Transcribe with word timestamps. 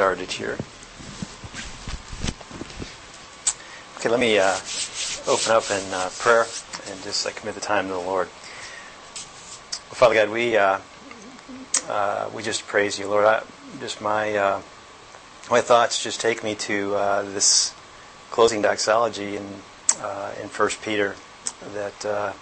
started 0.00 0.32
here. 0.32 0.56
Okay, 3.98 4.08
let 4.08 4.18
me 4.18 4.38
uh, 4.38 4.56
open 5.28 5.52
up 5.52 5.70
in 5.70 5.92
uh, 5.92 6.08
prayer 6.18 6.46
and 6.88 7.02
just 7.02 7.26
like 7.26 7.36
commit 7.36 7.54
the 7.54 7.60
time 7.60 7.86
to 7.86 7.92
the 7.92 7.98
Lord. 7.98 8.28
Well, 8.28 10.00
Father 10.00 10.14
God, 10.14 10.30
we 10.30 10.56
uh, 10.56 10.78
uh 11.86 12.30
we 12.34 12.42
just 12.42 12.66
praise 12.66 12.98
you, 12.98 13.08
Lord. 13.08 13.26
I, 13.26 13.42
just 13.78 14.00
my 14.00 14.34
uh, 14.34 14.62
my 15.50 15.60
thoughts 15.60 16.02
just 16.02 16.18
take 16.18 16.42
me 16.42 16.54
to 16.54 16.94
uh, 16.94 17.22
this 17.24 17.74
closing 18.30 18.62
doxology 18.62 19.36
in 19.36 19.44
in 20.40 20.48
First 20.48 20.80
Peter 20.80 21.14
that 21.74 22.34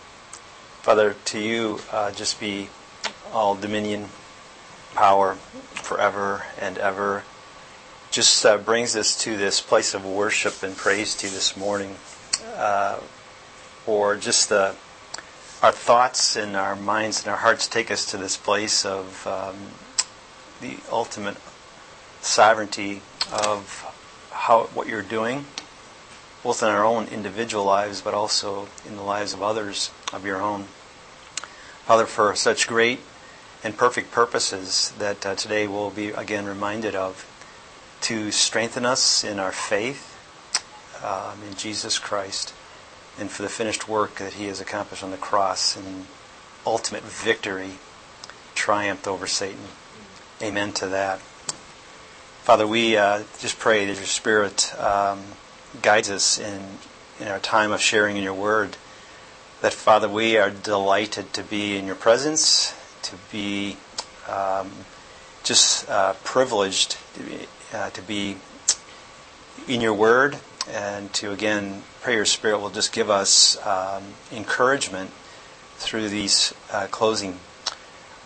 Father, 0.82 1.16
to 1.24 1.40
you 1.40 1.80
just 2.14 2.38
be 2.38 2.68
all 3.32 3.56
dominion, 3.56 4.10
power, 4.94 5.34
forever 5.74 6.44
and 6.60 6.78
ever 6.78 7.24
just 8.10 8.44
uh, 8.46 8.56
brings 8.58 8.96
us 8.96 9.16
to 9.24 9.36
this 9.36 9.60
place 9.60 9.94
of 9.94 10.04
worship 10.04 10.62
and 10.62 10.76
praise 10.76 11.14
to 11.16 11.26
you 11.26 11.32
this 11.32 11.56
morning. 11.56 11.96
Uh, 12.56 12.98
or 13.86 14.16
just 14.16 14.48
the, 14.48 14.74
our 15.62 15.72
thoughts 15.72 16.36
and 16.36 16.56
our 16.56 16.76
minds 16.76 17.22
and 17.22 17.30
our 17.30 17.38
hearts 17.38 17.66
take 17.66 17.90
us 17.90 18.10
to 18.10 18.16
this 18.16 18.36
place 18.36 18.84
of 18.84 19.26
um, 19.26 19.56
the 20.60 20.78
ultimate 20.90 21.36
sovereignty 22.20 23.00
of 23.32 23.84
how 24.30 24.64
what 24.74 24.86
you're 24.86 25.02
doing, 25.02 25.44
both 26.42 26.62
in 26.62 26.68
our 26.68 26.84
own 26.84 27.06
individual 27.06 27.64
lives, 27.64 28.00
but 28.00 28.14
also 28.14 28.68
in 28.86 28.96
the 28.96 29.02
lives 29.02 29.32
of 29.32 29.42
others 29.42 29.90
of 30.12 30.24
your 30.24 30.40
own. 30.40 30.64
Father, 31.84 32.06
for 32.06 32.34
such 32.34 32.66
great 32.66 33.00
and 33.64 33.76
perfect 33.76 34.10
purposes 34.10 34.92
that 34.98 35.24
uh, 35.26 35.34
today 35.34 35.66
we'll 35.66 35.90
be 35.90 36.08
again 36.10 36.46
reminded 36.46 36.94
of 36.94 37.27
to 38.02 38.30
strengthen 38.30 38.84
us 38.84 39.24
in 39.24 39.38
our 39.38 39.52
faith 39.52 40.14
um, 41.04 41.42
in 41.48 41.54
Jesus 41.54 41.98
Christ 41.98 42.54
and 43.18 43.30
for 43.30 43.42
the 43.42 43.48
finished 43.48 43.88
work 43.88 44.16
that 44.16 44.34
He 44.34 44.46
has 44.46 44.60
accomplished 44.60 45.02
on 45.02 45.10
the 45.10 45.16
cross 45.16 45.76
and 45.76 46.06
ultimate 46.64 47.02
victory, 47.02 47.72
triumphed 48.54 49.06
over 49.08 49.26
Satan. 49.26 49.68
Amen 50.42 50.72
to 50.74 50.86
that. 50.88 51.20
Father, 52.42 52.66
we 52.66 52.96
uh, 52.96 53.24
just 53.40 53.58
pray 53.58 53.84
that 53.86 53.96
your 53.96 54.06
Spirit 54.06 54.72
um, 54.78 55.22
guides 55.82 56.10
us 56.10 56.38
in, 56.38 56.62
in 57.20 57.28
our 57.28 57.40
time 57.40 57.72
of 57.72 57.80
sharing 57.80 58.16
in 58.16 58.22
your 58.22 58.34
word. 58.34 58.76
That, 59.60 59.72
Father, 59.72 60.08
we 60.08 60.38
are 60.38 60.50
delighted 60.50 61.32
to 61.34 61.42
be 61.42 61.76
in 61.76 61.86
your 61.86 61.96
presence, 61.96 62.74
to 63.02 63.16
be 63.32 63.76
um, 64.28 64.70
just 65.42 65.88
uh, 65.90 66.14
privileged 66.22 66.96
uh, 67.72 67.90
to 67.90 68.02
be 68.02 68.36
in 69.66 69.80
your 69.80 69.94
word 69.94 70.38
and 70.70 71.12
to 71.14 71.30
again 71.30 71.82
pray 72.02 72.14
your 72.14 72.24
spirit 72.24 72.58
will 72.58 72.70
just 72.70 72.92
give 72.92 73.10
us 73.10 73.56
um, 73.66 74.02
encouragement 74.32 75.10
through 75.76 76.08
these 76.08 76.54
uh, 76.72 76.86
closing 76.90 77.38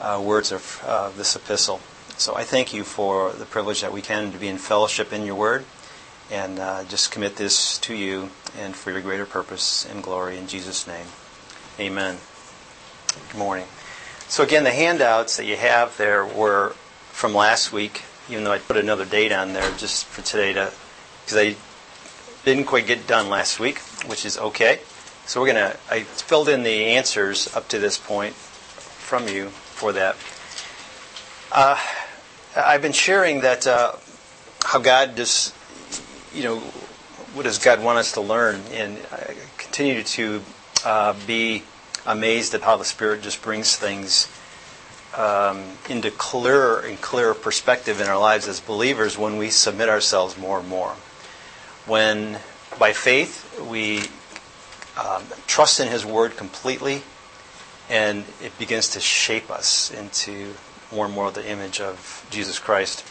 uh, 0.00 0.20
words 0.22 0.52
of 0.52 0.82
uh, 0.86 1.10
this 1.10 1.36
epistle. 1.36 1.80
So 2.16 2.34
I 2.34 2.44
thank 2.44 2.74
you 2.74 2.84
for 2.84 3.32
the 3.32 3.44
privilege 3.44 3.80
that 3.80 3.92
we 3.92 4.02
can 4.02 4.32
to 4.32 4.38
be 4.38 4.48
in 4.48 4.58
fellowship 4.58 5.12
in 5.12 5.24
your 5.24 5.34
word 5.34 5.64
and 6.30 6.58
uh, 6.58 6.84
just 6.84 7.10
commit 7.10 7.36
this 7.36 7.78
to 7.78 7.94
you 7.94 8.30
and 8.58 8.74
for 8.74 8.90
your 8.90 9.00
greater 9.00 9.26
purpose 9.26 9.86
and 9.86 10.02
glory 10.02 10.38
in 10.38 10.46
Jesus' 10.46 10.86
name. 10.86 11.06
Amen. 11.78 12.18
Good 13.30 13.38
morning. 13.38 13.66
So 14.28 14.42
again, 14.42 14.64
the 14.64 14.70
handouts 14.70 15.36
that 15.36 15.44
you 15.44 15.56
have 15.56 15.96
there 15.96 16.24
were 16.24 16.70
from 17.10 17.34
last 17.34 17.72
week, 17.72 18.02
even 18.28 18.44
though 18.44 18.52
I 18.52 18.58
put 18.58 18.76
another 18.76 19.04
date 19.04 19.32
on 19.32 19.52
there 19.52 19.70
just 19.76 20.06
for 20.06 20.22
today 20.22 20.52
to, 20.52 20.72
because 21.24 21.38
I 21.38 21.56
didn't 22.44 22.64
quite 22.64 22.86
get 22.86 23.06
done 23.06 23.28
last 23.28 23.60
week, 23.60 23.78
which 24.06 24.24
is 24.24 24.38
okay. 24.38 24.80
So 25.26 25.40
we're 25.40 25.52
to, 25.52 25.76
I 25.90 26.00
filled 26.00 26.48
in 26.48 26.62
the 26.62 26.86
answers 26.86 27.54
up 27.54 27.68
to 27.68 27.78
this 27.78 27.98
point 27.98 28.34
from 28.34 29.28
you 29.28 29.48
for 29.48 29.92
that. 29.92 30.16
Uh, 31.50 31.78
I've 32.56 32.82
been 32.82 32.92
sharing 32.92 33.40
that 33.42 33.66
uh, 33.66 33.92
how 34.64 34.78
God 34.78 35.14
does, 35.14 35.52
you 36.34 36.42
know, 36.44 36.58
what 37.34 37.44
does 37.44 37.58
God 37.58 37.82
want 37.82 37.98
us 37.98 38.12
to 38.12 38.20
learn? 38.20 38.60
And 38.72 38.98
I 39.10 39.34
continue 39.58 40.02
to 40.02 40.42
uh, 40.84 41.14
be 41.26 41.62
amazed 42.04 42.54
at 42.54 42.62
how 42.62 42.76
the 42.76 42.84
Spirit 42.84 43.22
just 43.22 43.42
brings 43.42 43.76
things 43.76 44.28
um, 45.16 45.62
into 45.88 46.10
clearer 46.10 46.80
and 46.80 47.00
clearer 47.00 47.34
perspective 47.34 48.00
in 48.00 48.08
our 48.08 48.18
lives 48.18 48.48
as 48.48 48.60
believers 48.60 49.18
when 49.18 49.36
we 49.36 49.50
submit 49.50 49.88
ourselves 49.88 50.38
more 50.38 50.60
and 50.60 50.68
more 50.68 50.94
when 51.86 52.38
by 52.78 52.92
faith 52.92 53.60
we 53.68 54.00
um, 55.00 55.24
trust 55.46 55.80
in 55.80 55.88
His 55.88 56.04
Word 56.04 56.36
completely, 56.36 57.02
and 57.90 58.24
it 58.42 58.56
begins 58.58 58.90
to 58.90 59.00
shape 59.00 59.50
us 59.50 59.90
into 59.90 60.54
more 60.92 61.06
and 61.06 61.14
more 61.14 61.30
the 61.30 61.48
image 61.48 61.80
of 61.80 62.26
Jesus 62.30 62.58
Christ. 62.58 63.04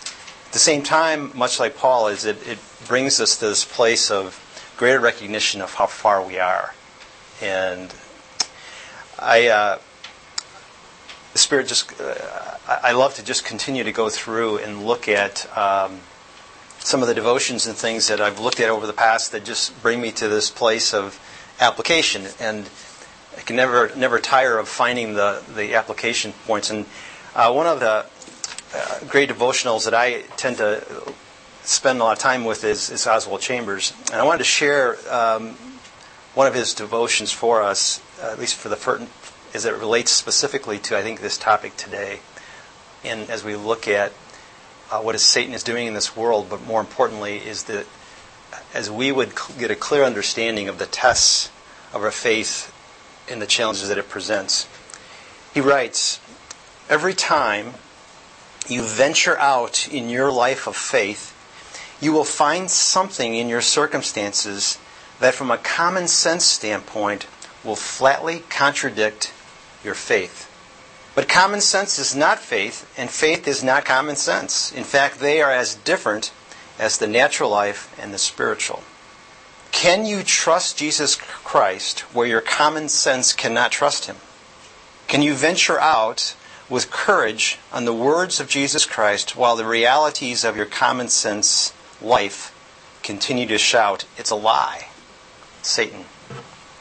At 0.48 0.54
the 0.54 0.60
same 0.60 0.84
time, 0.84 1.32
much 1.36 1.60
like 1.60 1.78
Paul, 1.78 2.08
is 2.08 2.26
it, 2.26 2.46
it 2.48 2.60
brings 2.88 3.20
us 3.20 3.38
to 3.38 3.48
this 3.48 3.66
place 3.66 4.12
of 4.12 4.40
greater 4.78 5.00
recognition 5.00 5.62
of 5.62 5.74
how 5.74 5.88
far 5.88 6.24
we 6.26 6.40
are, 6.40 6.74
and 7.42 7.94
I. 9.20 9.48
Uh, 9.48 9.80
the 11.34 11.40
Spirit 11.40 11.68
just, 11.68 12.00
uh, 12.00 12.16
I 12.68 12.92
love 12.92 13.16
to 13.16 13.24
just 13.24 13.46
continue 13.46 13.84
to 13.84 13.92
go 13.92 14.10
through 14.10 14.58
and 14.58 14.86
look 14.86 15.08
at 15.08 15.46
um, 15.58 16.00
some 16.80 17.02
of 17.02 17.08
the 17.08 17.14
devotions 17.14 17.68
and 17.68 17.76
things 17.76 18.08
that 18.08 18.20
I've 18.20 18.40
looked 18.40 18.60
at 18.60 18.70
over 18.70 18.86
the 18.86 18.94
past 18.94 19.32
that 19.32 19.46
just 19.46 19.82
bring 19.82 20.02
me 20.02 20.12
to 20.14 20.28
this 20.28 20.50
place 20.50 20.94
of 20.94 21.20
application. 21.60 22.28
And 22.40 22.70
I 23.38 23.42
can 23.42 23.56
never 23.56 23.92
never 23.96 24.20
tire 24.20 24.58
of 24.58 24.68
finding 24.68 25.14
the, 25.14 25.42
the 25.56 25.76
application 25.76 26.34
points. 26.46 26.70
And 26.70 26.86
uh, 27.34 27.54
one 27.54 27.68
of 27.68 27.80
the 27.80 28.06
uh, 28.76 29.00
great 29.08 29.30
devotionals 29.30 29.86
that 29.86 29.94
I 29.94 30.22
tend 30.36 30.58
to 30.58 30.84
spend 31.64 32.02
a 32.02 32.04
lot 32.04 32.14
of 32.14 32.20
time 32.20 32.44
with 32.44 32.64
is, 32.64 32.90
is 32.90 33.08
Oswald 33.08 33.42
Chambers. 33.42 33.94
And 34.12 34.16
I 34.20 34.26
wanted 34.26 34.40
to 34.40 34.44
share 34.44 34.98
um, 35.10 35.56
one 36.34 36.48
of 36.48 36.54
his 36.54 36.74
devotions 36.74 37.32
for 37.32 37.62
us, 37.62 38.02
at 38.22 38.40
least 38.40 38.56
for 38.56 38.70
the 38.70 38.76
as 39.54 39.66
it 39.66 39.74
relates 39.76 40.12
specifically 40.12 40.80
to 40.80 40.98
I 40.98 41.02
think 41.02 41.22
this 41.22 41.38
topic 41.38 41.76
today. 41.78 42.20
And 43.04 43.30
as 43.30 43.44
we 43.44 43.56
look 43.56 43.88
at 43.88 44.14
uh, 44.92 45.02
what 45.02 45.16
is 45.16 45.24
Satan 45.24 45.54
is 45.54 45.64
doing 45.64 45.88
in 45.88 45.94
this 45.94 46.16
world, 46.16 46.48
but 46.50 46.66
more 46.66 46.82
importantly, 46.82 47.38
is 47.38 47.64
that 47.64 47.86
as 48.74 48.92
we 48.92 49.12
would 49.12 49.32
get 49.58 49.72
a 49.72 49.76
clear 49.76 50.04
understanding 50.04 50.68
of 50.68 50.78
the 50.78 50.86
tests 50.86 51.50
of 51.94 52.04
our 52.04 52.12
faith 52.12 52.74
and 53.30 53.42
the 53.42 53.48
challenges 53.48 53.88
that 53.90 53.98
it 53.98 54.10
presents. 54.10 54.68
He 55.54 55.62
writes, 55.62 56.20
Every 56.90 57.14
time 57.14 57.74
you 58.68 58.84
venture 58.84 59.38
out 59.38 59.88
in 59.88 60.10
your 60.10 60.32
life 60.32 60.68
of 60.68 60.76
faith, 60.76 61.38
you 62.02 62.12
will 62.12 62.24
find 62.24 62.70
something 62.70 63.36
in 63.36 63.48
your 63.48 63.62
circumstances 63.62 64.78
that, 65.20 65.36
from 65.36 65.52
a 65.52 65.58
common 65.58 66.08
sense 66.08 66.46
standpoint, 66.46 67.28
will 67.64 67.76
flatly 67.76 68.44
contradict 68.50 69.34
your 69.84 69.96
faith. 69.96 70.48
But 71.14 71.28
common 71.28 71.62
sense 71.62 72.00
is 72.00 72.16
not 72.16 72.40
faith, 72.40 72.92
and 72.98 73.10
faith 73.10 73.48
is 73.48 73.64
not 73.64 73.86
common 73.86 74.16
sense. 74.16 74.72
In 74.72 74.84
fact, 74.84 75.20
they 75.20 75.42
are 75.42 75.52
as 75.52 75.76
different 75.76 76.32
as 76.80 76.98
the 76.98 77.08
natural 77.08 77.50
life 77.50 77.94
and 78.00 78.14
the 78.14 78.18
spiritual. 78.18 78.84
Can 79.72 80.06
you 80.06 80.24
trust 80.24 80.78
Jesus 80.78 81.16
Christ 81.16 82.02
where 82.14 82.28
your 82.28 82.42
common 82.42 82.90
sense 82.90 83.34
cannot 83.34 83.72
trust 83.72 84.06
him? 84.06 84.18
Can 85.08 85.22
you 85.22 85.34
venture 85.34 85.80
out 85.80 86.36
with 86.70 86.92
courage 86.92 87.60
on 87.74 87.86
the 87.86 87.94
words 87.94 88.40
of 88.40 88.48
Jesus 88.48 88.86
Christ 88.86 89.36
while 89.36 89.56
the 89.56 89.66
realities 89.66 90.44
of 90.46 90.56
your 90.56 90.66
common 90.66 91.10
sense 91.10 91.74
life 92.02 92.56
continue 93.04 93.46
to 93.48 93.58
shout, 93.58 94.06
it's 94.18 94.30
a 94.30 94.36
lie? 94.36 94.88
Satan. 95.62 96.06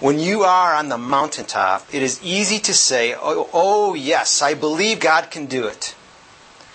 When 0.01 0.19
you 0.19 0.45
are 0.45 0.75
on 0.75 0.89
the 0.89 0.97
mountaintop, 0.97 1.87
it 1.93 2.03
is 2.03 2.23
easy 2.23 2.59
to 2.61 2.73
say, 2.73 3.15
oh, 3.15 3.51
oh, 3.53 3.93
yes, 3.93 4.41
I 4.41 4.55
believe 4.55 4.99
God 4.99 5.31
can 5.31 5.45
do 5.45 5.67
it. 5.67 5.95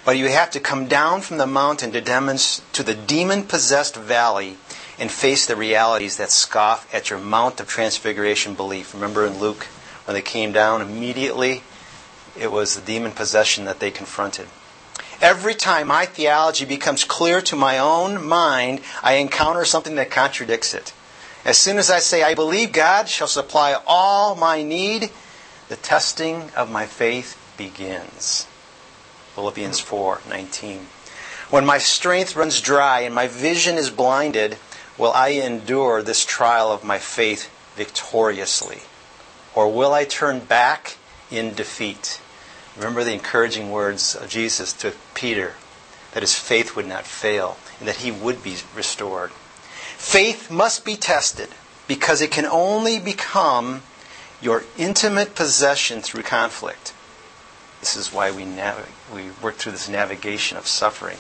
But 0.06 0.20
you 0.20 0.28
have 0.30 0.52
to 0.52 0.60
come 0.60 0.86
down 0.88 1.22
from 1.22 1.40
the 1.40 1.48
mountain 1.48 1.92
to, 1.94 2.02
demonstrate, 2.02 2.72
to 2.74 2.84
the 2.84 2.94
demon 2.94 3.42
possessed 3.42 3.96
valley 3.96 4.58
and 5.00 5.10
face 5.10 5.48
the 5.48 5.56
realities 5.56 6.18
that 6.18 6.30
scoff 6.30 6.88
at 6.94 7.10
your 7.10 7.18
Mount 7.18 7.60
of 7.60 7.68
Transfiguration 7.68 8.54
belief. 8.54 8.94
Remember 8.94 9.26
in 9.26 9.40
Luke, 9.40 9.64
when 10.06 10.14
they 10.14 10.22
came 10.22 10.52
down, 10.52 10.84
immediately 10.84 11.64
it 12.40 12.52
was 12.52 12.76
the 12.76 12.86
demon 12.86 13.12
possession 13.12 13.66
that 13.66 13.80
they 13.80 13.90
confronted. 13.90 14.48
Every 15.20 15.56
time 15.56 15.88
my 15.88 16.06
theology 16.06 16.66
becomes 16.66 17.04
clear 17.04 17.42
to 17.42 17.56
my 17.56 17.80
own 17.80 18.24
mind, 18.24 18.82
I 19.02 19.14
encounter 19.14 19.66
something 19.66 19.96
that 19.96 20.12
contradicts 20.12 20.76
it. 20.76 20.94
As 21.46 21.60
soon 21.60 21.78
as 21.78 21.92
I 21.92 22.00
say, 22.00 22.24
I 22.24 22.34
believe 22.34 22.72
God 22.72 23.08
shall 23.08 23.28
supply 23.28 23.80
all 23.86 24.34
my 24.34 24.64
need, 24.64 25.12
the 25.70 25.76
testing 25.76 26.50
of 26.56 26.72
my 26.72 26.88
faith 26.88 27.38
begins. 27.56 28.48
Philippians 29.36 29.80
4 29.80 30.22
19. 30.28 30.88
When 31.52 31.64
my 31.64 31.78
strength 31.78 32.36
runs 32.36 32.62
dry 32.62 33.02
and 33.02 33.14
my 33.14 33.28
vision 33.28 33.76
is 33.76 33.92
blinded, 33.92 34.58
will 34.98 35.12
I 35.14 35.30
endure 35.30 36.02
this 36.02 36.26
trial 36.26 36.72
of 36.72 36.84
my 36.84 36.98
faith 36.98 37.52
victoriously? 37.76 38.80
Or 39.54 39.72
will 39.72 39.94
I 39.94 40.06
turn 40.06 40.40
back 40.40 40.98
in 41.30 41.54
defeat? 41.54 42.20
Remember 42.76 43.04
the 43.04 43.14
encouraging 43.14 43.70
words 43.70 44.16
of 44.16 44.30
Jesus 44.30 44.74
to 44.74 44.94
Peter 45.14 45.54
that 46.14 46.24
his 46.24 46.36
faith 46.36 46.76
would 46.76 46.88
not 46.88 47.06
fail 47.06 47.58
and 47.80 47.88
that 47.88 47.98
he 47.98 48.10
would 48.12 48.42
be 48.42 48.58
restored. 48.76 49.32
Faith 50.06 50.52
must 50.52 50.86
be 50.86 50.96
tested 50.96 51.50
because 51.88 52.22
it 52.22 52.30
can 52.30 52.46
only 52.46 53.00
become 53.00 53.82
your 54.40 54.64
intimate 54.78 55.34
possession 55.34 56.00
through 56.00 56.22
conflict. 56.22 56.94
This 57.80 57.98
is 57.98 58.14
why 58.14 58.30
we, 58.30 58.46
nav- 58.46 58.88
we 59.14 59.32
work 59.42 59.56
through 59.56 59.72
this 59.72 59.90
navigation 59.90 60.60
of 60.60 60.68
suffering. 60.68 61.18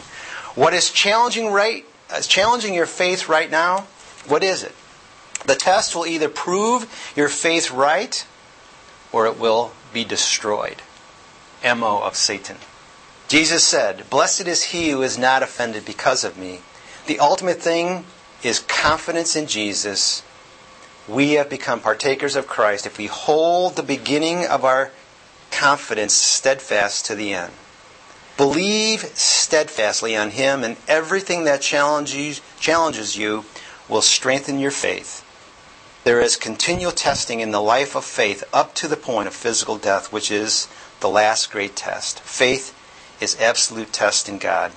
What 0.53 0.75
is 0.75 0.91
challenging 0.91 1.51
right 1.51 1.83
is 2.11 2.27
uh, 2.27 2.29
challenging 2.29 2.75
your 2.75 2.85
faith 2.85 3.27
right 3.27 3.49
now? 3.49 3.87
What 4.27 4.43
is 4.43 4.61
it? 4.61 4.75
The 5.47 5.55
test 5.55 5.95
will 5.95 6.05
either 6.05 6.29
prove 6.29 6.87
your 7.17 7.27
faith 7.27 7.71
right 7.71 8.25
or 9.11 9.25
it 9.25 9.39
will 9.39 9.73
be 9.93 10.05
destroyed. 10.05 10.83
MO 11.65 12.01
of 12.03 12.15
Satan. 12.15 12.57
Jesus 13.27 13.63
said, 13.63 14.07
Blessed 14.11 14.47
is 14.47 14.65
he 14.65 14.91
who 14.91 15.01
is 15.01 15.17
not 15.17 15.41
offended 15.41 15.85
because 15.85 16.23
of 16.23 16.37
me. 16.37 16.59
The 17.07 17.19
ultimate 17.19 17.59
thing 17.61 18.05
is 18.43 18.59
confidence 18.59 19.35
in 19.35 19.47
Jesus. 19.47 20.23
We 21.07 21.33
have 21.33 21.49
become 21.49 21.79
partakers 21.79 22.35
of 22.35 22.47
Christ 22.47 22.85
if 22.85 22.97
we 22.97 23.07
hold 23.07 23.75
the 23.75 23.83
beginning 23.83 24.45
of 24.45 24.65
our 24.65 24.91
confidence 25.51 26.13
steadfast 26.13 27.05
to 27.05 27.15
the 27.15 27.33
end. 27.33 27.53
Believe 28.37 29.05
steadfastly 29.17 30.15
on 30.17 30.31
Him, 30.31 30.63
and 30.63 30.75
everything 30.87 31.45
that 31.45 31.61
challenges, 31.61 32.41
challenges 32.59 33.15
you 33.15 33.45
will 33.87 34.01
strengthen 34.01 34.59
your 34.59 34.71
faith. 34.71 35.23
There 36.03 36.21
is 36.21 36.35
continual 36.35 36.91
testing 36.91 37.39
in 37.39 37.51
the 37.51 37.61
life 37.61 37.95
of 37.95 38.03
faith 38.03 38.43
up 38.53 38.75
to 38.75 38.87
the 38.87 38.97
point 38.97 39.27
of 39.27 39.33
physical 39.33 39.77
death, 39.77 40.11
which 40.11 40.29
is 40.29 40.67
the 40.99 41.09
last 41.09 41.49
great 41.49 41.75
test. 41.75 42.19
Faith 42.19 42.75
is 43.21 43.39
absolute 43.39 43.93
test 43.93 44.27
in 44.27 44.37
God. 44.37 44.71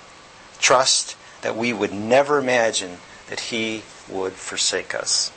Trust 0.61 1.17
that 1.43 1.57
we 1.57 1.73
would 1.73 1.93
never 1.93 2.39
imagine 2.39 2.99
that 3.31 3.41
He 3.41 3.83
would 4.09 4.33
forsake 4.33 4.95
us. 4.95 5.33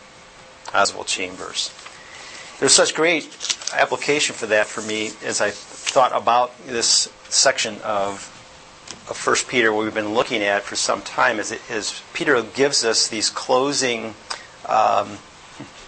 Oswald 0.73 1.07
Chambers. 1.07 1.71
There's 2.59 2.73
such 2.73 2.93
great 2.93 3.25
application 3.73 4.35
for 4.35 4.45
that 4.47 4.67
for 4.67 4.81
me 4.81 5.11
as 5.25 5.41
I 5.41 5.49
thought 5.49 6.11
about 6.15 6.55
this 6.65 7.11
section 7.29 7.81
of, 7.81 8.27
of 9.09 9.25
1 9.25 9.35
Peter, 9.47 9.73
we've 9.73 9.93
been 9.93 10.13
looking 10.13 10.43
at 10.43 10.63
for 10.63 10.75
some 10.75 11.01
time, 11.01 11.39
is, 11.39 11.51
it, 11.51 11.61
is 11.69 12.01
Peter 12.13 12.41
gives 12.41 12.85
us 12.85 13.07
these 13.07 13.29
closing, 13.29 14.13
um, 14.67 15.17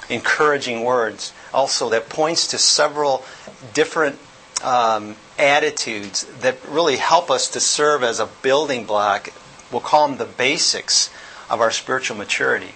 encouraging 0.10 0.84
words, 0.84 1.32
also 1.54 1.90
that 1.90 2.10
points 2.10 2.48
to 2.48 2.58
several 2.58 3.24
different 3.74 4.18
um, 4.64 5.16
attitudes 5.38 6.26
that 6.42 6.58
really 6.68 6.98
help 6.98 7.30
us 7.30 7.50
to 7.50 7.60
serve 7.60 8.04
as 8.04 8.20
a 8.20 8.26
building 8.42 8.86
block. 8.86 9.30
We'll 9.72 9.82
call 9.82 10.08
them 10.08 10.18
the 10.18 10.26
basics 10.26 11.10
of 11.50 11.62
our 11.62 11.72
spiritual 11.72 12.18
maturity. 12.18 12.74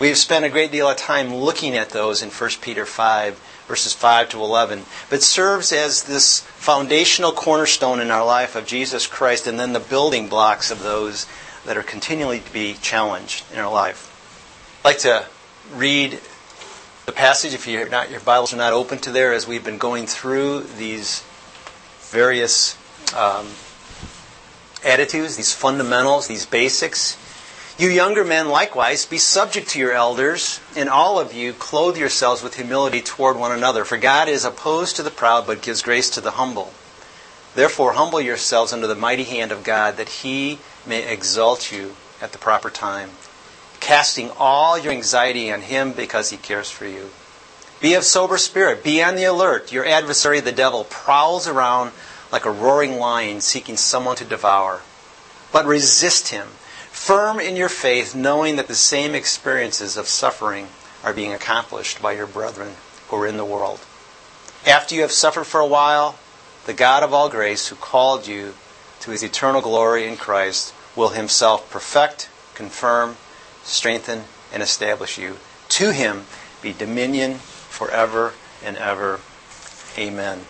We've 0.00 0.18
spent 0.18 0.44
a 0.44 0.50
great 0.50 0.72
deal 0.72 0.88
of 0.88 0.96
time 0.96 1.34
looking 1.34 1.76
at 1.76 1.90
those 1.90 2.22
in 2.22 2.30
1 2.30 2.50
Peter 2.60 2.84
5 2.84 3.40
verses 3.68 3.92
5 3.92 4.30
to 4.30 4.42
11, 4.42 4.82
but 5.08 5.22
serves 5.22 5.72
as 5.72 6.02
this 6.02 6.40
foundational 6.40 7.32
cornerstone 7.32 8.00
in 8.00 8.10
our 8.10 8.24
life 8.24 8.56
of 8.56 8.66
Jesus 8.66 9.06
Christ 9.06 9.46
and 9.46 9.58
then 9.58 9.72
the 9.72 9.80
building 9.80 10.28
blocks 10.28 10.70
of 10.70 10.82
those 10.82 11.26
that 11.64 11.76
are 11.76 11.82
continually 11.82 12.40
to 12.40 12.52
be 12.52 12.74
challenged 12.82 13.44
in 13.52 13.58
our 13.58 13.70
life. 13.72 14.08
I'd 14.80 14.88
like 14.88 14.98
to 14.98 15.26
read 15.72 16.18
the 17.06 17.12
passage 17.12 17.54
if 17.54 17.66
you're 17.66 17.88
not, 17.88 18.10
your 18.10 18.20
Bibles 18.20 18.52
are 18.52 18.58
not 18.58 18.72
open 18.72 18.98
to 18.98 19.10
there 19.10 19.32
as 19.32 19.46
we've 19.46 19.64
been 19.64 19.78
going 19.78 20.06
through 20.06 20.64
these 20.76 21.24
various 22.10 22.76
um, 23.14 23.46
attitudes, 24.84 25.36
these 25.36 25.54
fundamentals, 25.54 26.26
these 26.26 26.46
basics. 26.46 27.16
You 27.78 27.88
younger 27.88 28.22
men 28.22 28.50
likewise 28.50 29.06
be 29.06 29.16
subject 29.16 29.70
to 29.70 29.78
your 29.78 29.92
elders, 29.92 30.60
and 30.76 30.90
all 30.90 31.18
of 31.18 31.32
you 31.32 31.54
clothe 31.54 31.96
yourselves 31.96 32.42
with 32.42 32.56
humility 32.56 33.00
toward 33.00 33.38
one 33.38 33.50
another. 33.50 33.84
For 33.86 33.96
God 33.96 34.28
is 34.28 34.44
opposed 34.44 34.96
to 34.96 35.02
the 35.02 35.10
proud, 35.10 35.46
but 35.46 35.62
gives 35.62 35.80
grace 35.80 36.10
to 36.10 36.20
the 36.20 36.32
humble. 36.32 36.74
Therefore, 37.54 37.94
humble 37.94 38.20
yourselves 38.20 38.74
under 38.74 38.86
the 38.86 38.94
mighty 38.94 39.24
hand 39.24 39.52
of 39.52 39.64
God, 39.64 39.96
that 39.96 40.08
he 40.08 40.58
may 40.86 41.10
exalt 41.10 41.72
you 41.72 41.96
at 42.20 42.32
the 42.32 42.38
proper 42.38 42.68
time, 42.68 43.10
casting 43.80 44.30
all 44.36 44.76
your 44.78 44.92
anxiety 44.92 45.50
on 45.50 45.62
him 45.62 45.92
because 45.92 46.28
he 46.28 46.36
cares 46.36 46.70
for 46.70 46.86
you. 46.86 47.08
Be 47.80 47.94
of 47.94 48.04
sober 48.04 48.36
spirit, 48.36 48.84
be 48.84 49.02
on 49.02 49.16
the 49.16 49.24
alert. 49.24 49.72
Your 49.72 49.86
adversary, 49.86 50.40
the 50.40 50.52
devil, 50.52 50.84
prowls 50.84 51.48
around 51.48 51.92
like 52.30 52.44
a 52.44 52.50
roaring 52.50 52.98
lion 52.98 53.40
seeking 53.40 53.78
someone 53.78 54.16
to 54.16 54.24
devour. 54.24 54.82
But 55.52 55.66
resist 55.66 56.28
him 56.28 56.48
firm 57.02 57.40
in 57.40 57.56
your 57.56 57.68
faith, 57.68 58.14
knowing 58.14 58.54
that 58.54 58.68
the 58.68 58.74
same 58.76 59.12
experiences 59.12 59.96
of 59.96 60.06
suffering 60.06 60.68
are 61.02 61.12
being 61.12 61.32
accomplished 61.32 62.00
by 62.00 62.12
your 62.12 62.28
brethren 62.28 62.72
who 63.08 63.16
are 63.16 63.26
in 63.26 63.36
the 63.36 63.44
world. 63.44 63.80
After 64.64 64.94
you 64.94 65.02
have 65.02 65.10
suffered 65.10 65.42
for 65.42 65.58
a 65.58 65.66
while, 65.66 66.16
the 66.64 66.72
God 66.72 67.02
of 67.02 67.12
all 67.12 67.28
grace, 67.28 67.66
who 67.66 67.74
called 67.74 68.28
you 68.28 68.54
to 69.00 69.10
his 69.10 69.24
eternal 69.24 69.60
glory 69.60 70.06
in 70.06 70.16
Christ, 70.16 70.72
will 70.94 71.08
himself 71.08 71.68
perfect, 71.72 72.30
confirm, 72.54 73.16
strengthen, 73.64 74.22
and 74.52 74.62
establish 74.62 75.18
you. 75.18 75.38
To 75.70 75.92
him 75.92 76.26
be 76.62 76.72
dominion 76.72 77.34
forever 77.34 78.34
and 78.64 78.76
ever. 78.76 79.18
Amen. 79.98 80.46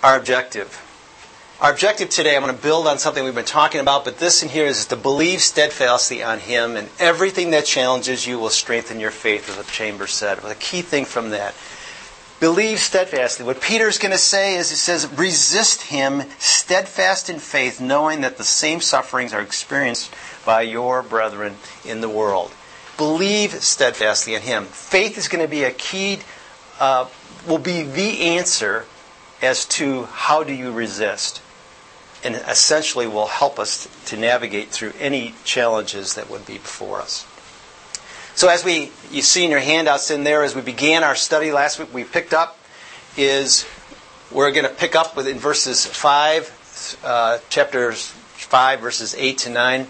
Our 0.00 0.16
objective 0.16 0.80
our 1.62 1.70
objective 1.70 2.10
today, 2.10 2.34
I'm 2.34 2.42
going 2.42 2.52
to 2.52 2.60
build 2.60 2.88
on 2.88 2.98
something 2.98 3.22
we've 3.22 3.36
been 3.36 3.44
talking 3.44 3.80
about, 3.80 4.04
but 4.04 4.18
this 4.18 4.42
in 4.42 4.48
here 4.48 4.66
is 4.66 4.86
to 4.86 4.96
believe 4.96 5.40
steadfastly 5.40 6.20
on 6.20 6.40
Him, 6.40 6.74
and 6.74 6.88
everything 6.98 7.52
that 7.52 7.64
challenges 7.64 8.26
you 8.26 8.36
will 8.40 8.50
strengthen 8.50 8.98
your 8.98 9.12
faith, 9.12 9.48
as 9.48 9.58
the 9.58 9.62
chamber 9.70 10.08
said. 10.08 10.38
The 10.38 10.56
key 10.56 10.82
thing 10.82 11.04
from 11.04 11.30
that. 11.30 11.54
Believe 12.40 12.80
steadfastly. 12.80 13.46
What 13.46 13.60
Peter's 13.60 13.98
going 13.98 14.10
to 14.10 14.18
say 14.18 14.56
is 14.56 14.70
he 14.70 14.74
says, 14.76 15.08
resist 15.12 15.82
him 15.82 16.24
steadfast 16.40 17.30
in 17.30 17.38
faith, 17.38 17.80
knowing 17.80 18.22
that 18.22 18.38
the 18.38 18.44
same 18.44 18.80
sufferings 18.80 19.32
are 19.32 19.40
experienced 19.40 20.12
by 20.44 20.62
your 20.62 21.00
brethren 21.00 21.54
in 21.84 22.00
the 22.00 22.08
world. 22.08 22.52
Believe 22.96 23.52
steadfastly 23.62 24.34
in 24.34 24.42
him. 24.42 24.64
Faith 24.64 25.16
is 25.16 25.28
going 25.28 25.44
to 25.44 25.48
be 25.48 25.62
a 25.62 25.70
key, 25.70 26.18
uh, 26.80 27.06
will 27.46 27.58
be 27.58 27.84
the 27.84 28.22
answer 28.22 28.84
as 29.40 29.64
to 29.66 30.06
how 30.06 30.42
do 30.42 30.52
you 30.52 30.72
resist 30.72 31.40
and 32.24 32.36
essentially 32.36 33.06
will 33.06 33.26
help 33.26 33.58
us 33.58 33.88
to 34.06 34.16
navigate 34.16 34.68
through 34.68 34.92
any 35.00 35.34
challenges 35.44 36.14
that 36.14 36.30
would 36.30 36.46
be 36.46 36.54
before 36.54 37.00
us. 37.00 37.26
So 38.34 38.48
as 38.48 38.64
we 38.64 38.90
you 39.10 39.22
see 39.22 39.44
in 39.44 39.50
your 39.50 39.60
handouts 39.60 40.10
in 40.10 40.24
there 40.24 40.42
as 40.42 40.54
we 40.54 40.62
began 40.62 41.04
our 41.04 41.14
study 41.14 41.52
last 41.52 41.78
week, 41.78 41.92
we 41.92 42.04
picked 42.04 42.32
up 42.32 42.58
is 43.16 43.66
we're 44.30 44.52
going 44.52 44.64
to 44.64 44.72
pick 44.72 44.94
up 44.94 45.16
with 45.16 45.28
in 45.28 45.38
verses 45.38 45.84
five, 45.84 46.50
uh, 47.04 47.38
chapters 47.50 48.06
five, 48.06 48.80
verses 48.80 49.14
eight 49.18 49.38
to 49.38 49.50
nine, 49.50 49.86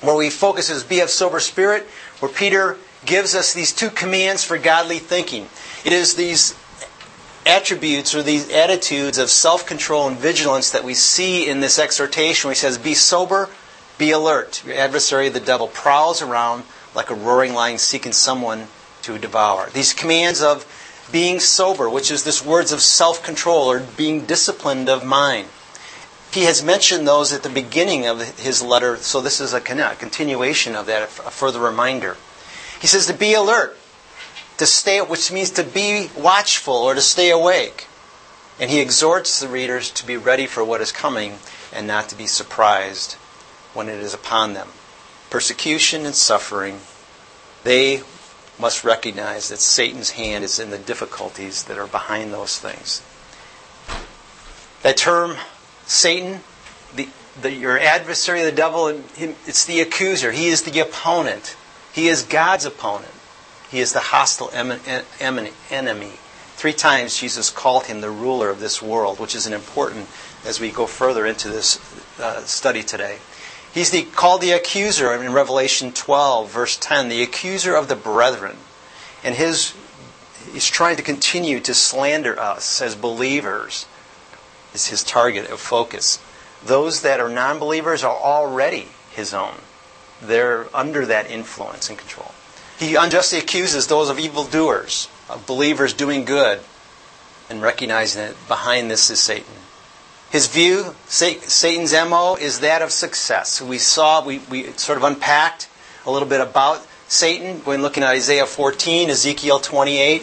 where 0.00 0.14
we 0.14 0.30
focus 0.30 0.70
is 0.70 0.84
be 0.84 1.00
of 1.00 1.10
sober 1.10 1.40
spirit, 1.40 1.84
where 2.20 2.30
Peter 2.30 2.78
gives 3.04 3.34
us 3.34 3.52
these 3.52 3.72
two 3.72 3.90
commands 3.90 4.44
for 4.44 4.58
godly 4.58 5.00
thinking. 5.00 5.48
It 5.84 5.92
is 5.92 6.14
these 6.14 6.54
attributes 7.46 8.14
or 8.14 8.22
these 8.22 8.50
attitudes 8.50 9.18
of 9.18 9.30
self 9.30 9.66
control 9.66 10.08
and 10.08 10.16
vigilance 10.16 10.70
that 10.70 10.84
we 10.84 10.94
see 10.94 11.48
in 11.48 11.60
this 11.60 11.78
exhortation 11.78 12.48
where 12.48 12.54
he 12.54 12.58
says, 12.58 12.78
Be 12.78 12.94
sober, 12.94 13.48
be 13.98 14.10
alert. 14.10 14.64
Your 14.64 14.76
adversary, 14.76 15.28
the 15.28 15.40
devil, 15.40 15.68
prowls 15.68 16.22
around 16.22 16.64
like 16.94 17.10
a 17.10 17.14
roaring 17.14 17.54
lion 17.54 17.78
seeking 17.78 18.12
someone 18.12 18.66
to 19.02 19.18
devour. 19.18 19.70
These 19.70 19.94
commands 19.94 20.42
of 20.42 20.66
being 21.10 21.40
sober, 21.40 21.88
which 21.88 22.10
is 22.10 22.24
this 22.24 22.44
words 22.44 22.72
of 22.72 22.80
self 22.80 23.22
control 23.22 23.70
or 23.70 23.80
being 23.80 24.24
disciplined 24.24 24.88
of 24.88 25.04
mind. 25.04 25.48
He 26.32 26.44
has 26.44 26.64
mentioned 26.64 27.06
those 27.06 27.32
at 27.32 27.42
the 27.42 27.50
beginning 27.50 28.06
of 28.06 28.38
his 28.38 28.62
letter, 28.62 28.96
so 28.96 29.20
this 29.20 29.38
is 29.38 29.52
a 29.52 29.60
continuation 29.60 30.74
of 30.74 30.86
that, 30.86 31.02
a 31.02 31.06
further 31.06 31.60
reminder. 31.60 32.16
He 32.80 32.86
says 32.86 33.06
to 33.06 33.12
be 33.12 33.34
alert 33.34 33.76
to 34.62 34.66
stay, 34.66 35.00
which 35.00 35.32
means 35.32 35.50
to 35.50 35.64
be 35.64 36.08
watchful 36.16 36.74
or 36.74 36.94
to 36.94 37.00
stay 37.00 37.30
awake. 37.30 37.88
And 38.60 38.70
he 38.70 38.78
exhorts 38.78 39.40
the 39.40 39.48
readers 39.48 39.90
to 39.90 40.06
be 40.06 40.16
ready 40.16 40.46
for 40.46 40.62
what 40.64 40.80
is 40.80 40.92
coming 40.92 41.38
and 41.72 41.84
not 41.84 42.08
to 42.10 42.14
be 42.14 42.28
surprised 42.28 43.14
when 43.74 43.88
it 43.88 43.98
is 43.98 44.14
upon 44.14 44.54
them. 44.54 44.68
Persecution 45.30 46.06
and 46.06 46.14
suffering, 46.14 46.78
they 47.64 48.02
must 48.56 48.84
recognize 48.84 49.48
that 49.48 49.58
Satan's 49.58 50.10
hand 50.10 50.44
is 50.44 50.60
in 50.60 50.70
the 50.70 50.78
difficulties 50.78 51.64
that 51.64 51.76
are 51.76 51.88
behind 51.88 52.32
those 52.32 52.56
things. 52.56 53.02
That 54.82 54.96
term, 54.96 55.38
Satan, 55.86 56.40
the, 56.94 57.08
the, 57.40 57.50
your 57.50 57.80
adversary, 57.80 58.42
the 58.42 58.52
devil, 58.52 58.86
it's 59.16 59.64
the 59.64 59.80
accuser. 59.80 60.30
He 60.30 60.46
is 60.46 60.62
the 60.62 60.78
opponent. 60.78 61.56
He 61.92 62.06
is 62.06 62.22
God's 62.22 62.64
opponent. 62.64 63.12
He 63.72 63.80
is 63.80 63.94
the 63.94 64.00
hostile 64.00 64.50
enemy. 64.52 66.12
Three 66.56 66.74
times 66.74 67.16
Jesus 67.16 67.48
called 67.48 67.86
him 67.86 68.02
the 68.02 68.10
ruler 68.10 68.50
of 68.50 68.60
this 68.60 68.82
world, 68.82 69.18
which 69.18 69.34
is 69.34 69.46
an 69.46 69.54
important 69.54 70.08
as 70.44 70.60
we 70.60 70.70
go 70.70 70.84
further 70.84 71.24
into 71.24 71.48
this 71.48 71.80
uh, 72.20 72.42
study 72.42 72.82
today. 72.82 73.18
He's 73.72 73.90
the, 73.90 74.02
called 74.02 74.42
the 74.42 74.50
accuser 74.50 75.14
in 75.14 75.32
Revelation 75.32 75.90
12, 75.92 76.50
verse 76.50 76.76
10, 76.76 77.08
the 77.08 77.22
accuser 77.22 77.74
of 77.74 77.88
the 77.88 77.96
brethren. 77.96 78.58
And 79.24 79.34
his, 79.34 79.72
he's 80.52 80.68
trying 80.68 80.96
to 80.96 81.02
continue 81.02 81.58
to 81.60 81.72
slander 81.72 82.38
us 82.38 82.82
as 82.82 82.94
believers, 82.94 83.86
is 84.74 84.88
his 84.88 85.02
target 85.02 85.48
of 85.50 85.60
focus. 85.60 86.22
Those 86.62 87.00
that 87.00 87.20
are 87.20 87.30
non 87.30 87.58
believers 87.58 88.04
are 88.04 88.14
already 88.14 88.88
his 89.12 89.32
own, 89.32 89.54
they're 90.20 90.66
under 90.76 91.06
that 91.06 91.30
influence 91.30 91.88
and 91.88 91.98
control. 91.98 92.34
He 92.82 92.96
unjustly 92.96 93.38
accuses 93.38 93.86
those 93.86 94.10
of 94.10 94.18
evildoers, 94.18 95.08
of 95.28 95.46
believers 95.46 95.94
doing 95.94 96.24
good, 96.24 96.58
and 97.48 97.62
recognizing 97.62 98.22
that 98.22 98.48
behind 98.48 98.90
this 98.90 99.08
is 99.08 99.20
Satan. 99.20 99.54
His 100.30 100.48
view, 100.48 100.96
Satan's 101.06 101.92
MO, 101.92 102.34
is 102.34 102.58
that 102.58 102.82
of 102.82 102.90
success. 102.90 103.62
We 103.62 103.78
saw, 103.78 104.24
we, 104.24 104.38
we 104.50 104.72
sort 104.72 104.98
of 104.98 105.04
unpacked 105.04 105.68
a 106.06 106.10
little 106.10 106.26
bit 106.26 106.40
about 106.40 106.84
Satan 107.06 107.58
when 107.58 107.82
looking 107.82 108.02
at 108.02 108.08
Isaiah 108.08 108.46
14, 108.46 109.10
Ezekiel 109.10 109.60
28, 109.60 110.22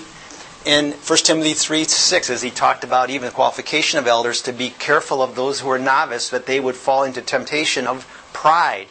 and 0.65 0.93
1 0.93 1.17
Timothy 1.19 1.53
3 1.53 1.85
6, 1.85 2.29
as 2.29 2.41
he 2.41 2.49
talked 2.49 2.83
about 2.83 3.09
even 3.09 3.27
the 3.27 3.33
qualification 3.33 3.99
of 3.99 4.07
elders 4.07 4.41
to 4.41 4.51
be 4.51 4.71
careful 4.71 5.21
of 5.21 5.35
those 5.35 5.61
who 5.61 5.69
are 5.69 5.79
novice, 5.79 6.27
that 6.29 6.45
they 6.45 6.59
would 6.59 6.75
fall 6.75 7.03
into 7.03 7.21
temptation 7.21 7.87
of 7.87 8.05
pride, 8.33 8.87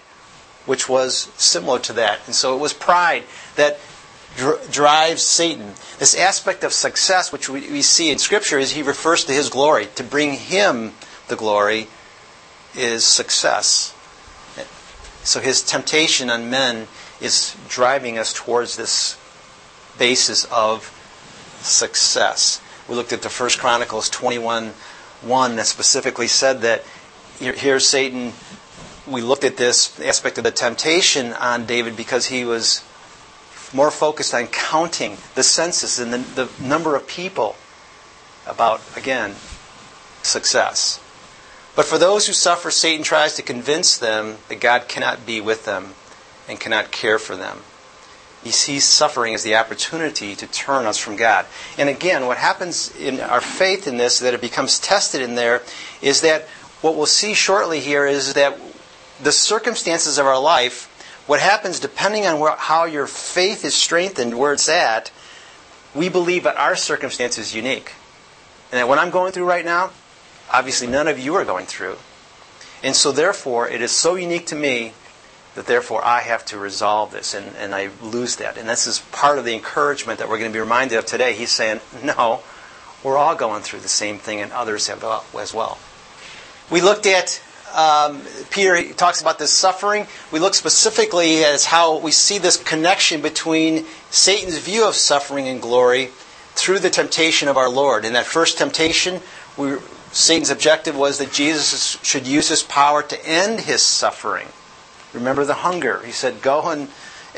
which 0.68 0.88
was 0.88 1.30
similar 1.38 1.78
to 1.78 1.94
that. 1.94 2.20
And 2.26 2.34
so 2.34 2.54
it 2.54 2.60
was 2.60 2.74
pride 2.74 3.24
that 3.56 3.80
dr- 4.36 4.70
drives 4.70 5.22
Satan. 5.22 5.72
This 5.98 6.14
aspect 6.14 6.62
of 6.62 6.74
success, 6.74 7.32
which 7.32 7.48
we, 7.48 7.60
we 7.70 7.80
see 7.80 8.10
in 8.10 8.18
Scripture, 8.18 8.58
is 8.58 8.72
he 8.72 8.82
refers 8.82 9.24
to 9.24 9.32
his 9.32 9.48
glory, 9.48 9.86
to 9.94 10.04
bring 10.04 10.34
him 10.34 10.92
the 11.28 11.36
glory 11.36 11.88
is 12.76 13.04
success. 13.04 13.94
So 15.24 15.40
his 15.40 15.62
temptation 15.62 16.28
on 16.28 16.50
men 16.50 16.86
is 17.20 17.56
driving 17.68 18.18
us 18.18 18.34
towards 18.34 18.76
this 18.76 19.18
basis 19.98 20.44
of 20.46 20.94
success. 21.60 22.60
We 22.88 22.94
looked 22.94 23.12
at 23.12 23.22
the 23.22 23.30
First 23.30 23.58
Chronicles 23.58 24.10
21 24.10 24.74
1 25.22 25.56
that 25.56 25.66
specifically 25.66 26.28
said 26.28 26.60
that 26.60 26.84
here's 27.40 27.86
Satan. 27.86 28.32
We 29.08 29.22
looked 29.22 29.44
at 29.44 29.56
this 29.56 29.98
aspect 30.00 30.38
of 30.38 30.44
the 30.44 30.50
temptation 30.50 31.32
on 31.32 31.64
David 31.66 31.96
because 31.96 32.26
he 32.26 32.44
was 32.44 32.84
more 33.72 33.90
focused 33.90 34.34
on 34.34 34.46
counting 34.46 35.16
the 35.34 35.42
census 35.42 35.98
and 35.98 36.12
the, 36.12 36.18
the 36.18 36.62
number 36.62 36.94
of 36.94 37.06
people 37.06 37.56
about, 38.46 38.80
again, 38.96 39.34
success. 40.22 41.00
But 41.76 41.86
for 41.86 41.98
those 41.98 42.26
who 42.26 42.32
suffer, 42.32 42.70
Satan 42.70 43.04
tries 43.04 43.34
to 43.36 43.42
convince 43.42 43.98
them 43.98 44.38
that 44.48 44.60
God 44.60 44.88
cannot 44.88 45.24
be 45.24 45.40
with 45.40 45.64
them 45.64 45.94
and 46.48 46.58
cannot 46.58 46.90
care 46.90 47.18
for 47.18 47.36
them. 47.36 47.60
He 48.42 48.50
sees 48.50 48.84
suffering 48.84 49.34
as 49.34 49.42
the 49.42 49.56
opportunity 49.56 50.34
to 50.36 50.46
turn 50.46 50.86
us 50.86 50.98
from 50.98 51.16
God. 51.16 51.46
And 51.76 51.88
again, 51.88 52.26
what 52.26 52.38
happens 52.38 52.94
in 52.96 53.20
our 53.20 53.40
faith 53.40 53.86
in 53.86 53.96
this, 53.96 54.20
that 54.20 54.34
it 54.34 54.40
becomes 54.40 54.78
tested 54.78 55.22
in 55.22 55.34
there, 55.34 55.62
is 56.00 56.20
that 56.22 56.42
what 56.80 56.94
we'll 56.96 57.06
see 57.06 57.34
shortly 57.34 57.80
here 57.80 58.06
is 58.06 58.34
that 58.34 58.58
the 59.22 59.32
circumstances 59.32 60.18
of 60.18 60.26
our 60.26 60.40
life, 60.40 60.94
what 61.26 61.40
happens 61.40 61.80
depending 61.80 62.26
on 62.26 62.40
where, 62.40 62.56
how 62.56 62.84
your 62.84 63.06
faith 63.06 63.64
is 63.64 63.74
strengthened, 63.74 64.38
where 64.38 64.52
it's 64.52 64.68
at, 64.68 65.10
we 65.94 66.08
believe 66.08 66.44
that 66.44 66.56
our 66.56 66.76
circumstance 66.76 67.38
is 67.38 67.54
unique. 67.54 67.92
And 68.70 68.78
that 68.78 68.88
what 68.88 68.98
I'm 68.98 69.10
going 69.10 69.32
through 69.32 69.46
right 69.46 69.64
now, 69.64 69.90
obviously 70.52 70.86
none 70.86 71.08
of 71.08 71.18
you 71.18 71.34
are 71.34 71.44
going 71.44 71.66
through. 71.66 71.96
And 72.82 72.94
so, 72.94 73.10
therefore, 73.10 73.68
it 73.68 73.82
is 73.82 73.90
so 73.90 74.14
unique 74.14 74.46
to 74.46 74.54
me 74.54 74.92
that 75.54 75.66
therefore 75.66 76.04
I 76.04 76.20
have 76.20 76.44
to 76.46 76.58
resolve 76.58 77.10
this 77.10 77.34
and, 77.34 77.56
and 77.56 77.74
I 77.74 77.90
lose 78.00 78.36
that. 78.36 78.56
And 78.56 78.68
this 78.68 78.86
is 78.86 79.00
part 79.10 79.38
of 79.38 79.44
the 79.44 79.54
encouragement 79.54 80.20
that 80.20 80.28
we're 80.28 80.38
going 80.38 80.52
to 80.52 80.56
be 80.56 80.60
reminded 80.60 80.98
of 80.98 81.06
today. 81.06 81.32
He's 81.32 81.50
saying, 81.50 81.80
no, 82.04 82.42
we're 83.02 83.18
all 83.18 83.34
going 83.34 83.62
through 83.62 83.80
the 83.80 83.88
same 83.88 84.18
thing 84.18 84.40
and 84.40 84.52
others 84.52 84.86
have 84.86 85.02
uh, 85.02 85.20
as 85.36 85.52
well. 85.52 85.78
We 86.70 86.80
looked 86.80 87.06
at, 87.06 87.42
um, 87.78 88.22
Peter 88.50 88.92
talks 88.94 89.20
about 89.20 89.38
this 89.38 89.52
suffering. 89.52 90.08
We 90.32 90.40
look 90.40 90.54
specifically 90.54 91.44
as 91.44 91.64
how 91.64 91.98
we 91.98 92.10
see 92.10 92.38
this 92.38 92.56
connection 92.56 93.22
between 93.22 93.86
Satan's 94.10 94.58
view 94.58 94.88
of 94.88 94.96
suffering 94.96 95.46
and 95.46 95.62
glory 95.62 96.06
through 96.54 96.80
the 96.80 96.90
temptation 96.90 97.46
of 97.46 97.56
our 97.56 97.68
Lord. 97.68 98.04
In 98.04 98.14
that 98.14 98.26
first 98.26 98.58
temptation, 98.58 99.20
we 99.56 99.76
Satan's 100.10 100.50
objective 100.50 100.96
was 100.96 101.18
that 101.18 101.32
Jesus 101.32 101.98
should 102.02 102.26
use 102.26 102.48
his 102.48 102.64
power 102.64 103.02
to 103.02 103.26
end 103.28 103.60
his 103.60 103.82
suffering. 103.82 104.48
Remember 105.12 105.44
the 105.44 105.54
hunger. 105.54 106.02
He 106.04 106.12
said, 106.12 106.42
Go 106.42 106.62
and, 106.70 106.88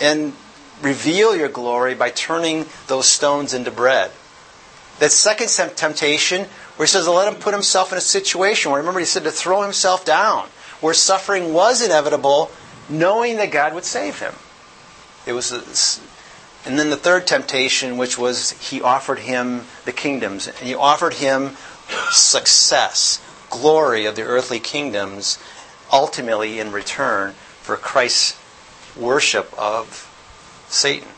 and 0.00 0.32
reveal 0.80 1.36
your 1.36 1.48
glory 1.48 1.94
by 1.94 2.10
turning 2.10 2.64
those 2.86 3.06
stones 3.06 3.52
into 3.52 3.70
bread. 3.70 4.10
That 5.00 5.12
second 5.12 5.48
temptation, 5.76 6.46
where 6.80 6.86
he 6.86 6.90
says 6.90 7.04
to 7.04 7.10
let 7.10 7.30
him 7.30 7.38
put 7.38 7.52
himself 7.52 7.92
in 7.92 7.98
a 7.98 8.00
situation 8.00 8.70
where, 8.70 8.80
remember, 8.80 9.00
he 9.00 9.04
said 9.04 9.24
to 9.24 9.30
throw 9.30 9.60
himself 9.60 10.02
down, 10.02 10.48
where 10.80 10.94
suffering 10.94 11.52
was 11.52 11.82
inevitable, 11.82 12.50
knowing 12.88 13.36
that 13.36 13.50
God 13.50 13.74
would 13.74 13.84
save 13.84 14.18
him. 14.18 14.32
It 15.26 15.34
was, 15.34 16.00
and 16.64 16.78
then 16.78 16.88
the 16.88 16.96
third 16.96 17.26
temptation, 17.26 17.98
which 17.98 18.16
was 18.16 18.52
he 18.52 18.80
offered 18.80 19.18
him 19.18 19.66
the 19.84 19.92
kingdoms, 19.92 20.46
and 20.46 20.56
he 20.56 20.74
offered 20.74 21.12
him 21.12 21.58
success, 22.12 23.20
glory 23.50 24.06
of 24.06 24.16
the 24.16 24.22
earthly 24.22 24.58
kingdoms, 24.58 25.38
ultimately 25.92 26.58
in 26.58 26.72
return 26.72 27.34
for 27.60 27.76
Christ's 27.76 28.40
worship 28.96 29.52
of 29.58 30.10
Satan. 30.70 31.08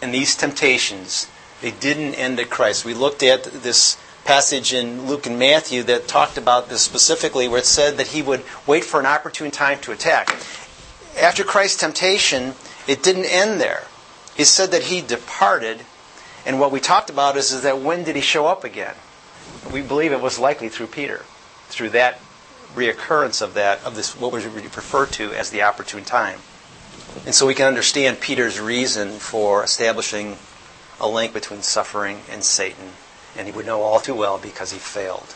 And 0.00 0.14
these 0.14 0.36
temptations, 0.36 1.26
they 1.62 1.72
didn't 1.72 2.14
end 2.14 2.38
at 2.38 2.48
Christ. 2.48 2.84
We 2.84 2.94
looked 2.94 3.24
at 3.24 3.42
this 3.42 3.96
passage 4.24 4.72
in 4.72 5.06
Luke 5.06 5.26
and 5.26 5.38
Matthew 5.38 5.82
that 5.84 6.08
talked 6.08 6.38
about 6.38 6.68
this 6.68 6.82
specifically, 6.82 7.48
where 7.48 7.60
it 7.60 7.66
said 7.66 7.98
that 7.98 8.08
he 8.08 8.22
would 8.22 8.42
wait 8.66 8.84
for 8.84 9.00
an 9.00 9.06
opportune 9.06 9.50
time 9.50 9.78
to 9.80 9.92
attack. 9.92 10.30
After 11.20 11.44
Christ's 11.44 11.80
temptation, 11.80 12.54
it 12.88 13.02
didn't 13.02 13.26
end 13.26 13.60
there. 13.60 13.84
He 14.36 14.44
said 14.44 14.70
that 14.72 14.84
he 14.84 15.00
departed, 15.00 15.82
and 16.44 16.58
what 16.58 16.72
we 16.72 16.80
talked 16.80 17.10
about 17.10 17.36
is, 17.36 17.52
is 17.52 17.62
that 17.62 17.80
when 17.80 18.04
did 18.04 18.16
he 18.16 18.22
show 18.22 18.46
up 18.46 18.64
again? 18.64 18.94
we 19.72 19.82
believe 19.82 20.12
it 20.12 20.20
was 20.20 20.38
likely 20.38 20.68
through 20.68 20.88
Peter, 20.88 21.24
through 21.68 21.90
that 21.90 22.20
reoccurrence 22.74 23.40
of 23.40 23.54
that, 23.54 23.82
of 23.84 23.94
this, 23.94 24.18
what 24.18 24.32
was 24.32 24.44
referred 24.46 25.12
to 25.12 25.32
as 25.32 25.50
the 25.50 25.62
opportune 25.62 26.04
time. 26.04 26.40
And 27.24 27.34
so 27.34 27.46
we 27.46 27.54
can 27.54 27.66
understand 27.66 28.20
Peter's 28.20 28.60
reason 28.60 29.12
for 29.12 29.62
establishing 29.62 30.36
a 31.00 31.08
link 31.08 31.32
between 31.32 31.62
suffering 31.62 32.20
and 32.30 32.42
Satan, 32.44 32.92
and 33.36 33.46
he 33.46 33.52
would 33.52 33.66
know 33.66 33.82
all 33.82 34.00
too 34.00 34.14
well 34.14 34.38
because 34.38 34.72
he 34.72 34.78
failed. 34.78 35.34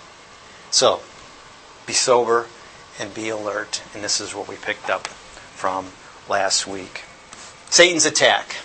So, 0.70 1.00
be 1.86 1.92
sober 1.92 2.46
and 3.00 3.14
be 3.14 3.28
alert, 3.28 3.82
and 3.94 4.02
this 4.04 4.20
is 4.20 4.34
what 4.34 4.48
we 4.48 4.56
picked 4.56 4.90
up 4.90 5.08
from 5.08 5.86
last 6.28 6.66
week. 6.66 7.02
Satan's 7.70 8.06
attack. 8.06 8.56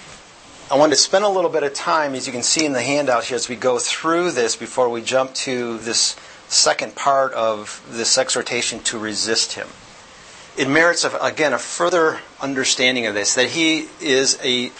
I 0.72 0.78
want 0.78 0.92
to 0.92 0.98
spend 0.98 1.24
a 1.24 1.30
little 1.30 1.50
bit 1.50 1.64
of 1.64 1.74
time, 1.74 2.16
as 2.16 2.26
you 2.26 2.34
can 2.34 2.44
see 2.44 2.66
in 2.66 2.74
the 2.74 2.82
handout 2.82 3.26
here, 3.26 3.36
as 3.36 3.50
we 3.50 3.56
go 3.56 3.80
through 3.80 4.32
this 4.32 4.56
before 4.56 4.90
we 4.90 5.02
jump 5.02 5.34
to 5.36 5.78
this 5.80 6.16
second 6.48 6.96
part 6.96 7.34
of 7.34 7.84
this 7.90 8.18
exhortation 8.18 8.80
to 8.82 8.98
resist 8.98 9.54
him. 9.54 9.68
It 10.56 10.70
merits, 10.70 11.06
again, 11.22 11.54
a 11.54 11.58
further 11.58 12.20
understanding 12.40 13.08
of 13.08 13.16
this 13.16 13.34
that 13.36 13.50
he 13.50 13.88
is 14.00 14.38
a 14.44 14.72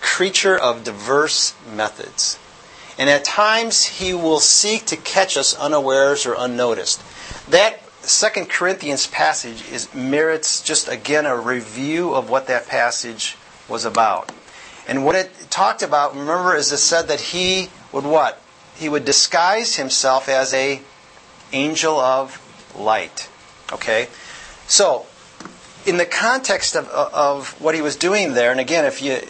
creature 0.00 0.58
of 0.58 0.82
diverse 0.82 1.54
methods. 1.72 2.38
And 2.98 3.08
at 3.08 3.24
times 3.24 3.84
he 3.84 4.14
will 4.14 4.40
seek 4.40 4.86
to 4.86 4.96
catch 4.96 5.36
us 5.36 5.56
unawares 5.58 6.26
or 6.26 6.34
unnoticed. 6.36 7.02
That 7.48 7.80
Second 8.02 8.48
Corinthians 8.48 9.06
passage 9.06 9.68
is, 9.70 9.92
merits 9.94 10.62
just 10.62 10.88
again 10.88 11.26
a 11.26 11.36
review 11.36 12.14
of 12.14 12.30
what 12.30 12.46
that 12.46 12.66
passage 12.66 13.36
was 13.68 13.84
about. 13.84 14.32
And 14.88 15.04
what 15.04 15.14
it 15.14 15.30
talked 15.50 15.82
about, 15.82 16.16
remember, 16.16 16.56
is 16.56 16.72
it 16.72 16.78
said 16.78 17.08
that 17.08 17.20
he 17.20 17.68
would 17.92 18.04
what? 18.04 18.40
He 18.74 18.88
would 18.88 19.04
disguise 19.04 19.76
himself 19.76 20.28
as 20.28 20.54
a 20.54 20.80
angel 21.52 21.98
of 21.98 22.40
light. 22.74 23.28
Okay? 23.72 24.08
So, 24.66 25.06
in 25.86 25.96
the 25.96 26.06
context 26.06 26.76
of, 26.76 26.88
of 26.88 27.60
what 27.60 27.74
he 27.74 27.82
was 27.82 27.96
doing 27.96 28.34
there, 28.34 28.50
and 28.50 28.60
again, 28.60 28.84
if 28.84 29.02
you, 29.02 29.20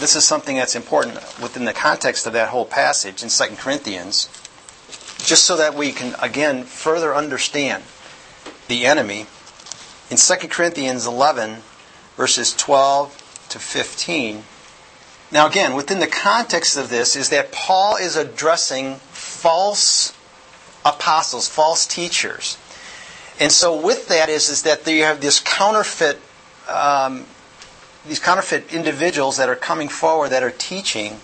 this 0.00 0.16
is 0.16 0.24
something 0.24 0.56
that's 0.56 0.74
important 0.74 1.14
within 1.40 1.64
the 1.64 1.72
context 1.72 2.26
of 2.26 2.32
that 2.32 2.48
whole 2.48 2.64
passage 2.64 3.22
in 3.22 3.28
2 3.28 3.56
Corinthians, 3.56 4.28
just 5.18 5.44
so 5.44 5.56
that 5.56 5.74
we 5.74 5.92
can, 5.92 6.14
again, 6.20 6.64
further 6.64 7.14
understand. 7.14 7.84
the 8.68 8.86
enemy. 8.86 9.26
In 10.10 10.16
2 10.16 10.48
Corinthians 10.48 11.04
11, 11.04 11.58
verses 12.16 12.54
12 12.54 13.46
to 13.50 13.58
15, 13.58 14.44
now, 15.32 15.46
again, 15.46 15.74
within 15.74 16.00
the 16.00 16.08
context 16.08 16.76
of 16.76 16.88
this 16.90 17.14
is 17.14 17.28
that 17.28 17.52
Paul 17.52 17.96
is 17.96 18.16
addressing 18.16 18.96
false 19.12 20.12
apostles, 20.84 21.48
false 21.48 21.86
teachers. 21.86 22.58
And 23.38 23.52
so, 23.52 23.80
with 23.80 24.08
that 24.08 24.28
is, 24.28 24.48
is 24.48 24.62
that 24.62 24.86
you 24.86 25.04
have 25.04 25.20
this 25.20 25.38
counterfeit, 25.38 26.20
um, 26.68 27.26
these 28.06 28.18
counterfeit 28.18 28.72
individuals 28.72 29.36
that 29.36 29.48
are 29.48 29.56
coming 29.56 29.88
forward 29.88 30.30
that 30.30 30.42
are 30.42 30.50
teaching. 30.50 31.20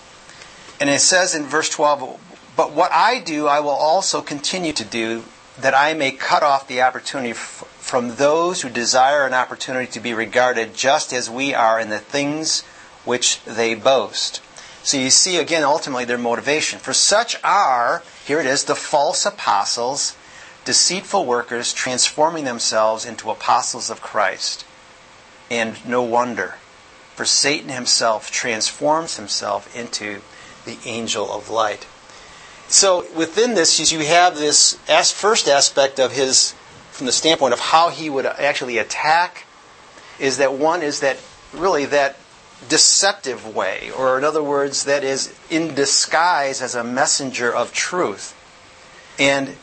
And 0.79 0.89
it 0.89 1.01
says 1.01 1.33
in 1.33 1.43
verse 1.43 1.69
12, 1.69 2.19
But 2.55 2.71
what 2.71 2.91
I 2.91 3.19
do, 3.19 3.47
I 3.47 3.59
will 3.59 3.69
also 3.69 4.21
continue 4.21 4.73
to 4.73 4.85
do, 4.85 5.23
that 5.59 5.73
I 5.73 5.93
may 5.93 6.11
cut 6.11 6.43
off 6.43 6.67
the 6.67 6.81
opportunity 6.81 7.31
f- 7.31 7.63
from 7.79 8.15
those 8.15 8.61
who 8.61 8.69
desire 8.69 9.25
an 9.25 9.33
opportunity 9.33 9.91
to 9.91 9.99
be 9.99 10.13
regarded 10.13 10.75
just 10.75 11.11
as 11.11 11.29
we 11.29 11.53
are 11.53 11.79
in 11.79 11.89
the 11.89 11.99
things 11.99 12.61
which 13.05 13.43
they 13.45 13.73
boast. 13.73 14.41
So 14.83 14.97
you 14.97 15.09
see 15.09 15.37
again 15.37 15.63
ultimately 15.63 16.05
their 16.05 16.17
motivation. 16.17 16.79
For 16.79 16.93
such 16.93 17.37
are, 17.43 18.03
here 18.25 18.39
it 18.39 18.45
is, 18.45 18.65
the 18.65 18.75
false 18.75 19.25
apostles, 19.25 20.15
deceitful 20.63 21.25
workers 21.25 21.73
transforming 21.73 22.43
themselves 22.43 23.05
into 23.05 23.31
apostles 23.31 23.89
of 23.89 24.01
Christ. 24.01 24.63
And 25.49 25.83
no 25.85 26.01
wonder, 26.03 26.55
for 27.17 27.25
Satan 27.25 27.69
himself 27.69 28.29
transforms 28.29 29.17
himself 29.17 29.75
into 29.75 30.21
the 30.65 30.77
angel 30.85 31.31
of 31.31 31.49
light. 31.49 31.87
So 32.67 33.07
within 33.15 33.55
this, 33.55 33.91
you 33.91 33.99
have 34.01 34.37
this 34.37 34.77
first 35.11 35.47
aspect 35.47 35.99
of 35.99 36.11
his, 36.11 36.53
from 36.91 37.07
the 37.07 37.11
standpoint 37.11 37.53
of 37.53 37.59
how 37.59 37.89
he 37.89 38.07
would 38.07 38.27
actually 38.27 38.77
attack, 38.77 39.45
is 40.19 40.37
that 40.37 40.53
one 40.53 40.83
is 40.83 40.99
that 40.99 41.17
really 41.53 41.85
that 41.85 42.17
deceptive 42.69 43.55
way, 43.55 43.89
or 43.97 44.19
in 44.19 44.23
other 44.23 44.43
words, 44.43 44.83
that 44.83 45.03
is 45.03 45.35
in 45.49 45.73
disguise 45.73 46.61
as 46.61 46.75
a 46.75 46.83
messenger 46.83 47.51
of 47.51 47.73
truth. 47.73 48.35
And 49.17 49.55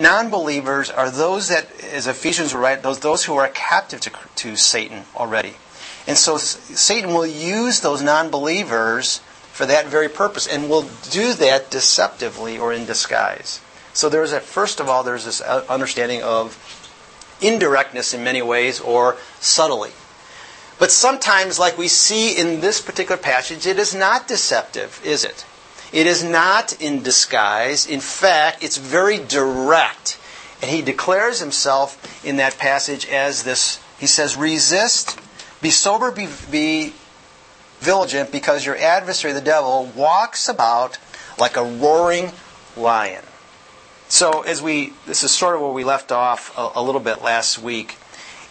non 0.00 0.30
believers 0.30 0.90
are 0.90 1.12
those 1.12 1.46
that, 1.46 1.68
as 1.80 2.08
Ephesians 2.08 2.54
write, 2.54 2.82
those, 2.82 2.98
those 2.98 3.24
who 3.24 3.36
are 3.36 3.46
captive 3.46 4.00
to, 4.00 4.10
to 4.34 4.56
Satan 4.56 5.04
already. 5.14 5.54
And 6.06 6.16
so 6.16 6.36
Satan 6.36 7.12
will 7.12 7.26
use 7.26 7.80
those 7.80 8.02
non 8.02 8.30
believers 8.30 9.18
for 9.52 9.66
that 9.66 9.86
very 9.86 10.08
purpose 10.08 10.46
and 10.46 10.68
will 10.68 10.88
do 11.10 11.32
that 11.34 11.70
deceptively 11.70 12.58
or 12.58 12.72
in 12.72 12.84
disguise. 12.84 13.60
So 13.92 14.08
there's 14.08 14.32
a, 14.32 14.40
first 14.40 14.78
of 14.78 14.88
all, 14.88 15.02
there's 15.02 15.24
this 15.24 15.40
uh, 15.40 15.64
understanding 15.68 16.22
of 16.22 16.56
indirectness 17.40 18.14
in 18.14 18.22
many 18.22 18.42
ways 18.42 18.80
or 18.80 19.16
subtly. 19.40 19.90
But 20.78 20.90
sometimes, 20.90 21.58
like 21.58 21.78
we 21.78 21.88
see 21.88 22.38
in 22.38 22.60
this 22.60 22.80
particular 22.80 23.16
passage, 23.16 23.66
it 23.66 23.78
is 23.78 23.94
not 23.94 24.28
deceptive, 24.28 25.00
is 25.02 25.24
it? 25.24 25.46
It 25.92 26.06
is 26.06 26.22
not 26.22 26.80
in 26.80 27.02
disguise. 27.02 27.86
In 27.86 28.00
fact, 28.00 28.62
it's 28.62 28.76
very 28.76 29.18
direct. 29.18 30.20
And 30.60 30.70
he 30.70 30.82
declares 30.82 31.40
himself 31.40 32.24
in 32.24 32.36
that 32.36 32.58
passage 32.58 33.06
as 33.06 33.44
this 33.44 33.80
he 33.98 34.06
says, 34.06 34.36
resist, 34.36 35.18
be 35.60 35.70
sober, 35.70 36.10
be, 36.10 36.28
be 36.50 36.92
vigilant, 37.80 38.32
because 38.32 38.64
your 38.64 38.76
adversary, 38.76 39.32
the 39.32 39.40
devil, 39.40 39.90
walks 39.94 40.48
about 40.48 40.98
like 41.38 41.56
a 41.56 41.62
roaring 41.62 42.32
lion. 42.76 43.22
So, 44.08 44.42
as 44.42 44.62
we, 44.62 44.92
this 45.06 45.24
is 45.24 45.32
sort 45.32 45.56
of 45.56 45.60
where 45.60 45.72
we 45.72 45.82
left 45.82 46.12
off 46.12 46.56
a, 46.56 46.70
a 46.76 46.82
little 46.82 47.00
bit 47.00 47.22
last 47.22 47.58
week. 47.58 47.96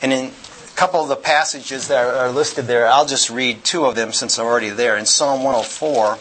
And 0.02 0.12
in 0.12 0.26
a 0.26 0.76
couple 0.76 1.02
of 1.02 1.08
the 1.08 1.15
passages 1.15 1.88
that 1.88 2.06
are 2.06 2.30
listed 2.30 2.65
there, 2.65 2.88
I'll 2.88 3.06
just 3.06 3.30
read 3.30 3.63
two 3.63 3.86
of 3.86 3.96
them 3.96 4.12
since 4.12 4.38
I'm 4.38 4.46
already 4.46 4.70
there. 4.70 4.98
In 4.98 5.06
Psalm 5.06 5.44
104, 5.44 6.18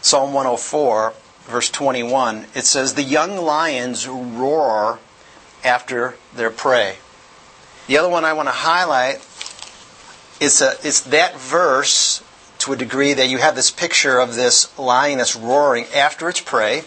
Psalm 0.00 0.32
104, 0.32 1.12
verse 1.44 1.70
21, 1.70 2.46
it 2.54 2.64
says, 2.64 2.94
The 2.94 3.02
young 3.02 3.36
lions 3.36 4.08
roar 4.08 4.98
after 5.62 6.16
their 6.34 6.50
prey. 6.50 6.96
The 7.86 7.98
other 7.98 8.08
one 8.08 8.24
I 8.24 8.32
want 8.32 8.48
to 8.48 8.52
highlight 8.52 9.20
is 10.40 10.60
a, 10.60 10.72
it's 10.82 11.00
that 11.02 11.38
verse 11.38 12.22
to 12.58 12.72
a 12.72 12.76
degree 12.76 13.14
that 13.14 13.28
you 13.28 13.38
have 13.38 13.54
this 13.54 13.70
picture 13.70 14.18
of 14.18 14.34
this 14.34 14.76
lion 14.78 15.18
that's 15.18 15.36
roaring 15.36 15.86
after 15.94 16.28
its 16.28 16.40
prey. 16.40 16.82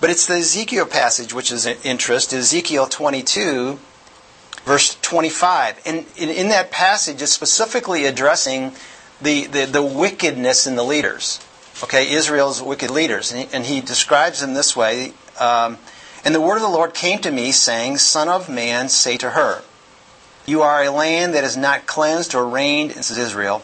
But 0.00 0.10
it's 0.10 0.26
the 0.26 0.34
Ezekiel 0.34 0.86
passage 0.86 1.32
which 1.32 1.50
is 1.50 1.66
of 1.66 1.84
interest. 1.84 2.32
Ezekiel 2.32 2.86
22, 2.86 3.78
verse 4.64 4.96
25. 5.02 5.80
And 5.86 6.06
in, 6.16 6.28
in 6.28 6.48
that 6.48 6.70
passage, 6.70 7.20
it's 7.20 7.32
specifically 7.32 8.04
addressing 8.04 8.72
the, 9.20 9.46
the, 9.46 9.64
the, 9.66 9.82
wickedness 9.82 10.66
in 10.66 10.76
the 10.76 10.84
leaders. 10.84 11.40
Okay, 11.82 12.12
Israel's 12.12 12.62
wicked 12.62 12.90
leaders. 12.90 13.32
And 13.32 13.40
he, 13.40 13.54
and 13.54 13.66
he 13.66 13.80
describes 13.80 14.40
them 14.40 14.54
this 14.54 14.76
way. 14.76 15.12
Um, 15.40 15.78
and 16.24 16.34
the 16.34 16.40
word 16.40 16.56
of 16.56 16.62
the 16.62 16.68
Lord 16.68 16.94
came 16.94 17.18
to 17.20 17.30
me, 17.30 17.50
saying, 17.50 17.98
Son 17.98 18.28
of 18.28 18.48
man, 18.48 18.88
say 18.88 19.16
to 19.16 19.30
her, 19.30 19.62
You 20.48 20.62
are 20.62 20.82
a 20.82 20.88
land 20.90 21.34
that 21.34 21.44
is 21.44 21.58
not 21.58 21.84
cleansed 21.84 22.34
or 22.34 22.48
rained, 22.48 22.92
this 22.92 23.10
is 23.10 23.18
Israel, 23.18 23.62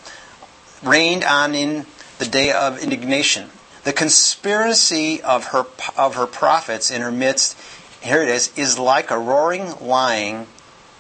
rained 0.82 1.24
on 1.24 1.54
in 1.54 1.86
the 2.18 2.26
day 2.26 2.52
of 2.52 2.78
indignation. 2.78 3.48
The 3.84 3.94
conspiracy 3.94 5.22
of 5.22 5.46
her, 5.46 5.64
of 5.96 6.16
her 6.16 6.26
prophets 6.26 6.90
in 6.90 7.00
her 7.00 7.10
midst, 7.10 7.56
here 8.02 8.22
it 8.22 8.28
is, 8.28 8.52
is 8.54 8.78
like 8.78 9.10
a 9.10 9.18
roaring 9.18 9.74
lion 9.80 10.46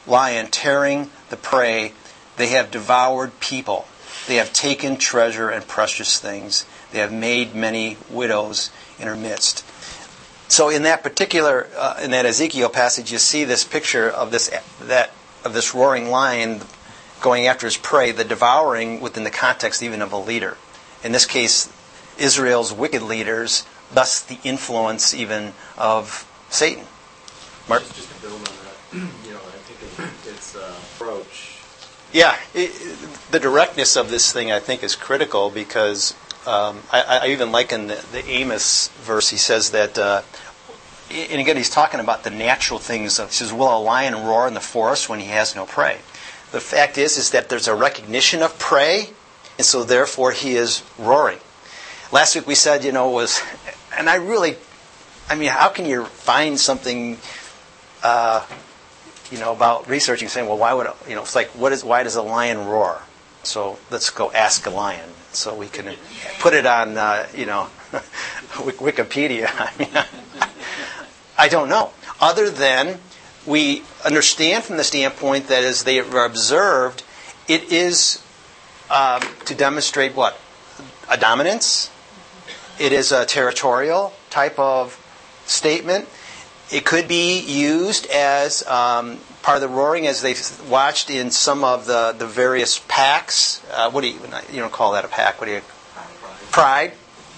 lion 0.06 0.46
tearing 0.46 1.10
the 1.28 1.36
prey. 1.36 1.92
They 2.38 2.48
have 2.48 2.70
devoured 2.70 3.38
people. 3.40 3.86
They 4.26 4.36
have 4.36 4.54
taken 4.54 4.96
treasure 4.96 5.50
and 5.50 5.68
precious 5.68 6.18
things. 6.18 6.64
They 6.92 7.00
have 7.00 7.12
made 7.12 7.54
many 7.54 7.98
widows 8.08 8.70
in 8.98 9.06
her 9.06 9.16
midst. 9.16 9.62
So 10.48 10.70
in 10.70 10.84
that 10.84 11.02
particular, 11.02 11.68
uh, 11.76 12.00
in 12.02 12.12
that 12.12 12.24
Ezekiel 12.24 12.70
passage, 12.70 13.12
you 13.12 13.18
see 13.18 13.44
this 13.44 13.64
picture 13.64 14.08
of 14.08 14.30
this 14.30 14.50
that 14.80 15.10
of 15.44 15.52
this 15.52 15.74
roaring 15.74 16.10
lion 16.10 16.62
going 17.20 17.46
after 17.46 17.66
his 17.66 17.76
prey, 17.76 18.12
the 18.12 18.24
devouring 18.24 19.00
within 19.00 19.24
the 19.24 19.30
context 19.30 19.82
even 19.82 20.02
of 20.02 20.12
a 20.12 20.18
leader. 20.18 20.56
In 21.02 21.12
this 21.12 21.26
case, 21.26 21.72
Israel's 22.18 22.72
wicked 22.72 23.02
leaders, 23.02 23.64
thus 23.92 24.20
the 24.20 24.38
influence 24.44 25.14
even 25.14 25.52
of 25.76 26.28
Satan. 26.50 26.84
Mark? 27.68 27.82
Just, 27.82 27.96
just 27.96 28.14
to 28.14 28.20
build 28.22 28.40
on 28.40 28.44
that, 28.44 28.76
you 29.26 29.32
know, 29.32 29.38
i 29.38 29.58
think 29.58 30.26
its 30.26 30.56
uh, 30.56 30.74
approach. 30.94 31.58
Yeah, 32.12 32.36
it, 32.54 32.70
the 33.30 33.40
directness 33.40 33.96
of 33.96 34.10
this 34.10 34.32
thing 34.32 34.52
I 34.52 34.60
think 34.60 34.82
is 34.82 34.94
critical 34.94 35.50
because 35.50 36.14
um, 36.46 36.82
I, 36.92 37.20
I, 37.22 37.26
even 37.28 37.52
liken 37.52 37.86
the, 37.86 38.04
the, 38.12 38.24
Amos 38.28 38.88
verse. 39.02 39.30
He 39.30 39.36
says 39.36 39.70
that, 39.70 39.98
uh, 39.98 40.22
and 41.10 41.40
again, 41.40 41.56
he's 41.56 41.70
talking 41.70 42.00
about 42.00 42.24
the 42.24 42.30
natural 42.30 42.78
things. 42.78 43.18
He 43.18 43.26
says, 43.28 43.52
"Will 43.52 43.76
a 43.76 43.78
lion 43.78 44.14
roar 44.14 44.48
in 44.48 44.54
the 44.54 44.60
forest 44.60 45.08
when 45.08 45.20
he 45.20 45.26
has 45.26 45.54
no 45.54 45.66
prey?" 45.66 45.98
The 46.52 46.60
fact 46.60 46.98
is, 46.98 47.18
is 47.18 47.30
that 47.30 47.48
there's 47.48 47.68
a 47.68 47.74
recognition 47.74 48.42
of 48.42 48.58
prey, 48.58 49.10
and 49.58 49.66
so 49.66 49.82
therefore 49.82 50.32
he 50.32 50.54
is 50.54 50.82
roaring. 50.98 51.38
Last 52.12 52.34
week 52.36 52.46
we 52.46 52.54
said, 52.54 52.84
you 52.84 52.92
know, 52.92 53.10
was, 53.10 53.42
and 53.96 54.08
I 54.08 54.16
really, 54.16 54.56
I 55.28 55.34
mean, 55.34 55.48
how 55.50 55.68
can 55.68 55.84
you 55.84 56.04
find 56.04 56.58
something? 56.58 57.18
Uh, 58.02 58.44
you 59.30 59.38
know, 59.38 59.52
about 59.52 59.88
researching, 59.88 60.28
saying, 60.28 60.46
well, 60.46 60.58
why 60.58 60.72
would, 60.74 60.86
you 61.08 61.14
know, 61.14 61.22
it's 61.22 61.34
like, 61.34 61.48
what 61.48 61.72
is, 61.72 61.82
why 61.82 62.02
does 62.02 62.14
a 62.14 62.22
lion 62.22 62.66
roar? 62.66 63.00
So 63.42 63.78
let's 63.90 64.10
go 64.10 64.30
ask 64.32 64.66
a 64.66 64.70
lion. 64.70 65.10
So 65.32 65.54
we 65.54 65.66
can 65.66 65.96
put 66.38 66.54
it 66.54 66.66
on, 66.66 66.96
uh, 66.96 67.26
you 67.34 67.46
know, 67.46 67.68
Wikipedia. 68.52 69.48
I 69.58 69.72
mean, 69.78 70.23
I 71.36 71.48
don't 71.48 71.68
know. 71.68 71.92
Other 72.20 72.50
than 72.50 73.00
we 73.46 73.82
understand 74.04 74.64
from 74.64 74.76
the 74.76 74.84
standpoint 74.84 75.48
that 75.48 75.64
as 75.64 75.84
they 75.84 76.00
are 76.00 76.24
observed, 76.24 77.02
it 77.48 77.72
is 77.72 78.22
um, 78.90 79.22
to 79.46 79.54
demonstrate 79.54 80.14
what? 80.14 80.38
A 81.10 81.16
dominance. 81.16 81.90
It 82.78 82.92
is 82.92 83.12
a 83.12 83.24
territorial 83.24 84.12
type 84.30 84.58
of 84.58 85.00
statement. 85.46 86.08
It 86.72 86.84
could 86.84 87.06
be 87.06 87.40
used 87.40 88.06
as 88.06 88.66
um, 88.66 89.18
part 89.42 89.56
of 89.56 89.60
the 89.62 89.68
roaring, 89.68 90.06
as 90.06 90.22
they've 90.22 90.70
watched 90.70 91.10
in 91.10 91.30
some 91.30 91.62
of 91.62 91.86
the, 91.86 92.14
the 92.16 92.26
various 92.26 92.80
packs. 92.88 93.62
Uh, 93.70 93.90
what 93.90 94.00
do 94.00 94.08
you 94.08 94.18
you 94.50 94.60
don't 94.60 94.72
call 94.72 94.92
that 94.92 95.04
a 95.04 95.08
pack? 95.08 95.40
What 95.40 95.46
do 95.46 95.52
you? 95.52 95.60
Pride, 96.50 96.92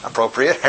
appropriate, 0.05 0.59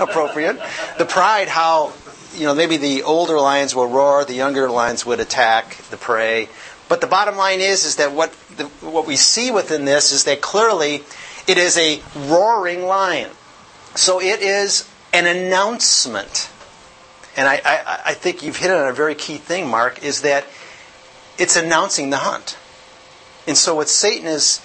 appropriate. 0.00 0.58
The 0.98 1.04
pride, 1.04 1.48
how 1.48 1.92
you 2.34 2.44
know 2.46 2.54
maybe 2.54 2.76
the 2.76 3.02
older 3.02 3.38
lions 3.38 3.74
will 3.74 3.86
roar, 3.86 4.24
the 4.24 4.34
younger 4.34 4.70
lions 4.70 5.04
would 5.06 5.20
attack 5.20 5.76
the 5.90 5.96
prey. 5.96 6.48
But 6.88 7.00
the 7.00 7.06
bottom 7.06 7.36
line 7.36 7.60
is, 7.60 7.84
is 7.84 7.96
that 7.96 8.12
what 8.12 8.32
the, 8.56 8.64
what 8.86 9.06
we 9.06 9.16
see 9.16 9.50
within 9.50 9.84
this 9.84 10.12
is 10.12 10.24
that 10.24 10.40
clearly 10.40 11.02
it 11.46 11.58
is 11.58 11.78
a 11.78 12.00
roaring 12.28 12.84
lion. 12.84 13.30
So 13.94 14.20
it 14.20 14.42
is 14.42 14.88
an 15.12 15.26
announcement 15.26 16.50
and 17.36 17.48
I, 17.48 17.60
I, 17.64 18.00
I 18.06 18.14
think 18.14 18.42
you've 18.42 18.56
hit 18.56 18.70
on 18.70 18.88
a 18.88 18.92
very 18.92 19.14
key 19.14 19.38
thing, 19.38 19.68
Mark, 19.68 20.04
is 20.04 20.22
that 20.22 20.46
it's 21.38 21.56
announcing 21.56 22.10
the 22.10 22.18
hunt. 22.18 22.56
And 23.46 23.56
so 23.56 23.74
what 23.74 23.88
Satan 23.88 24.26
is, 24.26 24.60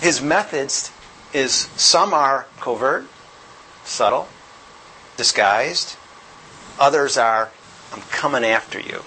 his 0.00 0.22
methods 0.22 0.90
is 1.32 1.52
some 1.76 2.14
are 2.14 2.46
covert, 2.60 3.06
subtle, 3.84 4.28
disguised. 5.16 5.96
Others 6.78 7.16
are, 7.16 7.50
I'm 7.92 8.02
coming 8.02 8.44
after 8.44 8.80
you. 8.80 9.02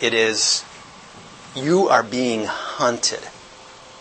It 0.00 0.14
is, 0.14 0.64
you 1.54 1.88
are 1.88 2.02
being 2.02 2.46
hunted. 2.46 3.20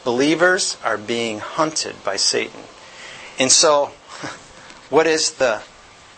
Believers 0.04 0.78
are 0.84 0.98
being 0.98 1.40
hunted 1.40 2.04
by 2.04 2.16
Satan. 2.16 2.62
And 3.38 3.52
so, 3.52 3.86
what 4.90 5.06
is 5.06 5.34
the, 5.34 5.62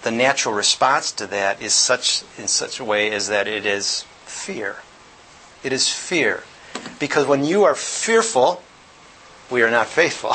the 0.04 0.12
natural 0.12 0.54
response 0.54 1.12
to 1.14 1.28
that 1.28 1.62
is 1.62 1.74
such, 1.74 2.24
in 2.38 2.48
such 2.48 2.80
a 2.80 2.86
way 2.86 3.12
is 3.12 3.28
that 3.28 3.48
it 3.48 3.66
is 3.66 4.06
fear. 4.26 4.78
It 5.64 5.74
is 5.74 5.90
fear. 5.90 6.44
Because 7.00 7.28
when 7.28 7.44
you 7.44 7.64
are 7.66 7.76
fearful, 7.76 8.64
we 9.52 9.62
are 9.64 9.72
not 9.72 9.88
faithful. 9.88 10.34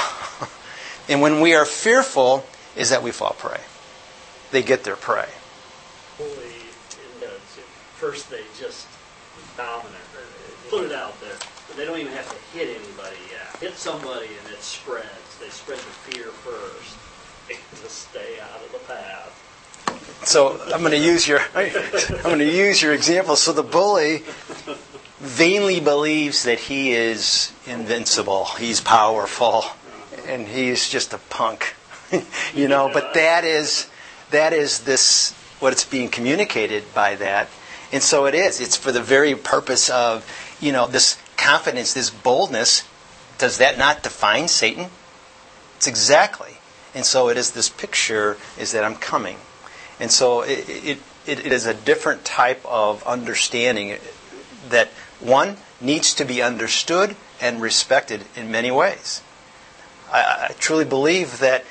and 1.09 1.23
when 1.23 1.41
we 1.41 1.55
are 1.55 1.64
fearful, 1.64 2.45
is 2.77 2.91
that 2.91 3.03
we 3.03 3.11
fall 3.11 3.33
prey. 3.33 3.61
They 4.53 4.62
get 4.62 4.85
their 4.85 4.97
prey. 4.97 5.29
First, 7.94 8.31
they 8.31 8.42
just 8.59 8.87
dominant. 9.57 9.94
Uh, 10.16 10.70
put 10.70 10.85
it 10.85 10.92
out 10.92 11.20
there. 11.20 11.35
They 11.76 11.85
don't 11.85 11.98
even 11.98 12.12
have 12.12 12.28
to 12.28 12.59
hit 12.59 12.68
anybody 12.68 13.16
yet. 13.31 13.57
Hit 13.61 13.74
somebody 13.74 14.26
and 14.26 14.52
it 14.52 14.62
spreads. 14.62 15.38
They 15.40 15.48
spread 15.48 15.78
the 15.78 15.83
fear 15.83 16.26
first 16.26 16.96
to 17.48 17.88
stay 17.88 18.40
out 18.40 18.61
of 18.64 18.72
the 18.72 18.78
path. 18.92 20.24
So 20.24 20.61
I'm 20.72 20.81
going 20.81 20.92
to 20.92 20.98
use 20.98 21.26
your 21.26 21.40
I'm 21.54 22.22
going 22.22 22.38
to 22.40 22.52
use 22.52 22.83
your 22.83 22.92
example. 22.92 23.37
So 23.37 23.52
the 23.52 23.62
bully 23.62 24.24
vainly 25.18 25.81
believes 25.81 26.42
that 26.44 26.59
he 26.59 26.92
is 26.92 27.52
invincible, 27.66 28.46
he's 28.59 28.81
powerful, 28.81 29.64
and 30.26 30.46
he's 30.46 30.88
just 30.88 31.12
a 31.12 31.18
punk. 31.18 31.74
you 32.54 32.68
know, 32.68 32.90
but 32.92 33.14
that 33.14 33.44
is 33.44 33.88
that 34.31 34.52
is 34.52 34.81
this 34.81 35.38
what 35.61 35.73
it's 35.73 35.85
being 35.85 36.09
communicated 36.09 36.85
by 36.94 37.14
that. 37.16 37.49
And 37.92 38.03
so 38.03 38.27
it 38.27 38.35
is. 38.35 38.61
It's 38.61 38.77
for 38.77 38.92
the 38.92 39.03
very 39.03 39.35
purpose 39.35 39.88
of, 39.90 40.27
you 40.61 40.73
know, 40.73 40.87
this 40.87 41.21
confidence, 41.37 41.94
this 41.94 42.11
boldness. 42.11 42.87
Does 43.38 43.59
that 43.59 43.79
not 43.79 44.03
define 44.03 44.49
Satan? 44.49 44.87
It's 45.77 45.87
exactly. 45.87 46.59
And 46.94 47.05
so 47.05 47.29
it 47.29 47.37
is 47.37 47.53
this 47.53 47.68
picture 47.68 48.37
is 48.59 48.73
that 48.73 48.85
I'm 48.85 48.97
coming. 48.97 49.37
And 50.01 50.11
so 50.11 50.42
it, 50.42 50.68
it, 50.68 50.99
it 51.27 51.53
is 51.53 51.66
a 51.66 51.75
different 51.75 52.25
type 52.25 52.64
of 52.64 53.03
understanding 53.07 53.97
that 54.68 54.88
one 55.21 55.57
needs 55.81 56.14
to 56.14 56.25
be 56.25 56.42
understood 56.42 57.16
and 57.40 57.61
respected 57.61 58.25
in 58.37 58.51
many 58.51 58.71
ways. 58.71 59.23
I, 60.12 60.49
I 60.51 60.55
truly 60.59 60.85
believe 60.85 61.38
that 61.38 61.64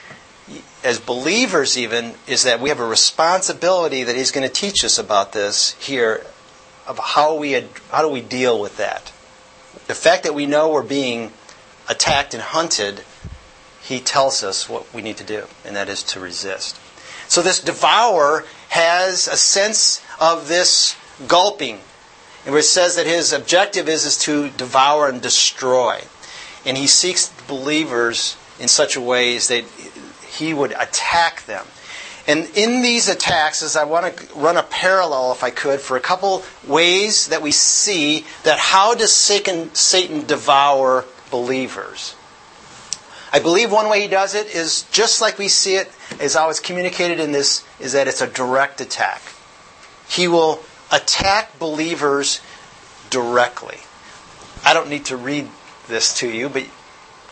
as 0.84 1.00
believers 1.00 1.78
even 1.78 2.14
is 2.28 2.44
that 2.44 2.60
we 2.60 2.70
have 2.70 2.80
a 2.80 2.88
responsibility 2.88 4.04
that 4.04 4.16
he's 4.16 4.32
going 4.32 4.48
to 4.48 4.54
teach 4.54 4.86
us 4.86 4.98
about 4.98 5.34
this 5.34 5.74
here 5.74 6.26
of 6.88 6.98
how 6.98 7.36
we 7.36 7.54
how 7.92 8.02
do 8.02 8.08
we 8.08 8.22
deal 8.22 8.60
with 8.60 8.78
that. 8.78 9.12
The 9.88 9.96
fact 9.96 10.24
that 10.24 10.34
we 10.34 10.46
know 10.46 10.70
we're 10.70 10.84
being 10.84 11.32
attacked 11.90 12.34
and 12.34 12.44
hunted 12.44 13.04
he 13.82 14.00
tells 14.00 14.44
us 14.44 14.68
what 14.68 14.94
we 14.94 15.02
need 15.02 15.18
to 15.18 15.24
do 15.24 15.46
and 15.66 15.76
that 15.76 15.90
is 15.90 16.04
to 16.04 16.20
resist. 16.20 16.80
So 17.28 17.42
this 17.42 17.60
devourer 17.60 18.46
has 18.70 19.28
a 19.28 19.38
sense 19.38 20.02
of 20.20 20.48
this 20.48 20.96
gulping 21.28 21.80
and 22.46 22.54
where 22.54 22.62
it 22.62 22.64
says 22.64 22.96
that 22.96 23.06
his 23.06 23.34
objective 23.34 23.90
is, 23.90 24.06
is 24.06 24.18
to 24.20 24.50
devour 24.52 25.10
and 25.10 25.22
destroy. 25.22 26.02
And 26.66 26.78
he 26.78 26.88
seeks 26.88 27.28
believers 27.46 28.38
in 28.58 28.70
such 28.70 28.96
a 28.96 29.02
way 29.02 29.36
as 29.36 29.50
that 29.50 29.66
he 30.38 30.54
would 30.54 30.72
attack 30.72 31.46
them. 31.46 31.66
And 32.28 32.50
in 32.56 32.82
these 32.82 33.08
attacks, 33.08 33.64
as 33.64 33.78
I 33.78 33.86
want 33.86 34.18
to 34.18 34.36
run 34.36 34.58
a 34.58 34.64
parallel, 34.64 35.32
if 35.32 35.44
I 35.44 35.50
could, 35.50 35.80
for 35.80 35.96
a 35.96 36.02
couple 36.02 36.44
ways 36.68 37.28
that 37.28 37.42
we 37.42 37.52
see 37.52 38.26
that 38.44 38.60
how 38.60 38.94
does 38.96 39.14
Satan, 39.14 39.70
devour 40.26 41.06
believers? 41.32 42.16
I 43.32 43.40
believe 43.40 43.72
one 43.72 43.90
way 43.90 44.02
he 44.02 44.08
does 44.08 44.36
it 44.36 44.48
is 44.48 44.84
just 44.92 45.22
like 45.22 45.38
we 45.38 45.48
see 45.48 45.76
it, 45.76 45.90
as 46.20 46.36
I 46.36 46.48
was 46.48 46.60
communicated 46.60 47.22
in 47.22 47.32
this, 47.32 47.64
is 47.80 47.94
that 47.94 48.10
it's 48.10 48.22
a 48.22 48.28
direct 48.28 48.82
attack. 48.82 49.22
He 50.10 50.28
will 50.28 50.62
attack 50.92 51.58
believers 51.60 52.42
directly. 53.10 53.78
I 54.66 54.74
don't 54.74 54.90
need 54.90 55.06
to 55.06 55.18
read 55.18 55.48
this 55.88 56.14
to 56.20 56.30
you, 56.30 56.50
but 56.50 56.66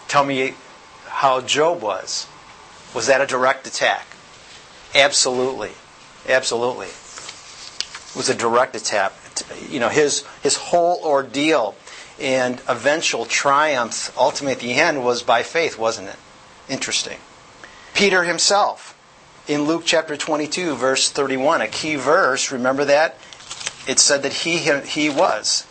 tell 0.07 0.23
me 0.23 0.53
how 1.07 1.41
Job 1.41 1.81
was. 1.81 2.27
Was 2.95 3.07
that 3.07 3.19
a 3.19 3.27
direct 3.27 3.67
attack? 3.67 4.07
Absolutely. 4.95 5.71
Absolutely. 6.29 6.87
It 6.87 8.15
was 8.15 8.29
a 8.29 8.35
direct 8.35 8.75
attack. 8.75 9.11
You 9.69 9.81
know, 9.81 9.89
his, 9.89 10.23
his 10.41 10.55
whole 10.55 11.01
ordeal 11.03 11.75
and 12.21 12.61
eventual 12.69 13.25
triumph, 13.25 14.17
ultimately 14.17 14.53
at 14.53 14.59
the 14.61 14.81
end, 14.81 15.03
was 15.03 15.23
by 15.23 15.43
faith, 15.43 15.77
wasn't 15.77 16.07
it? 16.07 16.15
Interesting. 16.69 17.17
Peter 17.93 18.23
himself, 18.23 18.97
in 19.45 19.63
Luke 19.63 19.83
chapter 19.85 20.15
22, 20.15 20.75
verse 20.75 21.11
31, 21.11 21.61
a 21.61 21.67
key 21.67 21.95
verse, 21.95 22.49
remember 22.49 22.85
that? 22.85 23.17
It 23.87 23.99
said 23.99 24.23
that 24.23 24.31
he, 24.31 24.57
he 24.57 25.09
was. 25.09 25.67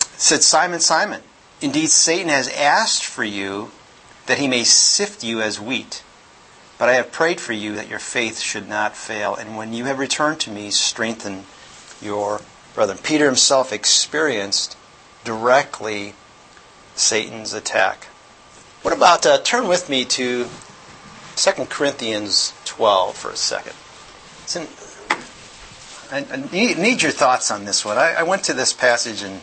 It 0.00 0.20
said, 0.20 0.42
Simon, 0.42 0.80
Simon, 0.80 1.22
indeed 1.60 1.88
Satan 1.88 2.28
has 2.28 2.48
asked 2.48 3.04
for 3.04 3.22
you 3.22 3.70
that 4.26 4.38
he 4.38 4.48
may 4.48 4.64
sift 4.64 5.22
you 5.22 5.40
as 5.40 5.60
wheat. 5.60 6.02
But 6.82 6.88
I 6.88 6.94
have 6.94 7.12
prayed 7.12 7.40
for 7.40 7.52
you 7.52 7.76
that 7.76 7.88
your 7.88 8.00
faith 8.00 8.40
should 8.40 8.68
not 8.68 8.96
fail. 8.96 9.36
And 9.36 9.56
when 9.56 9.72
you 9.72 9.84
have 9.84 10.00
returned 10.00 10.40
to 10.40 10.50
me, 10.50 10.72
strengthen 10.72 11.44
your 12.00 12.40
brethren. 12.74 12.98
Peter 13.00 13.26
himself 13.26 13.72
experienced 13.72 14.76
directly 15.22 16.14
Satan's 16.96 17.52
attack. 17.52 18.06
What 18.82 18.92
about, 18.92 19.24
uh, 19.24 19.38
turn 19.38 19.68
with 19.68 19.88
me 19.88 20.04
to 20.06 20.48
2 21.36 21.50
Corinthians 21.66 22.52
12 22.64 23.16
for 23.16 23.30
a 23.30 23.36
second. 23.36 23.76
In, 24.56 24.66
I, 26.10 26.26
I 26.32 26.50
need, 26.50 26.78
need, 26.78 27.00
your 27.00 27.12
thoughts 27.12 27.52
on 27.52 27.64
this 27.64 27.84
one. 27.84 27.96
I, 27.96 28.14
I 28.14 28.22
went 28.24 28.42
to 28.46 28.54
this 28.54 28.72
passage 28.72 29.22
in 29.22 29.38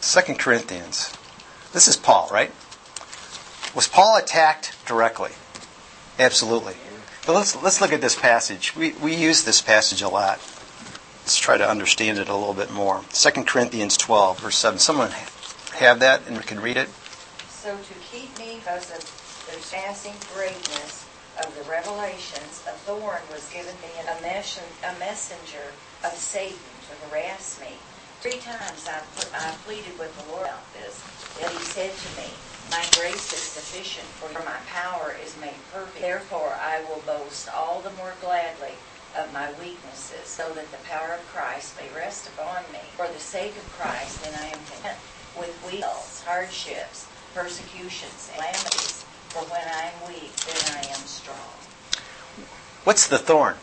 2 0.00 0.34
Corinthians. 0.34 1.16
This 1.72 1.86
is 1.86 1.96
Paul, 1.96 2.28
right? 2.32 2.50
Was 3.72 3.86
Paul 3.86 4.16
attacked 4.16 4.74
directly? 4.84 5.30
Absolutely. 6.18 6.74
But 7.26 7.34
let's, 7.34 7.60
let's 7.62 7.80
look 7.80 7.92
at 7.92 8.00
this 8.00 8.16
passage. 8.16 8.74
We, 8.76 8.92
we 8.92 9.14
use 9.14 9.44
this 9.44 9.60
passage 9.60 10.00
a 10.02 10.08
lot. 10.08 10.38
Let's 11.22 11.38
try 11.38 11.58
to 11.58 11.68
understand 11.68 12.18
it 12.18 12.28
a 12.28 12.36
little 12.36 12.54
bit 12.54 12.70
more. 12.70 13.02
2 13.12 13.30
Corinthians 13.44 13.96
12, 13.96 14.40
verse 14.40 14.56
7. 14.56 14.78
Someone 14.78 15.10
have 15.74 16.00
that 16.00 16.22
and 16.28 16.40
can 16.46 16.60
read 16.60 16.76
it? 16.76 16.88
So 17.50 17.76
to 17.76 17.94
keep 18.10 18.38
me 18.38 18.58
because 18.58 18.90
of 18.92 19.00
the 19.00 19.60
surpassing 19.60 20.14
greatness 20.34 21.04
of 21.44 21.52
the 21.56 21.68
revelations, 21.68 22.62
a 22.66 22.72
thorn 22.86 23.20
was 23.30 23.50
given 23.52 23.74
me, 23.82 23.90
and 23.98 24.08
a, 24.08 24.22
mes- 24.22 24.60
a 24.84 24.98
messenger 24.98 25.74
of 26.04 26.12
Satan 26.14 26.56
to 26.88 27.08
harass 27.08 27.60
me. 27.60 27.74
Three 28.20 28.38
times 28.38 28.88
I, 28.88 29.02
I 29.34 29.52
pleaded 29.66 29.98
with 29.98 30.16
the 30.16 30.32
Lord 30.32 30.46
about 30.46 30.72
this, 30.72 31.02
yet 31.40 31.50
he 31.50 31.58
said 31.58 31.90
to 31.92 32.20
me, 32.20 32.28
my 32.70 32.84
grace 32.94 33.32
is 33.32 33.38
sufficient, 33.38 34.06
for 34.06 34.32
my 34.44 34.58
power 34.66 35.14
is 35.24 35.36
made 35.40 35.56
perfect. 35.72 36.00
Therefore, 36.00 36.56
I 36.60 36.82
will 36.88 37.02
boast 37.06 37.48
all 37.54 37.80
the 37.80 37.90
more 37.92 38.14
gladly 38.20 38.74
of 39.16 39.32
my 39.32 39.50
weaknesses, 39.60 40.28
so 40.28 40.52
that 40.54 40.70
the 40.70 40.82
power 40.88 41.12
of 41.14 41.26
Christ 41.28 41.76
may 41.80 41.88
rest 41.96 42.28
upon 42.28 42.62
me. 42.72 42.80
For 42.96 43.06
the 43.08 43.18
sake 43.18 43.56
of 43.56 43.72
Christ, 43.72 44.22
then 44.22 44.34
I 44.34 44.46
am 44.46 44.58
content 44.66 44.98
with 45.38 45.54
weaknesses, 45.64 46.22
hardships, 46.24 47.06
persecutions, 47.34 48.30
and 48.34 48.42
calamities. 48.42 49.04
For 49.28 49.42
when 49.44 49.66
I 49.68 49.92
am 49.92 50.08
weak, 50.08 50.34
then 50.36 50.76
I 50.76 50.88
am 50.88 51.06
strong. 51.06 51.56
What's 52.84 53.08
the 53.08 53.18
thorn? 53.18 53.56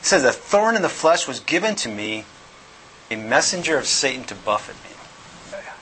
It 0.00 0.06
says, 0.06 0.24
A 0.24 0.32
thorn 0.32 0.76
in 0.76 0.82
the 0.82 0.88
flesh 0.88 1.26
was 1.26 1.40
given 1.40 1.74
to 1.76 1.88
me, 1.88 2.24
a 3.10 3.16
messenger 3.16 3.78
of 3.78 3.86
Satan 3.86 4.24
to 4.24 4.34
buffet 4.34 4.74
me. 4.84 4.93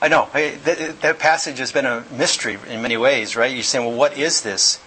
I 0.03 0.09
know. 0.09 0.29
that, 0.33 1.01
that, 1.01 1.19
passage 1.21 1.59
has 1.59 1.71
been 1.71 1.87
a 1.87 2.05
mystery 2.11 2.59
in 2.69 2.83
many 2.83 2.97
ways, 2.97 3.37
right? 3.37 3.55
You're 3.55 3.63
saying, 3.63 3.87
well, 3.87 3.97
what 3.97 4.19
is 4.19 4.43
this? 4.43 4.83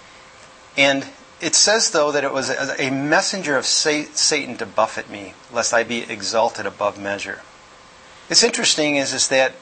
And 0.77 1.07
it 1.39 1.55
says, 1.55 1.91
though, 1.91 2.11
that 2.11 2.25
it 2.25 2.33
was 2.33 2.49
a, 2.49 2.87
a 2.87 2.91
messenger 2.91 3.55
of 3.55 3.65
Satan 3.65 4.57
to 4.57 4.65
buffet 4.65 5.09
me, 5.09 5.33
lest 5.53 5.73
I 5.73 5.83
be 5.83 5.99
exalted 5.99 6.65
above 6.65 6.99
measure. 6.99 7.43
It's 8.29 8.43
interesting 8.43 8.97
is, 8.97 9.13
is 9.13 9.29
that 9.29 9.53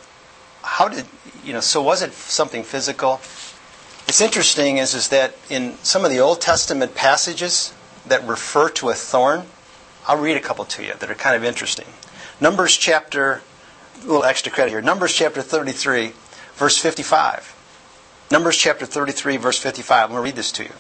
how 0.64 0.88
did, 0.88 1.06
you 1.46 1.54
know, 1.54 1.60
so 1.60 1.84
was 1.84 2.02
it 2.02 2.14
something 2.14 2.64
physical? 2.64 3.22
It's 4.08 4.22
interesting 4.22 4.78
is, 4.78 4.96
is 4.96 5.10
that 5.10 5.36
in 5.52 5.78
some 5.84 6.04
of 6.04 6.10
the 6.10 6.20
Old 6.20 6.42
Testament 6.42 6.96
passages 6.96 7.76
that 8.08 8.26
refer 8.28 8.70
to 8.70 8.90
a 8.90 8.96
thorn, 8.96 9.46
I'll 10.08 10.18
read 10.18 10.36
a 10.36 10.42
couple 10.42 10.66
to 10.66 10.84
you 10.84 10.96
that 10.96 11.12
are 11.12 11.16
kind 11.16 11.36
of 11.36 11.44
interesting. 11.44 11.86
Numbers 12.42 12.76
chapter, 12.76 13.44
a 14.04 14.08
little 14.08 14.24
extra 14.24 14.52
credit 14.52 14.72
here. 14.72 14.82
Numbers 14.82 15.14
chapter 15.14 15.42
33, 15.42 16.14
verse 16.56 16.78
55. 16.78 17.56
Numbers 18.32 18.58
chapter 18.58 18.86
33, 18.86 19.38
verse 19.38 19.58
55. 19.58 20.04
I'm 20.04 20.10
going 20.10 20.20
to 20.20 20.24
read 20.24 20.36
this 20.36 20.52
to 20.54 20.64
you. 20.64 20.72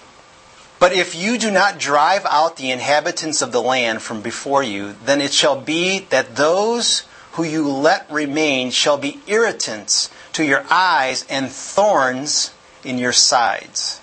But 0.80 0.94
if 0.94 1.16
you 1.16 1.38
do 1.38 1.50
not 1.50 1.80
drive 1.80 2.26
out 2.26 2.58
the 2.58 2.72
inhabitants 2.72 3.42
of 3.42 3.52
the 3.52 3.62
land 3.62 4.02
from 4.02 4.22
before 4.22 4.64
you, 4.64 4.96
then 5.06 5.22
it 5.22 5.32
shall 5.32 5.60
be 5.60 6.00
that 6.10 6.36
those 6.36 7.06
who 7.34 7.44
you 7.44 7.70
let 7.70 8.12
remain 8.12 8.70
shall 8.70 8.98
be 8.98 9.20
irritants 9.28 10.10
to 10.34 10.44
your 10.44 10.66
eyes 10.70 11.26
and 11.30 11.50
thorns 11.50 12.54
in 12.84 12.98
your 12.98 13.14
sides. 13.14 14.02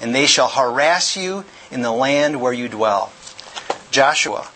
And 0.00 0.14
they 0.14 0.26
shall 0.26 0.48
harass 0.48 1.16
you 1.16 1.44
in 1.70 1.82
the 1.82 1.92
land 1.92 2.40
where 2.40 2.52
you 2.52 2.68
dwell. 2.68 3.12
Joshua 3.90 4.48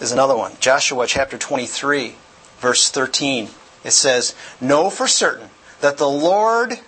is 0.00 0.12
another 0.12 0.36
one. 0.36 0.52
Joshua 0.60 1.06
chapter 1.06 1.38
23, 1.38 2.14
verse 2.62 2.88
13. 2.88 3.48
It 3.84 3.90
says, 3.90 4.34
Know 4.60 4.88
for 4.88 5.06
certain 5.06 5.50
that 5.80 5.98
the 5.98 6.08
Lord 6.08 6.78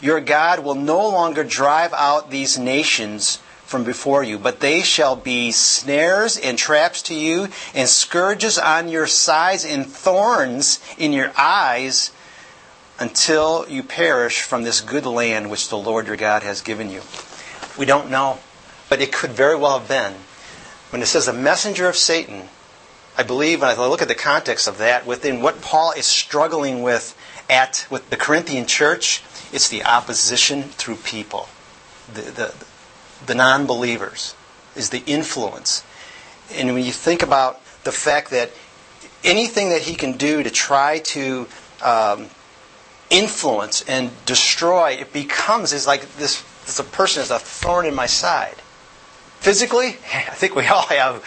your 0.00 0.20
God 0.20 0.60
will 0.60 0.76
no 0.76 1.08
longer 1.08 1.42
drive 1.42 1.92
out 1.92 2.30
these 2.30 2.56
nations 2.56 3.38
from 3.64 3.84
before 3.84 4.22
you, 4.22 4.38
but 4.38 4.60
they 4.60 4.80
shall 4.80 5.16
be 5.16 5.50
snares 5.50 6.38
and 6.38 6.56
traps 6.56 7.02
to 7.02 7.14
you, 7.14 7.48
and 7.74 7.88
scourges 7.88 8.58
on 8.58 8.88
your 8.88 9.06
sides, 9.06 9.64
and 9.64 9.84
thorns 9.84 10.80
in 10.96 11.12
your 11.12 11.32
eyes, 11.36 12.12
until 12.98 13.66
you 13.68 13.82
perish 13.82 14.40
from 14.40 14.62
this 14.62 14.80
good 14.80 15.04
land 15.04 15.50
which 15.50 15.68
the 15.68 15.76
Lord 15.76 16.06
your 16.06 16.16
God 16.16 16.42
has 16.44 16.62
given 16.62 16.90
you. 16.90 17.02
We 17.76 17.84
don't 17.84 18.10
know, 18.10 18.38
but 18.88 19.02
it 19.02 19.12
could 19.12 19.32
very 19.32 19.56
well 19.56 19.78
have 19.78 19.88
been. 19.88 20.14
When 20.90 21.02
it 21.02 21.06
says 21.06 21.28
a 21.28 21.32
messenger 21.32 21.88
of 21.88 21.96
Satan, 21.96 22.48
I 23.18 23.24
believe 23.24 23.62
when 23.62 23.70
I 23.70 23.74
look 23.74 24.00
at 24.00 24.06
the 24.06 24.14
context 24.14 24.68
of 24.68 24.78
that, 24.78 25.04
within 25.04 25.42
what 25.42 25.60
Paul 25.60 25.90
is 25.90 26.06
struggling 26.06 26.82
with 26.82 27.18
at 27.50 27.84
with 27.90 28.10
the 28.10 28.16
Corinthian 28.16 28.64
church, 28.64 29.24
it's 29.52 29.68
the 29.68 29.84
opposition 29.84 30.62
through 30.62 30.96
people, 30.96 31.48
the, 32.14 32.22
the, 32.22 32.54
the 33.26 33.34
non 33.34 33.66
believers, 33.66 34.36
is 34.76 34.90
the 34.90 35.02
influence. 35.04 35.82
And 36.52 36.72
when 36.72 36.84
you 36.84 36.92
think 36.92 37.24
about 37.24 37.60
the 37.82 37.90
fact 37.90 38.30
that 38.30 38.52
anything 39.24 39.70
that 39.70 39.82
he 39.82 39.96
can 39.96 40.12
do 40.12 40.44
to 40.44 40.50
try 40.50 41.00
to 41.00 41.48
um, 41.82 42.28
influence 43.10 43.82
and 43.88 44.10
destroy, 44.26 44.92
it 44.92 45.12
becomes 45.12 45.72
is 45.72 45.88
like 45.88 46.02
this, 46.18 46.42
this 46.66 46.80
person 46.92 47.22
is 47.22 47.32
a 47.32 47.40
thorn 47.40 47.84
in 47.84 47.96
my 47.96 48.06
side. 48.06 48.56
Physically, 49.40 49.88
I 50.14 50.34
think 50.34 50.54
we 50.54 50.66
all 50.68 50.86
have 50.86 51.24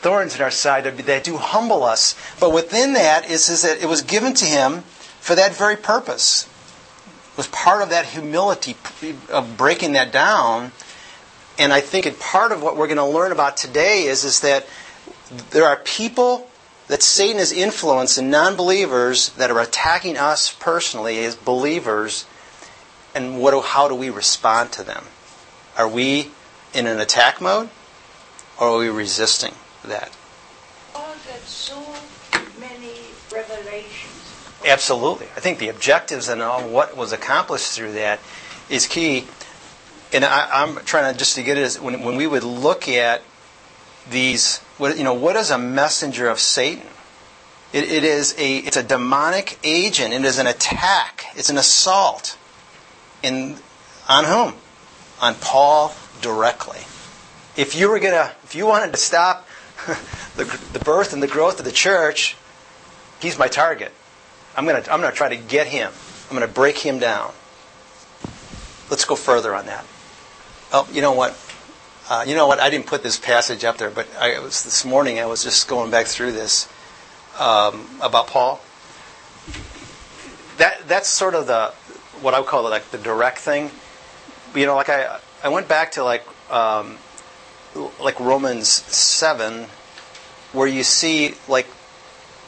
thorns 0.00 0.34
in 0.34 0.42
our 0.42 0.50
side 0.50 0.84
that 0.84 1.24
do 1.24 1.36
humble 1.36 1.84
us. 1.84 2.14
But 2.40 2.52
within 2.52 2.94
that 2.94 3.30
is, 3.30 3.48
is 3.48 3.62
that 3.62 3.82
it 3.82 3.86
was 3.86 4.02
given 4.02 4.34
to 4.34 4.44
him 4.44 4.80
for 5.20 5.34
that 5.34 5.54
very 5.54 5.76
purpose 5.76 6.48
It 7.32 7.36
was 7.36 7.46
part 7.48 7.82
of 7.82 7.90
that 7.90 8.06
humility 8.06 8.76
of 9.30 9.56
breaking 9.56 9.92
that 9.92 10.10
down. 10.12 10.72
And 11.58 11.72
I 11.72 11.80
think 11.80 12.18
part 12.18 12.52
of 12.52 12.62
what 12.62 12.76
we're 12.76 12.86
going 12.86 12.96
to 12.96 13.04
learn 13.04 13.32
about 13.32 13.56
today 13.56 14.04
is, 14.04 14.24
is 14.24 14.40
that 14.40 14.66
there 15.50 15.64
are 15.64 15.76
people 15.76 16.48
that 16.88 17.02
Satan 17.02 17.38
has 17.38 17.52
influenced 17.52 18.18
and 18.18 18.30
non 18.30 18.56
believers 18.56 19.28
that 19.34 19.50
are 19.50 19.60
attacking 19.60 20.16
us 20.16 20.52
personally 20.58 21.24
as 21.24 21.36
believers. 21.36 22.24
And 23.14 23.38
what, 23.40 23.64
how 23.64 23.88
do 23.88 23.94
we 23.94 24.10
respond 24.10 24.72
to 24.72 24.82
them? 24.82 25.04
Are 25.76 25.88
we 25.88 26.30
in 26.74 26.86
an 26.86 26.98
attack 27.00 27.40
mode 27.40 27.68
or 28.58 28.68
are 28.68 28.78
we 28.78 28.88
resisting 28.88 29.54
that? 29.84 30.10
Oh, 30.94 31.16
that's 31.26 31.50
so 31.50 31.80
many 32.58 32.94
revelations 33.32 34.30
Absolutely. 34.66 35.26
I 35.36 35.40
think 35.40 35.58
the 35.58 35.68
objectives 35.68 36.28
and 36.28 36.42
all 36.42 36.68
what 36.68 36.96
was 36.96 37.12
accomplished 37.12 37.72
through 37.72 37.92
that 37.92 38.20
is 38.68 38.86
key. 38.86 39.26
And 40.12 40.24
I, 40.24 40.64
am 40.64 40.76
trying 40.84 41.12
to 41.12 41.18
just 41.18 41.36
to 41.36 41.42
get 41.42 41.56
it 41.56 41.62
as 41.62 41.80
when, 41.80 42.02
when 42.02 42.16
we 42.16 42.26
would 42.26 42.44
look 42.44 42.88
at 42.88 43.22
these, 44.10 44.58
what, 44.76 44.98
you 44.98 45.04
know, 45.04 45.14
what 45.14 45.36
is 45.36 45.50
a 45.50 45.58
messenger 45.58 46.28
of 46.28 46.40
Satan? 46.40 46.86
It, 47.72 47.84
it 47.84 48.04
is 48.04 48.34
a 48.36 48.56
it's 48.58 48.76
a 48.76 48.82
demonic 48.82 49.58
agent. 49.62 50.12
It 50.12 50.24
is 50.24 50.38
an 50.38 50.48
attack. 50.48 51.26
It's 51.36 51.50
an 51.50 51.56
assault. 51.56 52.36
In 53.22 53.56
on 54.08 54.24
whom? 54.24 54.54
On 55.22 55.34
Paul 55.36 55.94
directly. 56.20 56.80
If 57.56 57.76
you 57.76 57.88
were 57.88 58.00
gonna, 58.00 58.32
if 58.42 58.56
you 58.56 58.66
wanted 58.66 58.90
to 58.90 58.96
stop 58.96 59.46
the, 60.36 60.44
the 60.72 60.78
birth 60.80 61.12
and 61.12 61.22
the 61.22 61.26
growth 61.26 61.58
of 61.58 61.64
the 61.64 61.72
church, 61.72 62.36
he's 63.20 63.38
my 63.38 63.48
target. 63.48 63.92
I'm 64.56 64.66
going 64.66 64.82
to 64.82 64.92
I'm 64.92 65.00
going 65.00 65.10
to 65.10 65.16
try 65.16 65.28
to 65.28 65.36
get 65.36 65.68
him. 65.68 65.92
I'm 66.30 66.36
going 66.36 66.46
to 66.46 66.52
break 66.52 66.78
him 66.78 66.98
down. 66.98 67.32
Let's 68.90 69.04
go 69.04 69.14
further 69.14 69.54
on 69.54 69.66
that. 69.66 69.84
Oh, 70.72 70.88
you 70.92 71.00
know 71.00 71.12
what? 71.12 71.38
Uh, 72.08 72.24
you 72.26 72.34
know 72.34 72.46
what? 72.46 72.58
I 72.58 72.70
didn't 72.70 72.86
put 72.86 73.02
this 73.02 73.18
passage 73.18 73.64
up 73.64 73.78
there, 73.78 73.90
but 73.90 74.08
I, 74.18 74.30
it 74.30 74.42
was 74.42 74.64
this 74.64 74.84
morning. 74.84 75.20
I 75.20 75.26
was 75.26 75.44
just 75.44 75.68
going 75.68 75.90
back 75.90 76.06
through 76.06 76.32
this 76.32 76.68
um, 77.38 77.86
about 78.00 78.26
Paul. 78.26 78.60
That 80.58 80.88
that's 80.88 81.08
sort 81.08 81.34
of 81.34 81.46
the 81.46 81.68
what 82.20 82.34
I 82.34 82.40
would 82.40 82.48
call 82.48 82.66
it, 82.66 82.70
like 82.70 82.90
the 82.90 82.98
direct 82.98 83.38
thing. 83.38 83.70
You 84.54 84.66
know, 84.66 84.74
like 84.74 84.88
I 84.88 85.20
I 85.42 85.48
went 85.48 85.68
back 85.68 85.92
to 85.92 86.04
like 86.04 86.24
um, 86.50 86.98
like 88.00 88.18
Romans 88.20 88.68
seven, 88.68 89.66
where 90.52 90.66
you 90.66 90.82
see 90.82 91.34
like 91.48 91.66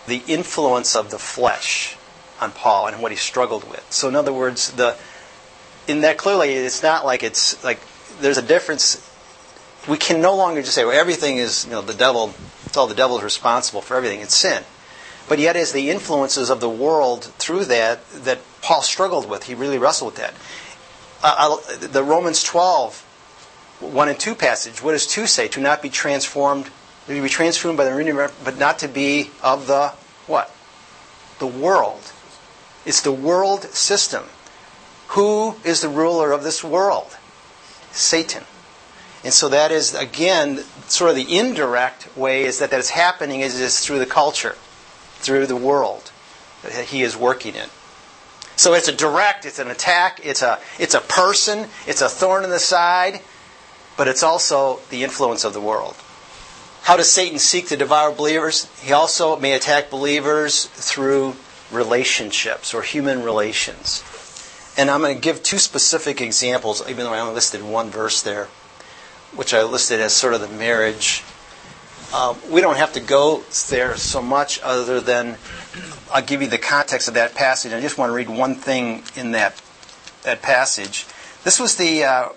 the 0.06 0.22
influence 0.26 0.96
of 0.96 1.10
the 1.10 1.18
flesh 1.18 1.96
on 2.40 2.50
Paul 2.50 2.88
and 2.88 3.00
what 3.00 3.12
he 3.12 3.16
struggled 3.16 3.68
with. 3.68 3.86
So, 3.90 4.08
in 4.08 4.16
other 4.16 4.32
words, 4.32 4.72
the 4.72 4.96
in 5.86 6.02
that 6.02 6.18
clearly 6.18 6.52
it's 6.52 6.82
not 6.82 7.04
like 7.04 7.22
it's 7.22 7.62
like 7.64 7.80
there's 8.20 8.38
a 8.38 8.42
difference. 8.42 9.08
We 9.88 9.96
can 9.96 10.20
no 10.20 10.36
longer 10.36 10.62
just 10.62 10.74
say, 10.74 10.84
well, 10.84 10.98
everything 10.98 11.38
is 11.38 11.64
you 11.64 11.72
know 11.72 11.82
the 11.82 11.94
devil. 11.94 12.34
It's 12.66 12.76
all 12.76 12.86
the 12.86 12.94
devil 12.94 13.18
is 13.18 13.24
responsible 13.24 13.80
for 13.80 13.96
everything. 13.96 14.20
It's 14.20 14.34
sin. 14.34 14.64
But 15.28 15.38
yet, 15.38 15.56
as 15.56 15.72
the 15.72 15.90
influences 15.90 16.50
of 16.50 16.60
the 16.60 16.68
world 16.68 17.24
through 17.24 17.66
that 17.66 18.08
that 18.10 18.40
Paul 18.60 18.82
struggled 18.82 19.28
with, 19.28 19.44
he 19.44 19.54
really 19.54 19.78
wrestled 19.78 20.12
with 20.12 20.20
that. 20.20 20.34
Uh, 21.24 21.56
the 21.78 22.02
Romans 22.02 22.42
12, 22.42 23.06
1 23.82 24.08
and 24.08 24.18
2 24.18 24.34
passage, 24.34 24.82
what 24.82 24.92
does 24.92 25.06
2 25.06 25.26
say? 25.26 25.48
To 25.48 25.60
not 25.60 25.82
be 25.82 25.90
transformed 25.90 26.70
to 27.06 27.20
be 27.20 27.28
transformed 27.28 27.76
by 27.76 27.84
the 27.84 27.94
renewing, 27.94 28.28
but 28.44 28.58
not 28.58 28.78
to 28.80 28.88
be 28.88 29.30
of 29.42 29.66
the 29.66 29.88
what? 30.26 30.54
The 31.38 31.46
world. 31.46 32.12
It's 32.86 33.00
the 33.00 33.12
world 33.12 33.64
system. 33.64 34.24
Who 35.08 35.56
is 35.64 35.80
the 35.80 35.88
ruler 35.88 36.32
of 36.32 36.44
this 36.44 36.62
world? 36.62 37.16
Satan. 37.90 38.44
And 39.24 39.32
so 39.32 39.48
that 39.48 39.70
is 39.70 39.94
again 39.94 40.58
sort 40.88 41.10
of 41.10 41.16
the 41.16 41.36
indirect 41.36 42.16
way 42.16 42.44
is 42.44 42.58
that 42.58 42.70
that 42.70 42.80
is 42.80 42.90
happening 42.90 43.40
is, 43.40 43.58
is 43.60 43.80
through 43.80 43.98
the 43.98 44.06
culture, 44.06 44.56
through 45.16 45.46
the 45.46 45.56
world 45.56 46.10
that 46.62 46.86
he 46.86 47.02
is 47.02 47.16
working 47.16 47.54
in. 47.54 47.68
So 48.56 48.74
it's 48.74 48.88
a 48.88 48.92
direct, 48.92 49.44
it's 49.44 49.58
an 49.58 49.68
attack, 49.68 50.20
it's 50.24 50.42
a 50.42 50.58
it's 50.78 50.94
a 50.94 51.00
person, 51.00 51.68
it's 51.86 52.00
a 52.00 52.08
thorn 52.08 52.44
in 52.44 52.50
the 52.50 52.58
side, 52.58 53.20
but 53.96 54.08
it's 54.08 54.22
also 54.22 54.80
the 54.90 55.04
influence 55.04 55.44
of 55.44 55.52
the 55.52 55.60
world. 55.60 55.96
How 56.82 56.96
does 56.96 57.10
Satan 57.10 57.38
seek 57.38 57.68
to 57.68 57.76
devour 57.76 58.10
believers? 58.12 58.68
He 58.82 58.92
also 58.92 59.36
may 59.38 59.52
attack 59.52 59.90
believers 59.90 60.64
through 60.64 61.36
relationships 61.70 62.74
or 62.74 62.82
human 62.82 63.22
relations. 63.22 64.02
And 64.76 64.90
I'm 64.90 65.00
going 65.00 65.14
to 65.14 65.20
give 65.20 65.42
two 65.42 65.58
specific 65.58 66.20
examples, 66.20 66.82
even 66.88 67.04
though 67.04 67.12
I 67.12 67.20
only 67.20 67.34
listed 67.34 67.62
one 67.62 67.90
verse 67.90 68.22
there, 68.22 68.48
which 69.34 69.54
I 69.54 69.62
listed 69.62 70.00
as 70.00 70.12
sort 70.12 70.34
of 70.34 70.40
the 70.40 70.48
marriage. 70.48 71.22
Uh, 72.12 72.34
we 72.50 72.60
don't 72.60 72.76
have 72.76 72.92
to 72.94 73.00
go 73.00 73.42
there 73.68 73.96
so 73.96 74.20
much 74.20 74.60
other 74.62 75.00
than 75.00 75.36
I'll 76.12 76.22
give 76.22 76.42
you 76.42 76.48
the 76.48 76.58
context 76.58 77.08
of 77.08 77.14
that 77.14 77.34
passage. 77.34 77.72
I 77.72 77.80
just 77.80 77.96
want 77.96 78.10
to 78.10 78.14
read 78.14 78.28
one 78.28 78.54
thing 78.54 79.02
in 79.14 79.32
that, 79.32 79.60
that 80.22 80.42
passage. 80.42 81.06
This 81.44 81.60
was 81.60 81.76
the 81.76 82.04
uh, 82.04 82.28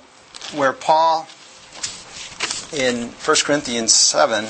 where 0.54 0.72
Paul 0.72 1.28
in 2.74 3.10
1 3.10 3.38
Corinthians 3.44 3.94
7 3.94 4.46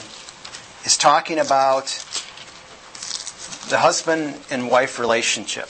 is 0.85 0.97
talking 0.97 1.39
about 1.39 1.87
the 3.69 3.79
husband 3.79 4.35
and 4.49 4.69
wife 4.69 4.99
relationship. 4.99 5.69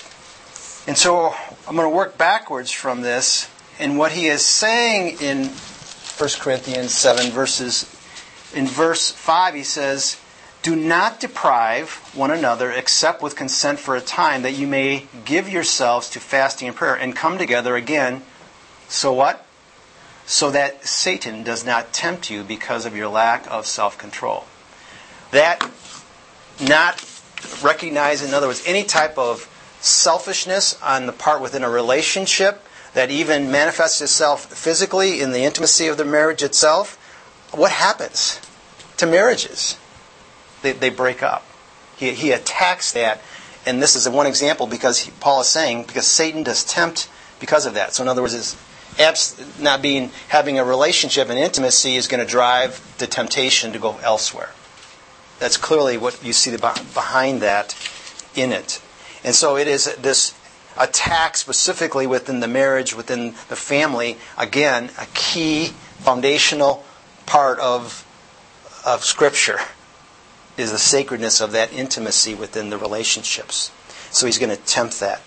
And 0.87 0.97
so 0.97 1.33
I'm 1.67 1.75
going 1.75 1.89
to 1.89 1.95
work 1.95 2.17
backwards 2.17 2.71
from 2.71 3.01
this. 3.01 3.49
And 3.79 3.97
what 3.97 4.11
he 4.11 4.27
is 4.27 4.45
saying 4.45 5.17
in 5.21 5.47
1 5.47 6.29
Corinthians 6.39 6.93
7 6.93 7.31
verses 7.31 7.83
in 8.53 8.67
verse 8.67 9.11
5 9.11 9.55
he 9.55 9.63
says, 9.63 10.17
"Do 10.61 10.75
not 10.75 11.19
deprive 11.19 11.99
one 12.13 12.31
another 12.31 12.71
except 12.71 13.21
with 13.21 13.35
consent 13.35 13.79
for 13.79 13.95
a 13.95 14.01
time 14.01 14.43
that 14.43 14.53
you 14.53 14.67
may 14.67 15.07
give 15.25 15.49
yourselves 15.49 16.09
to 16.11 16.19
fasting 16.19 16.67
and 16.67 16.77
prayer 16.77 16.95
and 16.95 17.15
come 17.15 17.37
together 17.37 17.75
again." 17.75 18.23
So 18.87 19.11
what? 19.11 19.44
So 20.25 20.51
that 20.51 20.85
Satan 20.85 21.43
does 21.43 21.65
not 21.65 21.93
tempt 21.93 22.29
you 22.29 22.43
because 22.43 22.85
of 22.85 22.95
your 22.95 23.07
lack 23.07 23.49
of 23.49 23.65
self 23.65 23.97
control. 23.97 24.45
that 25.31 25.69
not 26.59 27.03
recognize, 27.61 28.21
in 28.23 28.33
other 28.33 28.47
words, 28.47 28.63
any 28.65 28.83
type 28.83 29.17
of 29.17 29.49
selfishness 29.81 30.81
on 30.81 31.05
the 31.05 31.11
part 31.11 31.41
within 31.41 31.63
a 31.63 31.69
relationship 31.69 32.63
that 32.93 33.11
even 33.11 33.51
manifests 33.51 34.01
itself 34.01 34.45
physically 34.45 35.21
in 35.21 35.31
the 35.31 35.41
intimacy 35.43 35.87
of 35.87 35.97
the 35.97 36.05
marriage 36.05 36.41
itself, 36.41 36.95
what 37.51 37.71
happens 37.71 38.39
to 38.97 39.05
marriages? 39.05 39.77
They, 40.61 40.71
they 40.71 40.89
break 40.89 41.21
up. 41.21 41.45
He, 41.97 42.11
he 42.11 42.31
attacks 42.31 42.93
that, 42.93 43.21
and 43.65 43.81
this 43.81 43.95
is 43.95 44.07
one 44.07 44.27
example 44.27 44.65
because 44.65 44.99
he, 44.99 45.11
Paul 45.19 45.41
is 45.41 45.47
saying 45.47 45.83
because 45.83 46.07
Satan 46.07 46.43
does 46.43 46.63
tempt 46.63 47.09
because 47.39 47.65
of 47.65 47.73
that. 47.73 47.93
So 47.93 48.01
in 48.03 48.09
other 48.09 48.21
words, 48.21 48.33
is 48.33 48.55
abs- 48.55 48.74
not 49.59 49.81
being 49.81 50.11
having 50.29 50.59
a 50.59 50.63
relationship 50.63 51.29
and 51.29 51.37
intimacy 51.37 51.95
is 51.95 52.07
going 52.07 52.23
to 52.23 52.29
drive 52.29 52.95
the 52.97 53.07
temptation 53.07 53.73
to 53.73 53.79
go 53.79 53.97
elsewhere. 54.03 54.51
That's 55.39 55.57
clearly 55.57 55.97
what 55.97 56.23
you 56.23 56.33
see 56.33 56.55
behind 56.55 57.41
that 57.41 57.75
in 58.35 58.51
it. 58.51 58.81
And 59.23 59.35
so 59.35 59.57
it 59.57 59.67
is 59.67 59.93
this 59.95 60.33
attack 60.77 61.37
specifically 61.37 62.07
within 62.07 62.39
the 62.39 62.47
marriage, 62.47 62.95
within 62.95 63.31
the 63.49 63.55
family, 63.55 64.17
again, 64.37 64.91
a 64.99 65.05
key 65.13 65.67
foundational 65.99 66.85
part 67.25 67.59
of, 67.59 68.05
of 68.85 69.03
Scripture 69.03 69.59
is 70.57 70.71
the 70.71 70.77
sacredness 70.77 71.41
of 71.41 71.51
that 71.51 71.73
intimacy 71.73 72.33
within 72.33 72.69
the 72.69 72.77
relationships. 72.77 73.71
So 74.11 74.25
he's 74.25 74.37
going 74.37 74.55
to 74.55 74.63
tempt 74.63 74.99
that. 75.01 75.21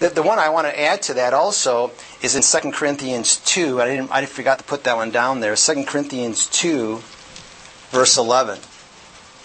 The, 0.00 0.08
the 0.08 0.22
one 0.22 0.38
I 0.38 0.48
want 0.48 0.66
to 0.66 0.80
add 0.80 1.02
to 1.02 1.14
that 1.14 1.34
also 1.34 1.92
is 2.22 2.34
in 2.34 2.40
2 2.40 2.72
Corinthians 2.72 3.36
2. 3.44 3.82
I, 3.82 3.86
didn't, 3.86 4.10
I 4.10 4.24
forgot 4.24 4.58
to 4.58 4.64
put 4.64 4.84
that 4.84 4.96
one 4.96 5.10
down 5.10 5.40
there. 5.40 5.54
2 5.54 5.84
Corinthians 5.84 6.46
2, 6.46 7.02
verse 7.90 8.16
11. 8.16 8.58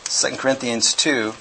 2 0.05 0.37
Corinthians 0.37 0.93
2. 0.93 1.33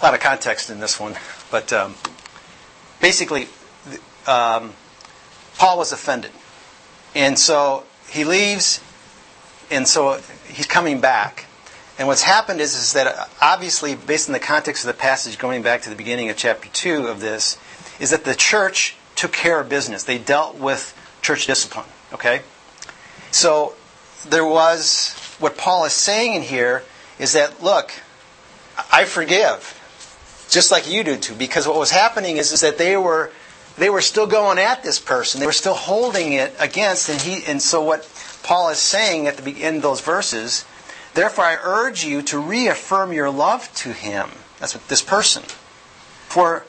A 0.00 0.04
lot 0.04 0.14
of 0.14 0.20
context 0.20 0.68
in 0.68 0.80
this 0.80 0.98
one, 0.98 1.14
but 1.52 1.72
um, 1.72 1.94
basically, 3.00 3.46
um, 4.26 4.72
Paul 5.58 5.78
was 5.78 5.92
offended. 5.92 6.32
And 7.14 7.38
so 7.38 7.84
he 8.12 8.24
leaves, 8.24 8.80
and 9.70 9.88
so 9.88 10.20
he's 10.48 10.66
coming 10.66 11.00
back. 11.00 11.46
And 11.98 12.06
what's 12.06 12.22
happened 12.22 12.60
is, 12.60 12.74
is 12.74 12.92
that 12.92 13.06
uh, 13.06 13.24
obviously, 13.40 13.94
based 13.94 14.28
on 14.28 14.34
the 14.34 14.38
context 14.38 14.84
of 14.84 14.88
the 14.88 15.00
passage, 15.00 15.38
going 15.38 15.62
back 15.62 15.82
to 15.82 15.90
the 15.90 15.96
beginning 15.96 16.28
of 16.28 16.36
chapter 16.36 16.68
2 16.68 17.06
of 17.06 17.20
this, 17.20 17.56
is 17.98 18.10
that 18.10 18.24
the 18.24 18.34
church 18.34 18.96
took 19.16 19.32
care 19.32 19.60
of 19.60 19.70
business. 19.70 20.04
They 20.04 20.18
dealt 20.18 20.56
with 20.56 20.94
church 21.22 21.46
discipline, 21.46 21.86
okay? 22.12 22.42
So 23.30 23.74
there 24.28 24.44
was, 24.44 25.14
what 25.38 25.56
Paul 25.56 25.86
is 25.86 25.94
saying 25.94 26.34
in 26.34 26.42
here 26.42 26.82
is 27.18 27.32
that, 27.32 27.62
look, 27.62 27.92
I 28.92 29.04
forgive, 29.04 29.78
just 30.50 30.70
like 30.70 30.90
you 30.90 31.02
do 31.02 31.16
too, 31.16 31.34
because 31.34 31.66
what 31.66 31.78
was 31.78 31.90
happening 31.90 32.36
is, 32.36 32.52
is 32.52 32.60
that 32.60 32.76
they 32.76 32.96
were 32.96 33.30
they 33.76 33.90
were 33.90 34.00
still 34.00 34.26
going 34.26 34.58
at 34.58 34.82
this 34.82 34.98
person. 34.98 35.40
They 35.40 35.46
were 35.46 35.52
still 35.52 35.74
holding 35.74 36.32
it 36.32 36.54
against, 36.58 37.08
and 37.08 37.20
he 37.20 37.44
and 37.46 37.60
so 37.62 37.82
what 37.82 38.08
Paul 38.42 38.70
is 38.70 38.78
saying 38.78 39.26
at 39.26 39.38
the 39.38 39.62
end 39.62 39.76
of 39.76 39.82
those 39.82 40.00
verses, 40.00 40.64
therefore 41.14 41.44
I 41.44 41.58
urge 41.62 42.04
you 42.04 42.22
to 42.22 42.38
reaffirm 42.38 43.12
your 43.12 43.30
love 43.30 43.72
to 43.76 43.92
him. 43.92 44.30
That's 44.58 44.74
what 44.74 44.88
this 44.88 45.02
person. 45.02 45.44
For 46.28 46.64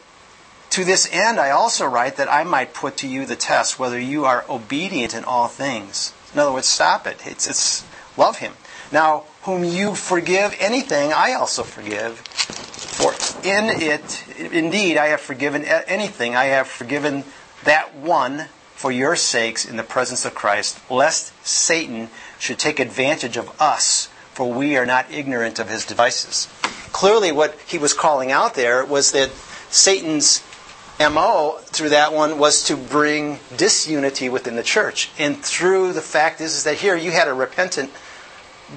to 0.71 0.83
this 0.83 1.07
end 1.11 1.39
I 1.39 1.51
also 1.51 1.85
write 1.85 2.15
that 2.17 2.31
I 2.31 2.43
might 2.43 2.73
put 2.73 2.97
to 2.97 3.07
you 3.07 3.25
the 3.25 3.35
test 3.35 3.77
whether 3.77 3.99
you 3.99 4.25
are 4.25 4.45
obedient 4.49 5.13
in 5.13 5.23
all 5.23 5.47
things. 5.47 6.13
In 6.33 6.39
other 6.39 6.51
words, 6.51 6.67
stop 6.67 7.05
it. 7.05 7.21
It's, 7.25 7.47
it's 7.47 7.85
love 8.17 8.39
him. 8.39 8.53
Now, 8.91 9.25
whom 9.43 9.63
you 9.63 9.95
forgive 9.95 10.55
anything, 10.59 11.11
I 11.13 11.33
also 11.33 11.63
forgive. 11.63 12.17
For 12.17 13.11
in 13.43 13.65
it, 13.81 14.25
indeed, 14.53 14.97
I 14.97 15.07
have 15.07 15.21
forgiven 15.21 15.65
anything. 15.65 16.35
I 16.35 16.45
have 16.45 16.67
forgiven 16.67 17.23
that 17.63 17.95
one 17.95 18.45
for 18.75 18.91
your 18.91 19.15
sakes 19.15 19.65
in 19.65 19.77
the 19.77 19.83
presence 19.83 20.25
of 20.25 20.33
Christ, 20.35 20.79
lest 20.89 21.33
Satan 21.45 22.09
should 22.39 22.59
take 22.59 22.79
advantage 22.79 23.37
of 23.37 23.61
us, 23.61 24.07
for 24.33 24.51
we 24.51 24.77
are 24.77 24.85
not 24.85 25.11
ignorant 25.11 25.59
of 25.59 25.69
his 25.69 25.85
devices. 25.85 26.47
Clearly, 26.91 27.31
what 27.31 27.57
he 27.65 27.77
was 27.77 27.93
calling 27.93 28.31
out 28.31 28.55
there 28.55 28.85
was 28.85 29.11
that 29.11 29.29
Satan's 29.69 30.43
MO 30.99 31.57
through 31.63 31.89
that 31.89 32.13
one 32.13 32.37
was 32.37 32.63
to 32.65 32.77
bring 32.77 33.39
disunity 33.57 34.29
within 34.29 34.55
the 34.55 34.63
church. 34.63 35.09
And 35.17 35.37
through 35.37 35.93
the 35.93 36.01
fact 36.01 36.39
is, 36.39 36.55
is 36.55 36.63
that 36.63 36.77
here 36.77 36.95
you 36.95 37.11
had 37.11 37.27
a 37.27 37.33
repentant 37.33 37.89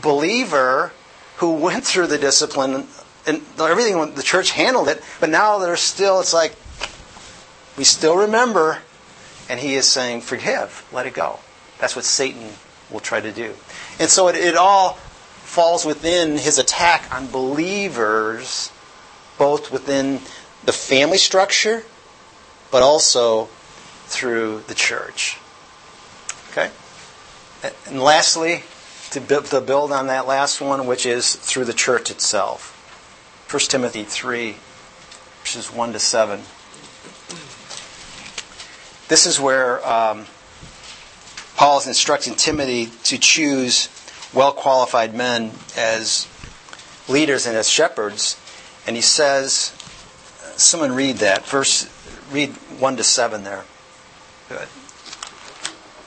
believer 0.03 0.93
who 1.37 1.55
went 1.55 1.85
through 1.85 2.07
the 2.07 2.19
discipline 2.19 2.87
and 3.27 3.43
everything 3.59 4.15
the 4.15 4.23
church 4.23 4.53
handled 4.53 4.89
it, 4.89 5.03
but 5.21 5.29
now 5.29 5.59
there's 5.59 5.81
still 5.81 6.21
it's 6.21 6.33
like 6.33 6.55
we 7.77 7.85
still 7.85 8.17
remember, 8.17 8.79
and 9.49 9.61
he 9.61 9.75
is 9.75 9.87
saying, 9.87 10.23
forgive, 10.23 10.87
let 10.93 11.07
it 11.07 11.15
go. 11.15 11.41
That's 11.79 11.95
what 11.95 12.05
Satan 12.05 12.51
will 12.91 13.01
try 13.01 13.21
to 13.21 13.33
do. 13.33 13.55
And 14.01 14.09
so 14.09 14.29
it, 14.29 14.37
it 14.37 14.57
all 14.57 14.95
falls 14.95 15.85
within 15.85 16.33
his 16.33 16.59
attack 16.59 17.13
on 17.15 17.31
believers, 17.31 18.73
both 19.39 19.71
within 19.71 20.21
the 20.65 20.73
family 20.73 21.19
structure, 21.19 21.85
but 22.71 22.83
also 22.83 23.49
through 24.07 24.63
the 24.69 24.75
church. 24.75 25.39
Okay? 26.51 26.71
And 27.87 28.01
lastly, 28.01 28.63
to 29.11 29.21
build 29.21 29.93
on 29.93 30.09
that 30.09 30.27
last 30.27 30.61
one, 30.61 30.87
which 30.87 31.07
is 31.07 31.35
through 31.37 31.65
the 31.65 31.73
church 31.73 32.11
itself. 32.11 32.73
1 33.51 33.61
Timothy 33.61 34.03
3, 34.03 34.57
verses 35.41 35.73
1 35.73 35.93
to 35.93 35.99
7. 35.99 36.41
This 39.09 39.27
is 39.27 39.39
where 39.39 39.87
um, 39.87 40.27
Paul 41.57 41.79
is 41.79 41.87
instructing 41.87 42.35
Timothy 42.35 42.87
to 43.05 43.19
choose 43.19 43.89
well 44.35 44.53
qualified 44.53 45.15
men 45.15 45.53
as 45.77 46.27
leaders 47.09 47.47
and 47.47 47.57
as 47.57 47.69
shepherds. 47.71 48.39
And 48.87 48.97
he 48.97 49.03
says, 49.03 49.73
someone 50.57 50.93
read 50.93 51.17
that. 51.19 51.47
Verse, 51.47 51.89
read 52.33 52.51
1 52.51 52.97
to 52.97 53.05
7 53.05 53.45
there. 53.45 53.65
Good. 54.49 54.69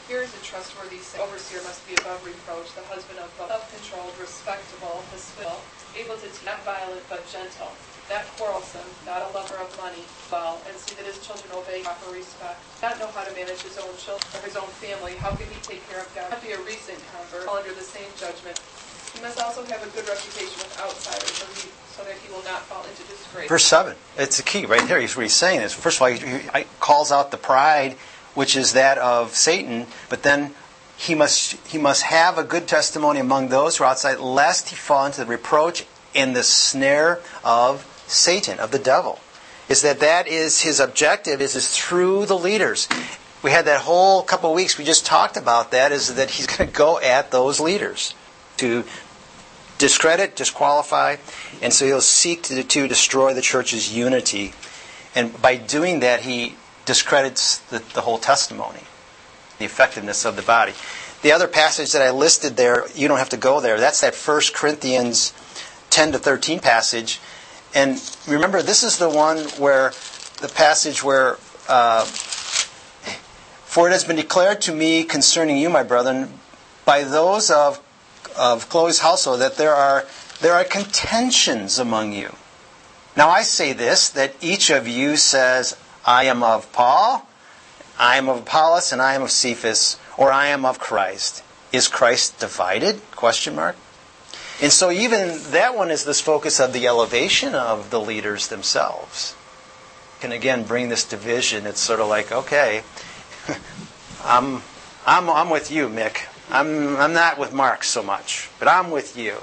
Here 0.07 0.21
is 0.21 0.33
a 0.35 0.43
trustworthy 0.43 0.99
overseer 1.21 1.61
must 1.63 1.85
be 1.87 1.93
above 1.95 2.23
reproach, 2.25 2.73
the 2.75 2.81
husband 2.89 3.19
of 3.19 3.29
self-controlled, 3.37 4.13
respectable, 4.19 5.03
hospitable, 5.11 5.61
able 5.95 6.15
to 6.15 6.27
teach, 6.27 6.45
not 6.45 6.58
violent 6.69 7.01
but 7.09 7.25
gentle, 7.33 7.73
not 8.13 8.21
quarrelsome, 8.37 8.85
not 9.05 9.25
a 9.25 9.29
lover 9.33 9.57
of 9.57 9.69
money, 9.81 10.05
well, 10.29 10.61
and 10.69 10.77
see 10.77 10.93
that 10.93 11.05
his 11.05 11.17
children 11.25 11.49
obey 11.57 11.81
proper 11.81 12.13
respect. 12.13 12.61
Not 12.81 13.01
know 13.01 13.09
how 13.17 13.25
to 13.25 13.33
manage 13.33 13.61
his 13.65 13.77
own 13.81 13.93
children 13.97 14.29
or 14.37 14.41
his 14.45 14.53
own 14.53 14.69
family. 14.77 15.17
How 15.17 15.33
can 15.33 15.49
he 15.49 15.57
take 15.65 15.81
care 15.89 16.01
of 16.01 16.09
God? 16.13 16.29
Not 16.29 16.41
be 16.45 16.53
a 16.53 16.61
recent 16.61 17.01
convert, 17.09 17.49
all 17.49 17.57
under 17.57 17.73
the 17.73 17.85
same 17.85 18.09
judgment. 18.21 18.61
He 19.13 19.21
must 19.25 19.41
also 19.41 19.65
have 19.65 19.81
a 19.81 19.89
good 19.97 20.05
reputation 20.05 20.57
with 20.61 20.77
outsiders, 20.77 21.33
so, 21.41 21.45
he, 21.57 21.73
so 21.89 22.03
that 22.05 22.17
he 22.21 22.29
will 22.29 22.45
not 22.45 22.61
fall 22.69 22.85
into 22.85 23.01
disgrace. 23.09 23.49
Verse 23.49 23.65
seven. 23.65 23.95
It's 24.17 24.37
the 24.37 24.43
key 24.43 24.65
right 24.65 24.87
there. 24.87 25.01
He's 25.01 25.17
what 25.17 25.23
he's 25.23 25.33
saying 25.33 25.61
is 25.61 25.73
first 25.73 25.97
of 25.97 26.03
all 26.03 26.09
he, 26.09 26.19
he 26.19 26.65
calls 26.79 27.11
out 27.11 27.31
the 27.31 27.37
pride, 27.37 27.93
which 28.35 28.55
is 28.55 28.73
that 28.73 28.97
of 28.99 29.33
Satan, 29.35 29.87
but 30.09 30.21
then 30.21 30.53
he 30.97 31.15
must, 31.15 31.55
he 31.65 31.77
must 31.77 32.03
have 32.03 32.37
a 32.37 32.43
good 32.43 32.67
testimony 32.67 33.19
among 33.19 33.47
those 33.47 33.77
who 33.77 33.85
are 33.85 33.91
outside, 33.91 34.19
lest 34.19 34.69
he 34.69 34.75
fall 34.75 35.05
into 35.05 35.21
the 35.21 35.25
reproach 35.25 35.85
and 36.15 36.35
the 36.35 36.43
snare 36.43 37.19
of 37.43 37.85
Satan, 38.07 38.59
of 38.59 38.71
the 38.71 38.79
devil. 38.79 39.19
Is 39.67 39.81
that 39.83 39.99
that 39.99 40.27
is 40.27 40.61
his 40.61 40.79
objective, 40.79 41.41
is, 41.41 41.55
is 41.55 41.69
through 41.77 42.25
the 42.25 42.37
leaders. 42.37 42.87
We 43.43 43.51
had 43.51 43.65
that 43.65 43.81
whole 43.81 44.23
couple 44.23 44.49
of 44.49 44.55
weeks, 44.55 44.77
we 44.77 44.83
just 44.83 45.05
talked 45.05 45.37
about 45.37 45.71
that, 45.71 45.91
is 45.91 46.15
that 46.15 46.31
he's 46.31 46.47
going 46.47 46.69
to 46.69 46.75
go 46.75 46.99
at 46.99 47.31
those 47.31 47.59
leaders 47.59 48.13
to 48.57 48.83
discredit, 49.77 50.35
disqualify, 50.35 51.17
and 51.61 51.71
so 51.71 51.85
he'll 51.85 52.01
seek 52.01 52.43
to, 52.43 52.63
to 52.63 52.87
destroy 52.87 53.33
the 53.33 53.41
church's 53.41 53.95
unity. 53.95 54.53
And 55.15 55.39
by 55.41 55.55
doing 55.55 56.01
that, 56.01 56.21
he 56.21 56.55
discredits 56.85 57.59
the, 57.59 57.79
the 57.93 58.01
whole 58.01 58.17
testimony 58.17 58.81
the 59.59 59.65
effectiveness 59.65 60.25
of 60.25 60.35
the 60.35 60.41
body. 60.41 60.73
The 61.21 61.33
other 61.33 61.47
passage 61.47 61.91
that 61.91 62.01
I 62.01 62.11
listed 62.11 62.55
there, 62.55 62.85
you 62.95 63.07
don't 63.07 63.17
have 63.17 63.29
to 63.29 63.37
go 63.37 63.59
there. 63.59 63.77
That's 63.77 64.01
that 64.01 64.15
1 64.15 64.41
Corinthians 64.53 65.33
10 65.89 66.13
to 66.13 66.19
13 66.19 66.59
passage. 66.59 67.19
And 67.73 68.01
remember, 68.27 68.61
this 68.61 68.83
is 68.83 68.97
the 68.97 69.09
one 69.09 69.39
where 69.59 69.91
the 70.41 70.47
passage 70.47 71.03
where, 71.03 71.37
uh, 71.67 72.05
for 72.05 73.87
it 73.87 73.91
has 73.91 74.03
been 74.03 74.15
declared 74.15 74.61
to 74.61 74.73
me 74.73 75.03
concerning 75.03 75.57
you, 75.57 75.69
my 75.69 75.83
brethren, 75.83 76.33
by 76.85 77.03
those 77.03 77.51
of, 77.51 77.79
of 78.37 78.69
Chloe's 78.69 78.99
household, 78.99 79.41
that 79.41 79.57
there 79.57 79.75
are, 79.75 80.05
there 80.41 80.53
are 80.53 80.63
contentions 80.63 81.77
among 81.77 82.13
you. 82.13 82.33
Now 83.15 83.29
I 83.29 83.41
say 83.41 83.73
this, 83.73 84.09
that 84.09 84.33
each 84.41 84.69
of 84.69 84.87
you 84.87 85.17
says, 85.17 85.75
I 86.05 86.23
am 86.25 86.41
of 86.41 86.71
Paul, 86.71 87.27
I 87.99 88.17
am 88.17 88.29
of 88.29 88.39
Apollos, 88.39 88.93
and 88.93 89.01
I 89.01 89.13
am 89.13 89.21
of 89.21 89.31
Cephas, 89.31 89.99
or 90.17 90.31
I 90.31 90.47
am 90.47 90.65
of 90.65 90.79
Christ. 90.79 91.43
Is 91.73 91.87
Christ 91.87 92.39
divided? 92.39 93.01
Question 93.11 93.55
mark. 93.55 93.75
And 94.61 94.71
so 94.71 94.91
even 94.91 95.39
that 95.51 95.75
one 95.75 95.89
is 95.89 96.03
this 96.03 96.19
focus 96.19 96.59
of 96.59 96.73
the 96.73 96.87
elevation 96.87 97.55
of 97.55 97.89
the 97.91 97.99
leaders 97.99 98.47
themselves. 98.49 99.35
Can 100.19 100.33
again 100.33 100.63
bring 100.63 100.89
this 100.89 101.05
division. 101.05 101.65
It's 101.65 101.79
sort 101.79 102.01
of 102.01 102.09
like, 102.09 102.31
okay, 102.31 102.83
I'm, 104.23 104.61
I'm, 105.05 105.29
I'm 105.29 105.49
with 105.49 105.71
you, 105.71 105.87
Mick. 105.87 106.25
I'm, 106.51 106.97
I'm 106.97 107.13
not 107.13 107.37
with 107.37 107.53
Mark 107.53 107.83
so 107.83 108.03
much, 108.03 108.49
but 108.59 108.67
I'm 108.67 108.91
with 108.91 109.15
you. 109.17 109.37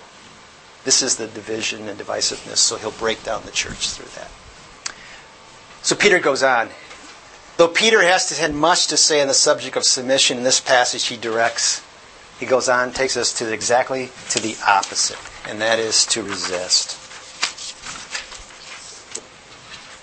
This 0.85 1.03
is 1.03 1.17
the 1.17 1.27
division 1.27 1.89
and 1.89 1.99
divisiveness, 1.99 2.59
so 2.59 2.77
he'll 2.77 2.91
break 2.91 3.23
down 3.25 3.43
the 3.45 3.51
church 3.51 3.91
through 3.91 4.11
that. 4.17 4.31
So 5.83 5.97
Peter 5.97 6.19
goes 6.19 6.43
on. 6.43 6.69
Though 7.57 7.69
Peter 7.69 8.03
has 8.03 8.37
had 8.39 8.53
much 8.55 8.89
to 8.89 8.97
say 8.97 9.23
on 9.23 9.29
the 9.29 9.35
subject 9.35 9.77
of 9.77 9.85
submission 9.85 10.37
in 10.37 10.45
this 10.45 10.61
passage, 10.61 11.07
he 11.07 11.17
directs. 11.17 11.83
He 12.39 12.47
goes 12.47 12.68
on, 12.68 12.93
takes 12.93 13.16
us 13.16 13.32
to 13.39 13.53
exactly 13.53 14.11
to 14.30 14.41
the 14.41 14.57
opposite, 14.66 15.18
and 15.49 15.61
that 15.61 15.78
is 15.78 16.05
to 16.07 16.22
resist. 16.22 17.03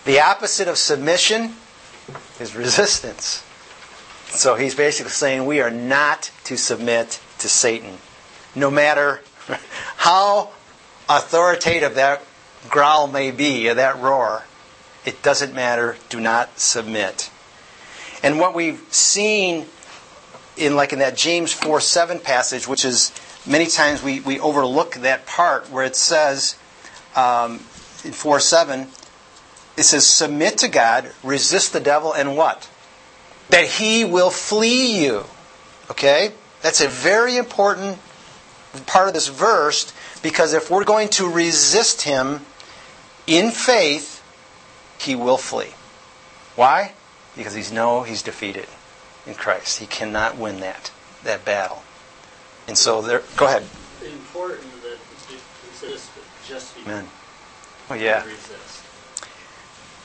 The 0.06 0.20
opposite 0.20 0.68
of 0.68 0.78
submission 0.78 1.54
is 2.40 2.56
resistance. 2.56 3.44
So 4.28 4.56
he's 4.56 4.76
basically 4.76 5.12
saying 5.12 5.46
we 5.46 5.62
are 5.62 5.70
not 5.70 6.32
to 6.46 6.58
submit 6.58 7.22
to 7.40 7.48
Satan. 7.48 7.98
No 8.56 8.72
matter 8.72 9.22
how 9.98 10.52
authoritative 11.08 11.96
that 11.96 12.24
growl 12.70 13.08
may 13.08 13.32
be, 13.32 13.70
or 13.70 13.76
that 13.76 14.00
roar, 14.00 14.44
it 15.06 15.22
doesn't 15.22 15.54
matter. 15.54 15.98
Do 16.10 16.20
not 16.20 16.60
submit. 16.60 17.30
And 18.24 18.40
what 18.40 18.56
we've 18.56 18.82
seen 18.90 19.68
in 20.58 20.76
like 20.76 20.94
in 20.94 21.00
that 21.00 21.16
James 21.18 21.52
4 21.52 21.80
7 21.80 22.20
passage, 22.20 22.68
which 22.68 22.86
is 22.86 23.12
many 23.46 23.68
times 23.68 24.04
we, 24.04 24.20
we 24.20 24.40
overlook 24.40 24.96
that 24.96 25.26
part 25.26 25.70
where 25.70 25.86
it 25.86 25.96
says 25.96 26.58
um, 27.16 27.54
in 28.04 28.12
4 28.12 28.40
7, 28.40 28.88
it 29.78 29.84
says, 29.84 30.08
Submit 30.08 30.60
to 30.60 30.68
God, 30.68 31.12
resist 31.24 31.74
the 31.74 31.80
devil, 31.80 32.14
and 32.14 32.38
what? 32.38 32.70
That 33.50 33.66
he 33.66 34.06
will 34.06 34.30
flee 34.30 35.04
you. 35.04 35.26
Okay? 35.92 36.32
That's 36.62 36.82
a 36.82 36.88
very 36.88 37.38
important 37.38 38.00
part 38.86 39.08
of 39.08 39.14
this 39.14 39.28
verse 39.28 39.92
because 40.22 40.54
if 40.54 40.72
we're 40.72 40.86
going 40.86 41.10
to 41.10 41.30
resist 41.30 42.04
him 42.04 42.42
in 43.28 43.52
faith, 43.52 44.24
he 45.00 45.16
will 45.16 45.38
flee. 45.38 45.74
Why? 46.56 46.94
because 47.36 47.54
he's 47.54 47.72
no, 47.72 48.04
he's 48.04 48.22
defeated 48.22 48.68
in 49.26 49.36
Christ. 49.36 49.80
He 49.80 49.86
cannot 49.86 50.38
win 50.38 50.60
that 50.60 50.92
that 51.24 51.46
battle. 51.46 51.84
And 52.68 52.78
so 52.78 53.02
there 53.02 53.24
go 53.38 53.46
ahead. 53.46 53.64
Important 54.04 54.62
that 54.84 54.98
resist 55.72 56.10
just 56.48 56.76
be 56.76 56.82
Amen. 56.84 57.08
Oh 57.90 57.96
yeah. 57.96 58.24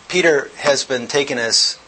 Peter 0.08 0.50
has 0.56 0.84
been 0.84 1.06
taking 1.06 1.38
us 1.38 1.78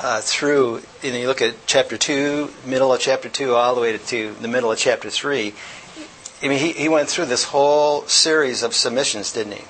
uh, 0.00 0.20
through, 0.20 0.82
and 1.02 1.14
you 1.16 1.26
look 1.26 1.42
at 1.42 1.54
chapter 1.66 1.98
2, 1.98 2.52
middle 2.66 2.92
of 2.92 3.00
chapter 3.00 3.28
2, 3.28 3.54
all 3.54 3.74
the 3.74 3.80
way 3.80 3.92
to 3.92 3.98
two, 3.98 4.34
the 4.40 4.48
middle 4.48 4.70
of 4.70 4.78
chapter 4.78 5.10
3. 5.10 5.52
I 6.42 6.48
mean, 6.48 6.58
he, 6.58 6.72
he 6.72 6.88
went 6.88 7.08
through 7.08 7.26
this 7.26 7.44
whole 7.44 8.02
series 8.06 8.62
of 8.62 8.74
submissions, 8.74 9.32
didn't 9.32 9.54
he? 9.54 9.64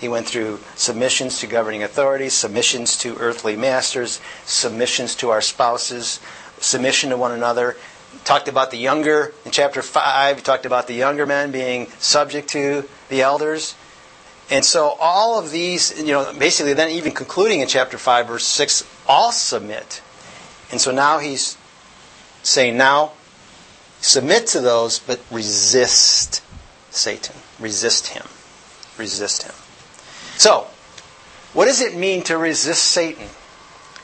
He 0.00 0.08
went 0.08 0.26
through 0.26 0.60
submissions 0.76 1.40
to 1.40 1.46
governing 1.46 1.82
authorities, 1.82 2.32
submissions 2.32 2.96
to 2.98 3.16
earthly 3.18 3.54
masters, 3.54 4.18
submissions 4.46 5.14
to 5.16 5.28
our 5.28 5.42
spouses, 5.42 6.20
submission 6.58 7.10
to 7.10 7.18
one 7.18 7.32
another. 7.32 7.76
Talked 8.24 8.48
about 8.48 8.70
the 8.70 8.78
younger 8.78 9.34
in 9.44 9.50
chapter 9.50 9.82
5, 9.82 10.36
he 10.36 10.42
talked 10.42 10.64
about 10.64 10.86
the 10.86 10.94
younger 10.94 11.26
men 11.26 11.50
being 11.50 11.86
subject 11.98 12.48
to 12.50 12.88
the 13.10 13.20
elders. 13.20 13.74
And 14.50 14.64
so 14.64 14.96
all 14.98 15.38
of 15.38 15.50
these, 15.50 16.00
you 16.00 16.12
know, 16.12 16.32
basically 16.32 16.72
then 16.72 16.90
even 16.90 17.12
concluding 17.12 17.60
in 17.60 17.68
chapter 17.68 17.98
5, 17.98 18.26
verse 18.26 18.44
6, 18.46 18.84
all 19.06 19.32
submit. 19.32 20.00
And 20.72 20.80
so 20.80 20.92
now 20.92 21.18
he's 21.18 21.58
saying, 22.42 22.78
now 22.78 23.12
submit 24.00 24.46
to 24.48 24.60
those, 24.60 24.98
but 24.98 25.20
resist 25.30 26.42
Satan. 26.90 27.36
Resist 27.60 28.08
him. 28.08 28.26
Resist 28.96 29.42
him. 29.42 29.54
So, 30.40 30.66
what 31.52 31.66
does 31.66 31.82
it 31.82 31.94
mean 31.94 32.22
to 32.22 32.38
resist 32.38 32.82
Satan? 32.82 33.26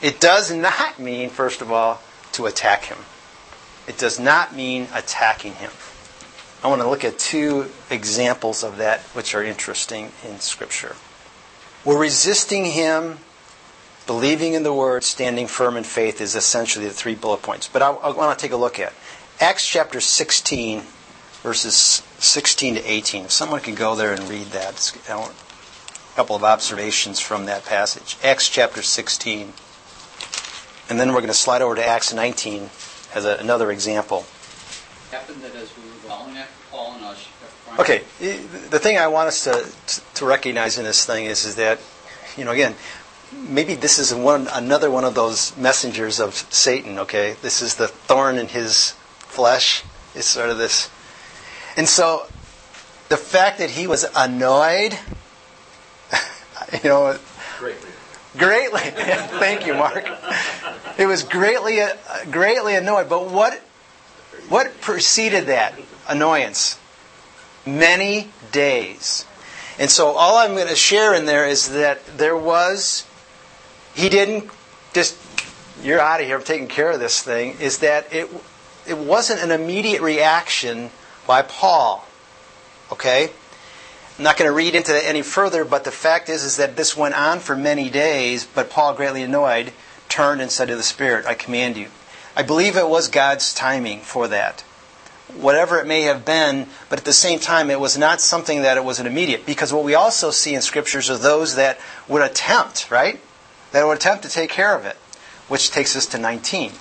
It 0.03 0.21
does 0.21 0.53
not 0.53 0.99
mean, 0.99 1.31
first 1.31 1.63
of 1.63 1.73
all, 1.73 2.03
to 2.33 2.45
attack 2.45 2.85
him. 2.85 2.99
It 3.89 3.97
does 3.97 4.21
not 4.21 4.55
mean 4.55 4.87
attacking 4.93 5.55
him. 5.55 5.71
I 6.63 6.69
want 6.69 6.83
to 6.83 6.89
look 6.91 7.05
at 7.05 7.19
two 7.19 7.71
examples 7.89 8.63
of 8.63 8.77
that 8.77 9.01
which 9.15 9.35
are 9.35 9.43
interesting 9.43 10.13
in 10.29 10.39
Scripture. 10.41 10.97
We're 11.87 11.99
resisting 11.99 12.67
him, 12.67 13.17
believing 14.07 14.53
in 14.53 14.63
the 14.63 14.75
Word, 14.75 15.05
standing 15.05 15.47
firm 15.47 15.79
in 15.79 15.85
faith 15.85 16.21
is 16.21 16.37
essentially 16.37 16.85
the 16.85 16.93
three 16.93 17.15
bullet 17.15 17.41
points. 17.41 17.67
But 17.67 17.81
I, 17.81 17.93
I 17.93 18.11
want 18.11 18.39
to 18.39 18.43
take 18.43 18.53
a 18.53 18.59
look 18.59 18.79
at 18.79 18.93
Acts 19.41 19.67
chapter 19.67 20.03
16, 20.03 20.83
verses 21.43 22.03
16 22.19 22.75
to 22.75 22.85
18. 22.85 23.25
If 23.25 23.31
someone 23.31 23.61
could 23.63 23.77
go 23.77 23.95
there 23.95 24.13
and 24.13 24.29
read 24.29 24.49
that 24.49 24.77
couple 26.17 26.35
of 26.35 26.43
observations 26.43 27.21
from 27.21 27.45
that 27.45 27.63
passage. 27.67 28.17
Acts 28.25 28.49
chapter 28.49 28.81
16. 28.81 29.53
And 30.89 30.99
then 30.99 31.09
we're 31.09 31.21
going 31.21 31.27
to 31.27 31.35
slide 31.35 31.61
over 31.61 31.75
to 31.75 31.87
Acts 31.87 32.15
19 32.15 32.71
as 33.15 33.27
a, 33.27 33.37
another 33.37 33.71
example. 33.71 34.25
happened 35.11 35.43
that 35.43 35.55
as 35.55 35.77
we 35.77 35.83
were 35.83 35.91
following 36.09 36.39
after 36.39 36.55
Paul 36.71 36.95
and 36.95 37.05
us. 37.05 37.29
Okay, 37.79 37.99
the 38.71 38.79
thing 38.79 38.97
I 38.97 39.09
want 39.09 39.29
us 39.29 39.45
to, 39.45 40.03
to 40.15 40.25
recognize 40.25 40.79
in 40.79 40.85
this 40.85 41.05
thing 41.05 41.27
is, 41.27 41.45
is 41.45 41.57
that, 41.57 41.79
you 42.35 42.47
know, 42.47 42.53
again, 42.53 42.75
maybe 43.35 43.75
this 43.75 43.99
is 43.99 44.15
one 44.15 44.49
another 44.55 44.91
one 44.91 45.05
of 45.05 45.15
those 45.15 45.55
messengers 45.59 46.19
of 46.19 46.35
Satan. 46.35 46.99
Okay, 47.01 47.37
this 47.43 47.61
is 47.61 47.75
the 47.75 47.89
thorn 47.89 48.39
in 48.39 48.49
his 48.49 48.93
flesh. 49.19 49.85
It's 50.15 50.27
sort 50.27 50.49
of 50.49 50.57
this, 50.57 50.89
and 51.77 51.87
so 51.87 52.27
the 53.11 53.19
fact 53.19 53.59
that 53.59 53.69
he 53.69 53.87
was 53.87 54.07
annoyed 54.17 54.99
you 56.83 56.89
know, 56.89 57.19
Greatly. 57.59 57.91
greatly. 58.37 58.81
Thank 58.81 59.67
you, 59.67 59.75
Mark. 59.75 60.07
It 60.99 61.07
was 61.07 61.23
greatly, 61.23 61.81
uh, 61.81 61.95
greatly 62.31 62.75
annoyed. 62.75 63.09
But 63.09 63.31
what, 63.31 63.55
what 64.49 64.81
preceded 64.81 65.47
that 65.47 65.75
annoyance? 66.09 66.79
Many 67.65 68.31
days. 68.53 69.25
And 69.79 69.91
so 69.91 70.09
all 70.09 70.39
I'm 70.39 70.55
going 70.55 70.69
to 70.69 70.77
share 70.77 71.15
in 71.15 71.27
there 71.27 71.47
is 71.47 71.71
that 71.71 72.05
there 72.17 72.37
was, 72.37 73.07
he 73.95 74.09
didn't 74.09 74.51
just, 74.95 75.19
you're 75.83 76.01
out 76.01 76.21
of 76.21 76.27
here, 76.27 76.39
I'm 76.39 76.45
taking 76.45 76.69
care 76.69 76.91
of 76.91 77.01
this 77.01 77.23
thing, 77.23 77.57
is 77.61 77.79
that 77.79 78.13
it, 78.13 78.31
it 78.87 78.97
wasn't 78.97 79.41
an 79.41 79.51
immediate 79.51 80.01
reaction 80.01 80.91
by 81.27 81.43
Paul. 81.43 82.07
Okay? 82.91 83.31
I'm 84.19 84.25
not 84.25 84.39
going 84.39 84.49
to 84.49 84.55
read 84.55 84.75
into 84.75 84.95
any 85.07 85.21
further, 85.21 85.63
but 85.65 85.85
the 85.85 85.91
fact 85.91 86.31
is, 86.31 86.43
is 86.43 86.57
that 86.57 86.75
this 86.75 86.97
went 86.97 87.15
on 87.15 87.39
for 87.39 87.55
many 87.55 87.91
days, 87.91 88.47
but 88.47 88.71
Paul, 88.71 88.95
greatly 88.95 89.23
annoyed, 89.23 89.73
turned 90.09 90.41
and 90.41 90.51
said 90.51 90.69
to 90.69 90.77
the 90.77 90.83
Spirit, 90.83 91.27
I 91.27 91.35
command 91.35 91.77
you. 91.77 91.89
I 92.35 92.43
believe 92.43 92.77
it 92.77 92.89
was 92.89 93.09
God's 93.09 93.53
timing 93.53 94.01
for 94.01 94.27
that. 94.29 94.63
Whatever 95.35 95.79
it 95.81 95.87
may 95.87 96.03
have 96.03 96.25
been, 96.25 96.69
but 96.89 96.99
at 96.99 97.05
the 97.05 97.13
same 97.13 97.41
time, 97.41 97.71
it 97.71 97.79
was 97.79 97.99
not 97.99 98.23
something 98.23 98.63
that 98.63 98.79
it 98.79 98.85
was 98.85 99.01
an 99.01 99.07
immediate. 99.07 99.45
Because 99.45 99.71
what 99.71 99.85
we 99.85 99.95
also 99.95 100.31
see 100.31 100.55
in 100.55 100.63
scriptures 100.63 101.11
are 101.11 101.19
those 101.19 101.57
that 101.57 101.79
would 102.09 102.23
attempt, 102.23 102.91
right? 102.91 103.21
That 103.73 103.87
would 103.87 103.99
attempt 103.99 104.23
to 104.25 104.31
take 104.31 104.49
care 104.49 104.75
of 104.75 104.87
it, 104.87 104.97
which 105.49 105.71
takes 105.71 105.95
us 105.95 106.07
to 106.07 106.19
19. 106.19 106.73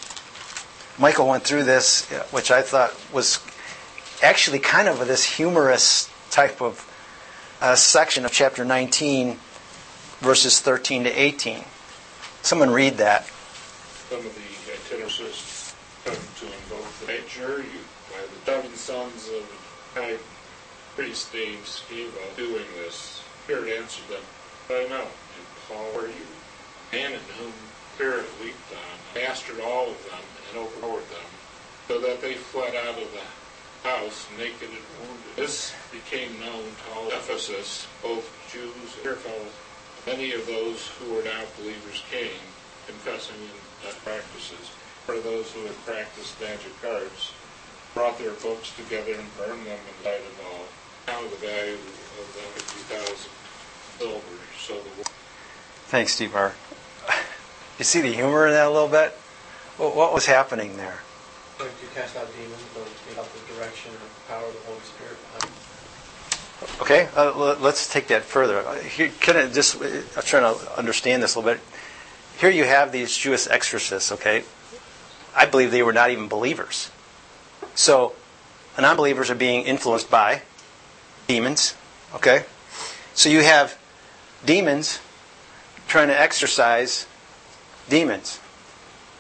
Michael 0.98 1.28
went 1.28 1.44
through 1.44 1.66
this, 1.66 2.06
which 2.32 2.50
I 2.50 2.62
thought 2.62 2.96
was 3.12 3.40
actually 4.24 4.60
kind 4.60 4.88
of 4.88 5.06
this 5.06 5.26
humorous 5.26 6.10
type 6.30 6.62
of 6.62 6.90
section 7.74 8.26
of 8.26 8.32
chapter 8.32 8.64
19, 8.64 9.40
verses 10.20 10.60
13 10.60 11.06
to 11.06 11.10
18. 11.10 11.64
Someone 12.44 12.70
read 12.70 12.98
that. 12.98 13.26
Some 14.10 14.20
of 14.20 14.36
the 14.36 14.94
itinerants 14.96 15.74
come 16.04 16.14
to 16.14 16.46
invoke 16.46 17.08
nature 17.08 17.64
you 17.64 17.80
by 18.12 18.22
the 18.22 18.46
seven 18.46 18.76
sons 18.76 19.30
of 19.30 19.50
high 19.96 20.18
priest 20.96 21.34
named 21.34 21.64
Sceva 21.64 22.38
doing 22.38 22.66
this. 22.76 23.24
Spirit 23.44 23.80
answered 23.80 24.08
them, 24.10 24.24
I 24.70 24.88
know. 24.88 25.02
And 25.02 25.46
Paul, 25.68 26.02
are 26.02 26.08
you? 26.08 26.26
Man 26.94 27.14
in 27.14 27.20
whom 27.40 27.54
Spirit 27.96 28.26
leaped 28.44 28.72
on, 28.72 29.22
mastered 29.22 29.60
all 29.62 29.90
of 29.90 30.04
them 30.06 30.22
and 30.50 30.60
overpowered 30.60 31.10
them, 31.10 31.30
so 31.88 32.00
that 32.00 32.22
they 32.22 32.36
fled 32.36 32.76
out 32.76 33.02
of 33.02 33.12
the 33.12 33.22
house 33.86 34.26
naked 34.38 34.74
and 34.74 34.88
wounded. 34.98 35.36
This 35.38 35.74
became 35.94 36.34
known 36.42 36.66
to 36.66 36.86
all 36.98 37.08
Ephesus, 37.10 37.86
both 38.02 38.26
Jews 38.52 38.74
and 38.74 39.04
Gentiles. 39.06 39.54
Many 40.10 40.34
of 40.34 40.46
those 40.48 40.90
who 40.98 41.14
were 41.14 41.24
now 41.24 41.46
believers 41.58 42.02
came, 42.10 42.42
confessing 42.90 43.38
in 43.38 43.94
practices. 44.02 44.74
For 45.06 45.20
those 45.22 45.52
who 45.54 45.62
had 45.70 45.78
practiced 45.86 46.42
magic 46.42 46.74
arts, 46.82 47.34
brought 47.94 48.18
their 48.18 48.34
books 48.42 48.76
together 48.76 49.14
and 49.14 49.38
burned 49.38 49.66
them 49.66 49.78
and 49.78 50.04
died 50.04 50.20
them 50.20 50.46
all. 50.50 50.66
Now 51.08 51.22
the 51.30 51.38
value 51.38 51.78
of 51.78 52.28
them 52.34 52.50
is 52.58 52.66
2,000 52.90 53.30
silver. 54.00 54.38
So 54.58 54.74
the 54.74 55.10
Thanks, 55.94 56.14
Steve 56.14 56.36
R. 56.36 56.56
You 57.78 57.84
see 57.84 58.00
the 58.00 58.14
humor 58.14 58.48
in 58.48 58.54
that 58.54 58.68
a 58.68 58.70
little 58.72 58.88
bit? 58.88 59.12
What 59.78 59.96
what 59.96 60.14
was 60.14 60.26
happening 60.26 60.78
there? 60.78 61.04
Like 61.60 61.76
to 61.80 61.88
cast 61.94 62.16
out 62.16 62.32
demons, 62.32 62.64
but 62.74 62.88
without 63.08 63.28
the 63.36 63.45
direction 63.58 63.92
and 63.92 64.28
power 64.28 64.46
of 64.46 64.54
the 64.54 64.60
Holy 64.68 64.80
Spirit 64.82 65.18
behind 65.34 65.54
it. 65.54 66.82
Okay, 66.82 67.10
uh, 67.16 67.56
let's 67.60 67.92
take 67.92 68.08
that 68.08 68.24
further. 68.24 68.60
Uh, 68.60 68.76
Here, 68.76 69.10
kind 69.20 69.38
of 69.38 69.54
just, 69.54 69.82
uh, 69.82 69.86
I'm 70.16 70.24
trying 70.24 70.56
to 70.56 70.78
understand 70.78 71.24
this 71.24 71.36
a 71.36 71.40
little 71.40 71.54
bit. 71.54 71.62
Here 72.40 72.50
you 72.50 72.66
have 72.66 72.92
these 72.92 73.16
Jewish 73.16 73.48
exorcists, 73.48 74.12
okay? 74.12 74.44
I 75.36 75.46
believe 75.46 75.72
they 75.72 75.84
were 75.84 75.94
not 75.94 76.12
even 76.12 76.28
believers. 76.28 76.92
So, 77.76 78.14
non-believers 78.80 79.30
are 79.30 79.36
being 79.36 79.64
influenced 79.64 80.10
by 80.10 80.42
demons, 81.28 81.76
okay? 82.14 82.46
So 83.14 83.30
you 83.30 83.42
have 83.44 83.78
demons 84.46 85.00
trying 85.88 86.10
to 86.10 86.20
exorcise 86.20 87.08
demons, 87.90 88.40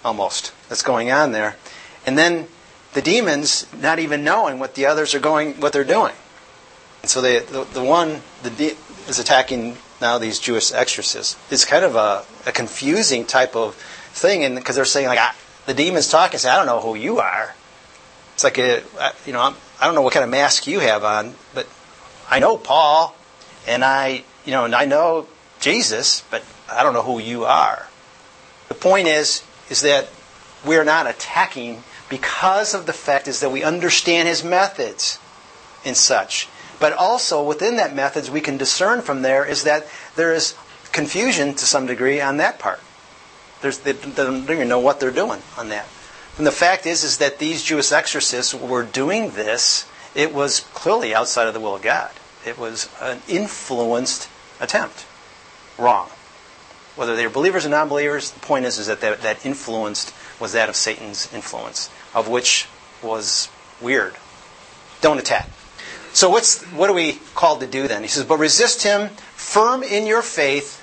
almost. 0.04 0.54
That's 0.70 0.84
going 0.84 1.12
on 1.12 1.32
there. 1.32 1.56
And 2.06 2.18
then 2.18 2.48
the 2.96 3.02
demons 3.02 3.68
not 3.80 4.00
even 4.00 4.24
knowing 4.24 4.58
what 4.58 4.74
the 4.74 4.88
others 4.88 5.14
are 5.14 5.20
going, 5.20 5.54
what 5.62 5.72
they're 5.74 5.84
doing. 5.84 6.14
And 7.04 7.10
so 7.12 7.22
they, 7.22 7.40
the, 7.40 7.66
the 7.66 7.84
one 7.84 8.22
the 8.42 8.50
de- 8.50 8.76
is 9.08 9.20
attacking 9.20 9.78
now 10.02 10.18
these 10.18 10.40
Jewish 10.40 10.72
exorcists. 10.72 11.38
It's 11.52 11.66
kind 11.66 11.86
of 11.86 11.96
a, 11.96 12.26
a 12.48 12.52
confusing 12.52 13.26
type 13.26 13.56
of 13.56 13.76
thing, 13.76 14.44
and 14.44 14.56
because 14.56 14.76
they're 14.76 14.86
saying 14.86 15.08
like 15.08 15.20
ah, 15.22 15.36
the 15.68 15.74
demons 15.74 16.08
talking, 16.08 16.40
say, 16.40 16.50
"I 16.50 16.56
don't 16.58 16.66
know 16.66 16.80
who 16.82 16.96
you 16.96 17.20
are." 17.20 17.54
It's 18.34 18.44
like 18.44 18.58
a, 18.58 18.82
I- 19.00 19.14
you 19.26 19.34
know, 19.34 19.42
I'm, 19.42 19.56
I 19.80 19.86
don't 19.86 19.94
know 19.96 20.02
what 20.02 20.14
kind 20.14 20.24
of 20.24 20.30
mask 20.30 20.66
you 20.68 20.80
have 20.80 21.04
on, 21.04 21.36
but 21.54 21.68
I 22.30 22.40
know 22.40 22.58
Paul, 22.58 23.16
and 23.68 23.84
I, 23.84 24.24
you 24.46 24.52
know, 24.52 24.66
and 24.66 24.74
I 24.74 24.86
know 24.86 25.28
Jesus, 25.60 26.24
but 26.32 26.44
I 26.72 26.82
don't 26.82 26.94
know 26.94 27.04
who 27.04 27.20
you 27.20 27.46
are. 27.46 27.86
The 28.70 28.74
point 28.74 29.08
is, 29.08 29.44
is 29.70 29.82
that 29.82 30.08
we're 30.66 30.84
not 30.84 31.08
attacking 31.08 31.84
because 32.10 32.74
of 32.74 32.86
the 32.86 32.94
fact 32.94 33.28
is 33.28 33.40
that 33.40 33.52
we 33.52 33.64
understand 33.64 34.28
his 34.28 34.44
methods 34.44 35.20
and 35.84 35.98
such. 35.98 36.48
But 36.80 36.94
also 36.94 37.44
within 37.44 37.78
that 37.78 37.96
methods, 37.96 38.30
we 38.30 38.42
can 38.42 38.58
discern 38.58 39.02
from 39.02 39.22
there 39.22 39.46
is 39.46 39.64
that 39.64 39.88
there 40.16 40.34
is 40.34 40.56
confusion 40.92 41.54
to 41.56 41.66
some 41.66 41.86
degree 41.86 42.22
on 42.22 42.38
that 42.38 42.60
part. 42.60 42.80
There's, 43.62 43.80
they, 43.80 43.94
don't 43.94 44.50
even 44.50 44.68
know 44.68 44.80
what 44.80 45.00
they're 45.00 45.12
doing 45.12 45.42
on 45.58 45.70
that. 45.70 45.88
And 46.38 46.46
the 46.46 46.52
fact 46.52 46.86
is, 46.86 47.04
is 47.04 47.18
that 47.20 47.40
these 47.40 47.64
Jewish 47.64 47.92
exorcists 47.92 48.54
were 48.54 48.84
doing 48.84 49.32
this. 49.32 49.88
It 50.14 50.34
was 50.34 50.62
clearly 50.74 51.16
outside 51.16 51.48
of 51.48 51.54
the 51.54 51.60
will 51.60 51.76
of 51.76 51.82
God. 51.82 52.12
It 52.46 52.58
was 52.58 52.90
an 53.02 53.22
influenced 53.28 54.30
attempt. 54.60 55.06
Wrong. 55.78 56.10
Whether 56.96 57.16
they 57.16 57.26
were 57.26 57.34
believers 57.34 57.66
or 57.66 57.70
non-believers, 57.70 58.32
the 58.32 58.40
point 58.40 58.66
is, 58.66 58.78
is 58.78 58.88
that 58.88 59.02
that, 59.02 59.22
that 59.22 59.46
influenced 59.46 60.14
was 60.40 60.54
that 60.54 60.70
of 60.70 60.76
Satan's 60.76 61.32
influence, 61.34 61.90
of 62.14 62.28
which 62.28 62.68
was 63.02 63.50
weird. 63.82 64.16
Don't 65.02 65.20
attack. 65.20 65.50
So 66.14 66.30
what's 66.30 66.64
what 66.72 66.90
are 66.90 66.94
we 66.94 67.20
called 67.34 67.60
to 67.60 67.68
do 67.68 67.88
then? 67.88 68.02
He 68.02 68.08
says, 68.08 68.24
but 68.24 68.38
resist 68.38 68.84
him 68.84 69.10
firm 69.36 69.84
in 69.84 70.06
your 70.06 70.22
faith, 70.22 70.80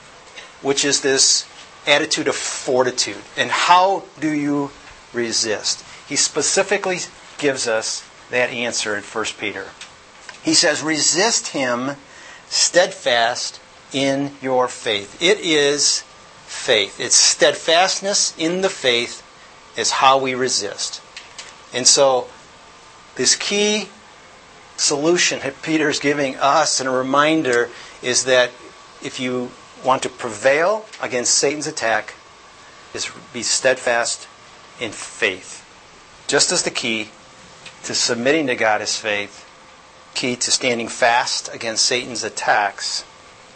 which 0.60 0.84
is 0.84 1.00
this 1.00 1.48
attitude 1.86 2.28
of 2.28 2.36
fortitude. 2.36 3.22
And 3.36 3.50
how 3.50 4.04
do 4.20 4.30
you 4.30 4.70
resist? 5.12 5.84
He 6.08 6.16
specifically 6.16 6.98
gives 7.38 7.66
us 7.66 8.08
that 8.30 8.50
answer 8.50 8.94
in 8.96 9.02
1 9.02 9.24
Peter. 9.38 9.66
He 10.42 10.54
says, 10.54 10.82
resist 10.82 11.48
him 11.48 11.96
steadfast 12.48 13.60
in 13.92 14.32
your 14.42 14.68
faith. 14.68 15.20
It 15.22 15.40
is 15.40 16.02
faith. 16.46 17.00
It's 17.00 17.16
steadfastness 17.16 18.34
in 18.36 18.60
the 18.60 18.68
faith 18.68 19.22
is 19.76 19.90
how 19.90 20.18
we 20.18 20.34
resist. 20.34 21.02
And 21.72 21.86
so 21.86 22.28
this 23.14 23.36
key 23.36 23.88
solution 24.76 25.40
that 25.40 25.62
Peter 25.62 25.88
is 25.88 25.98
giving 25.98 26.36
us 26.36 26.80
and 26.80 26.88
a 26.88 26.92
reminder 26.92 27.70
is 28.02 28.24
that 28.24 28.50
if 29.02 29.18
you 29.20 29.50
want 29.84 30.02
to 30.02 30.08
prevail 30.08 30.84
against 31.00 31.34
Satan's 31.34 31.66
attack, 31.66 32.14
is 32.94 33.10
be 33.32 33.42
steadfast 33.42 34.28
in 34.80 34.92
faith. 34.92 35.60
Just 36.26 36.52
as 36.52 36.62
the 36.62 36.70
key 36.70 37.10
to 37.84 37.94
submitting 37.94 38.46
to 38.46 38.54
God 38.54 38.80
is 38.80 38.96
faith, 38.96 39.48
key 40.14 40.36
to 40.36 40.50
standing 40.50 40.88
fast 40.88 41.52
against 41.54 41.84
Satan's 41.84 42.22
attacks 42.22 43.04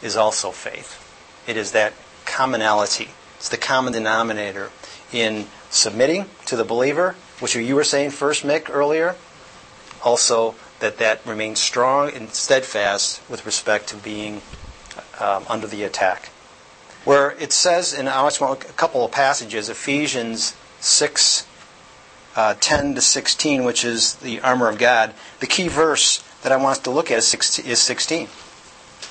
is 0.03 0.17
also 0.17 0.51
faith. 0.51 1.03
It 1.47 1.57
is 1.57 1.73
that 1.73 1.93
commonality. 2.25 3.11
It's 3.37 3.49
the 3.49 3.57
common 3.57 3.93
denominator 3.93 4.71
in 5.13 5.47
submitting 5.77 6.27
to 6.47 6.57
the 6.57 6.65
believer, 6.65 7.15
which 7.41 7.55
you 7.55 7.75
were 7.75 7.85
saying 7.85 8.11
first, 8.11 8.45
Mick, 8.45 8.69
earlier. 8.71 9.17
Also, 10.03 10.55
that 10.81 10.99
that 10.99 11.25
remains 11.27 11.59
strong 11.59 12.11
and 12.13 12.31
steadfast 12.31 13.21
with 13.31 13.47
respect 13.47 13.89
to 13.89 13.97
being 13.97 14.43
um, 15.21 15.45
under 15.49 15.67
the 15.67 15.83
attack. 15.85 16.31
Where 17.05 17.31
it 17.33 17.53
says 17.53 17.95
in 17.95 18.09
I 18.09 18.25
just 18.25 18.41
want 18.41 18.65
a 18.65 18.73
couple 18.73 19.05
of 19.05 19.13
passages, 19.13 19.69
Ephesians 19.69 20.57
6, 20.81 21.47
uh, 22.35 22.55
10 22.61 22.97
to 22.97 23.01
16, 23.01 23.65
which 23.65 23.85
is 23.85 24.17
the 24.17 24.41
armor 24.41 24.69
of 24.69 24.79
God. 24.79 25.15
The 25.41 25.47
key 25.47 25.69
verse 25.69 26.23
that 26.43 26.53
I 26.53 26.57
want 26.57 26.73
us 26.73 26.79
to 26.81 26.91
look 26.91 27.11
at 27.11 27.19
is 27.19 27.27
16. 27.29 27.65
Is 27.67 27.81
16. 27.81 28.25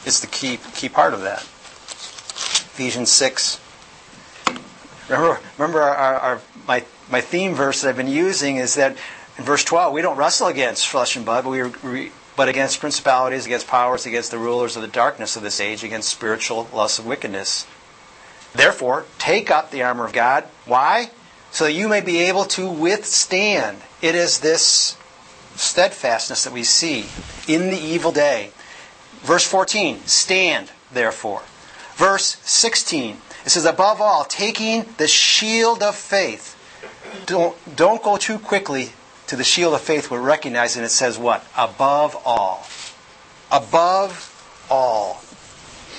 It's 0.05 0.19
the 0.19 0.27
key 0.27 0.59
key 0.75 0.89
part 0.89 1.13
of 1.13 1.21
that. 1.21 1.39
Ephesians 1.39 3.11
6. 3.11 3.59
Remember, 5.09 5.39
remember 5.57 5.81
our, 5.81 6.15
our, 6.15 6.41
my, 6.67 6.83
my 7.09 7.21
theme 7.21 7.53
verse 7.53 7.81
that 7.81 7.89
I've 7.89 7.97
been 7.97 8.07
using 8.07 8.57
is 8.57 8.75
that 8.75 8.97
in 9.37 9.43
verse 9.43 9.63
12, 9.63 9.93
we 9.93 10.01
don't 10.01 10.17
wrestle 10.17 10.47
against 10.47 10.87
flesh 10.87 11.15
and 11.15 11.25
blood, 11.25 11.43
but, 11.43 11.83
we, 11.83 12.11
but 12.35 12.47
against 12.47 12.79
principalities, 12.79 13.45
against 13.45 13.67
powers, 13.67 14.05
against 14.05 14.31
the 14.31 14.37
rulers 14.37 14.75
of 14.75 14.81
the 14.81 14.87
darkness 14.87 15.35
of 15.35 15.43
this 15.43 15.59
age, 15.59 15.83
against 15.83 16.09
spiritual 16.09 16.69
lusts 16.73 16.99
of 16.99 17.05
wickedness. 17.05 17.67
Therefore, 18.53 19.05
take 19.19 19.51
up 19.51 19.71
the 19.71 19.83
armor 19.83 20.05
of 20.05 20.13
God. 20.13 20.45
Why? 20.65 21.11
So 21.51 21.65
that 21.65 21.73
you 21.73 21.87
may 21.87 22.01
be 22.01 22.19
able 22.19 22.45
to 22.45 22.69
withstand. 22.69 23.81
It 24.01 24.15
is 24.15 24.39
this 24.39 24.97
steadfastness 25.55 26.43
that 26.45 26.53
we 26.53 26.63
see 26.63 27.05
in 27.47 27.69
the 27.69 27.77
evil 27.77 28.11
day. 28.11 28.51
Verse 29.21 29.45
14, 29.45 30.05
stand, 30.05 30.71
therefore. 30.91 31.41
Verse 31.95 32.37
16, 32.43 33.17
it 33.45 33.49
says, 33.49 33.65
above 33.65 34.01
all, 34.01 34.25
taking 34.25 34.85
the 34.97 35.07
shield 35.07 35.81
of 35.81 35.95
faith. 35.95 36.54
Don't, 37.25 37.75
don't 37.75 38.03
go 38.03 38.17
too 38.17 38.39
quickly 38.39 38.91
to 39.27 39.35
the 39.35 39.43
shield 39.43 39.73
of 39.73 39.81
faith. 39.81 40.11
We're 40.11 40.21
recognizing 40.21 40.83
it 40.83 40.89
says 40.89 41.17
what? 41.17 41.45
Above 41.57 42.15
all. 42.25 42.65
Above 43.51 44.31
all, 44.69 45.21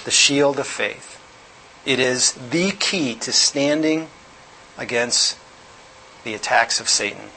the 0.05 0.11
shield 0.11 0.59
of 0.59 0.67
faith. 0.67 1.13
It 1.85 1.99
is 2.01 2.33
the 2.33 2.73
key 2.73 3.15
to 3.17 3.33
standing 3.33 4.09
against 4.77 5.39
the 6.25 6.35
attacks 6.35 6.81
of 6.81 6.89
Satan. 6.89 7.31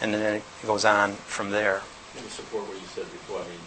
And 0.00 0.14
then 0.14 0.36
it 0.36 0.42
goes 0.66 0.84
on 0.84 1.12
from 1.12 1.50
there. 1.50 1.82
And 2.16 2.26
support 2.26 2.66
what 2.68 2.76
you 2.76 2.86
said 2.86 3.04
before, 3.04 3.40
I 3.40 3.44
mean. 3.44 3.60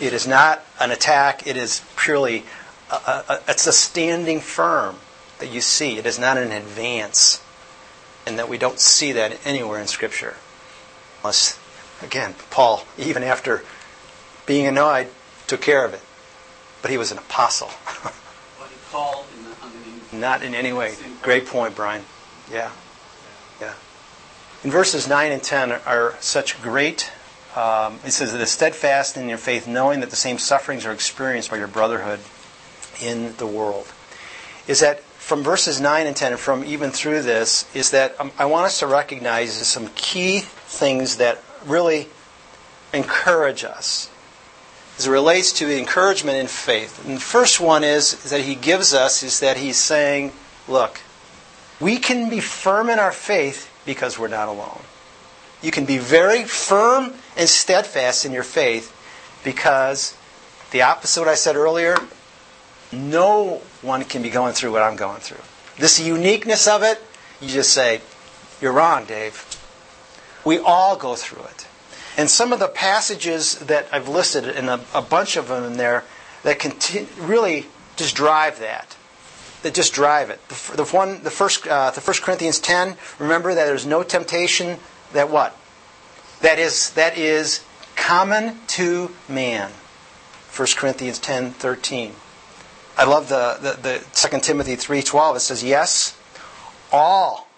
It 0.00 0.12
is 0.12 0.26
not 0.26 0.64
an 0.80 0.90
attack. 0.90 1.46
It 1.46 1.56
is 1.56 1.82
purely, 1.96 2.44
a, 2.90 2.94
a, 2.94 3.24
a, 3.28 3.40
it's 3.48 3.66
a 3.66 3.72
standing 3.72 4.40
firm 4.40 4.96
that 5.38 5.50
you 5.50 5.60
see. 5.60 5.98
It 5.98 6.06
is 6.06 6.18
not 6.18 6.36
an 6.36 6.50
advance. 6.50 7.40
And 8.26 8.38
that 8.38 8.48
we 8.48 8.58
don't 8.58 8.80
see 8.80 9.12
that 9.12 9.38
anywhere 9.44 9.80
in 9.80 9.86
Scripture. 9.86 10.36
Unless, 11.22 11.58
again, 12.02 12.34
Paul, 12.50 12.84
even 12.98 13.22
after 13.22 13.64
being 14.46 14.66
annoyed, 14.66 15.08
took 15.46 15.60
care 15.60 15.84
of 15.84 15.94
it. 15.94 16.00
But 16.82 16.90
he 16.90 16.98
was 16.98 17.12
an 17.12 17.18
apostle. 17.18 17.68
What 18.58 18.70
he 18.70 18.76
called 18.90 19.26
in 19.36 19.44
the, 19.44 19.50
I 19.62 19.68
mean, 19.68 20.20
Not 20.20 20.42
in 20.42 20.54
any 20.54 20.72
way. 20.72 20.94
Great 21.22 21.46
point, 21.46 21.74
Brian. 21.74 22.04
Yeah. 22.50 22.70
Yeah. 23.60 23.74
In 24.62 24.70
verses 24.70 25.08
9 25.08 25.32
and 25.32 25.42
10 25.42 25.72
are 25.72 26.14
such 26.20 26.62
great. 26.62 27.10
Um, 27.56 28.00
it 28.04 28.12
says 28.12 28.32
that 28.32 28.38
that 28.38 28.44
is 28.44 28.50
steadfast 28.50 29.16
in 29.16 29.28
your 29.28 29.38
faith, 29.38 29.66
knowing 29.68 30.00
that 30.00 30.10
the 30.10 30.16
same 30.16 30.38
sufferings 30.38 30.86
are 30.86 30.92
experienced 30.92 31.50
by 31.50 31.58
your 31.58 31.68
brotherhood 31.68 32.20
in 33.00 33.36
the 33.36 33.46
world. 33.46 33.92
Is 34.66 34.80
that 34.80 35.02
from 35.24 35.42
verses 35.42 35.80
9 35.80 36.06
and 36.06 36.14
10, 36.14 36.32
and 36.32 36.40
from 36.40 36.62
even 36.64 36.90
through 36.90 37.22
this, 37.22 37.66
is 37.74 37.92
that 37.92 38.14
um, 38.20 38.30
I 38.38 38.44
want 38.44 38.66
us 38.66 38.80
to 38.80 38.86
recognize 38.86 39.54
some 39.54 39.88
key 39.94 40.40
things 40.40 41.16
that 41.16 41.42
really 41.64 42.08
encourage 42.92 43.64
us 43.64 44.10
as 44.98 45.06
it 45.06 45.10
relates 45.10 45.54
to 45.54 45.78
encouragement 45.78 46.36
in 46.36 46.46
faith. 46.46 47.06
And 47.06 47.16
the 47.16 47.22
first 47.22 47.58
one 47.58 47.84
is 47.84 48.28
that 48.28 48.42
he 48.42 48.54
gives 48.54 48.92
us 48.92 49.22
is 49.22 49.40
that 49.40 49.56
he's 49.56 49.78
saying, 49.78 50.32
look, 50.68 51.00
we 51.80 51.96
can 51.96 52.28
be 52.28 52.40
firm 52.40 52.90
in 52.90 52.98
our 52.98 53.10
faith 53.10 53.72
because 53.86 54.18
we're 54.18 54.28
not 54.28 54.48
alone. 54.48 54.82
You 55.62 55.70
can 55.70 55.86
be 55.86 55.96
very 55.96 56.44
firm 56.44 57.14
and 57.34 57.48
steadfast 57.48 58.26
in 58.26 58.32
your 58.32 58.42
faith 58.42 58.94
because 59.42 60.14
the 60.70 60.82
opposite 60.82 61.22
of 61.22 61.26
what 61.28 61.32
I 61.32 61.36
said 61.36 61.56
earlier, 61.56 61.96
no 62.94 63.62
one 63.82 64.04
can 64.04 64.22
be 64.22 64.30
going 64.30 64.52
through 64.54 64.72
what 64.72 64.82
I'm 64.82 64.96
going 64.96 65.20
through. 65.20 65.40
This 65.78 66.00
uniqueness 66.00 66.66
of 66.68 66.82
it, 66.82 67.00
you 67.40 67.48
just 67.48 67.72
say, 67.72 68.00
You're 68.60 68.72
wrong, 68.72 69.04
Dave. 69.04 69.44
We 70.44 70.58
all 70.58 70.96
go 70.96 71.14
through 71.14 71.44
it. 71.44 71.66
And 72.16 72.30
some 72.30 72.52
of 72.52 72.60
the 72.60 72.68
passages 72.68 73.56
that 73.58 73.88
I've 73.90 74.08
listed, 74.08 74.46
and 74.46 74.68
a, 74.68 74.80
a 74.94 75.02
bunch 75.02 75.36
of 75.36 75.48
them 75.48 75.64
in 75.64 75.76
there, 75.76 76.04
that 76.44 76.58
conti- 76.58 77.08
really 77.18 77.66
just 77.96 78.14
drive 78.14 78.60
that. 78.60 78.96
That 79.62 79.74
just 79.74 79.94
drive 79.94 80.30
it. 80.30 80.46
The, 80.48 80.76
the 80.76 80.84
one, 80.84 81.22
the 81.22 81.30
first, 81.30 81.66
uh, 81.66 81.90
the 81.90 82.00
First 82.00 82.22
Corinthians 82.22 82.60
ten. 82.60 82.96
Remember 83.18 83.54
that 83.54 83.64
there's 83.64 83.86
no 83.86 84.02
temptation 84.02 84.78
that 85.12 85.30
what? 85.30 85.56
That 86.42 86.58
is 86.58 86.90
that 86.90 87.16
is 87.16 87.64
common 87.96 88.58
to 88.68 89.10
man. 89.28 89.70
1 90.54 90.68
Corinthians 90.76 91.18
ten 91.18 91.50
thirteen. 91.50 92.14
I 92.96 93.04
love 93.04 93.28
the, 93.28 93.58
the, 93.60 93.98
the 93.98 94.04
2 94.14 94.40
Timothy 94.40 94.76
3.12. 94.76 95.36
It 95.36 95.40
says, 95.40 95.64
Yes, 95.64 96.16
all, 96.92 97.48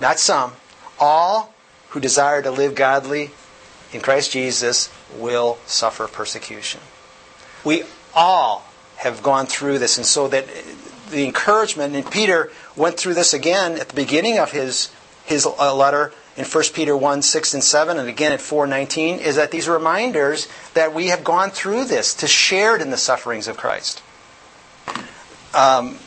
not 0.00 0.18
some, 0.18 0.52
all 0.98 1.54
who 1.90 2.00
desire 2.00 2.42
to 2.42 2.50
live 2.50 2.74
godly 2.74 3.30
in 3.92 4.00
Christ 4.00 4.32
Jesus 4.32 4.92
will 5.16 5.58
suffer 5.66 6.08
persecution. 6.08 6.80
We 7.64 7.84
all 8.14 8.64
have 8.96 9.22
gone 9.22 9.46
through 9.46 9.78
this, 9.78 9.98
and 9.98 10.06
so 10.06 10.28
that 10.28 10.46
the 11.10 11.24
encouragement, 11.24 11.94
and 11.94 12.10
Peter 12.10 12.50
went 12.74 12.96
through 12.96 13.14
this 13.14 13.32
again 13.32 13.78
at 13.78 13.88
the 13.88 13.94
beginning 13.94 14.38
of 14.38 14.52
his, 14.52 14.90
his 15.24 15.46
uh, 15.46 15.74
letter 15.74 16.12
in 16.36 16.44
1 16.44 16.64
Peter 16.74 16.96
1, 16.96 17.22
6 17.22 17.54
and 17.54 17.64
7, 17.64 17.98
and 17.98 18.08
again 18.08 18.32
at 18.32 18.40
4, 18.40 18.66
19, 18.66 19.20
is 19.20 19.36
that 19.36 19.50
these 19.50 19.68
reminders 19.68 20.48
that 20.74 20.92
we 20.92 21.06
have 21.06 21.24
gone 21.24 21.50
through 21.50 21.84
this, 21.84 22.14
to 22.14 22.26
shared 22.26 22.82
in 22.82 22.90
the 22.90 22.96
sufferings 22.96 23.48
of 23.48 23.56
Christ. 23.56 24.02
Um, 25.56 25.98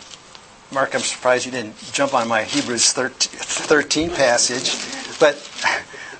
Mark, 0.71 0.93
I'm 0.93 1.01
surprised 1.01 1.47
you 1.47 1.51
didn't 1.51 1.75
jump 1.91 2.13
on 2.13 2.27
my 2.27 2.43
Hebrews 2.43 2.93
13 2.93 4.11
passage, 4.11 5.19
but 5.19 5.33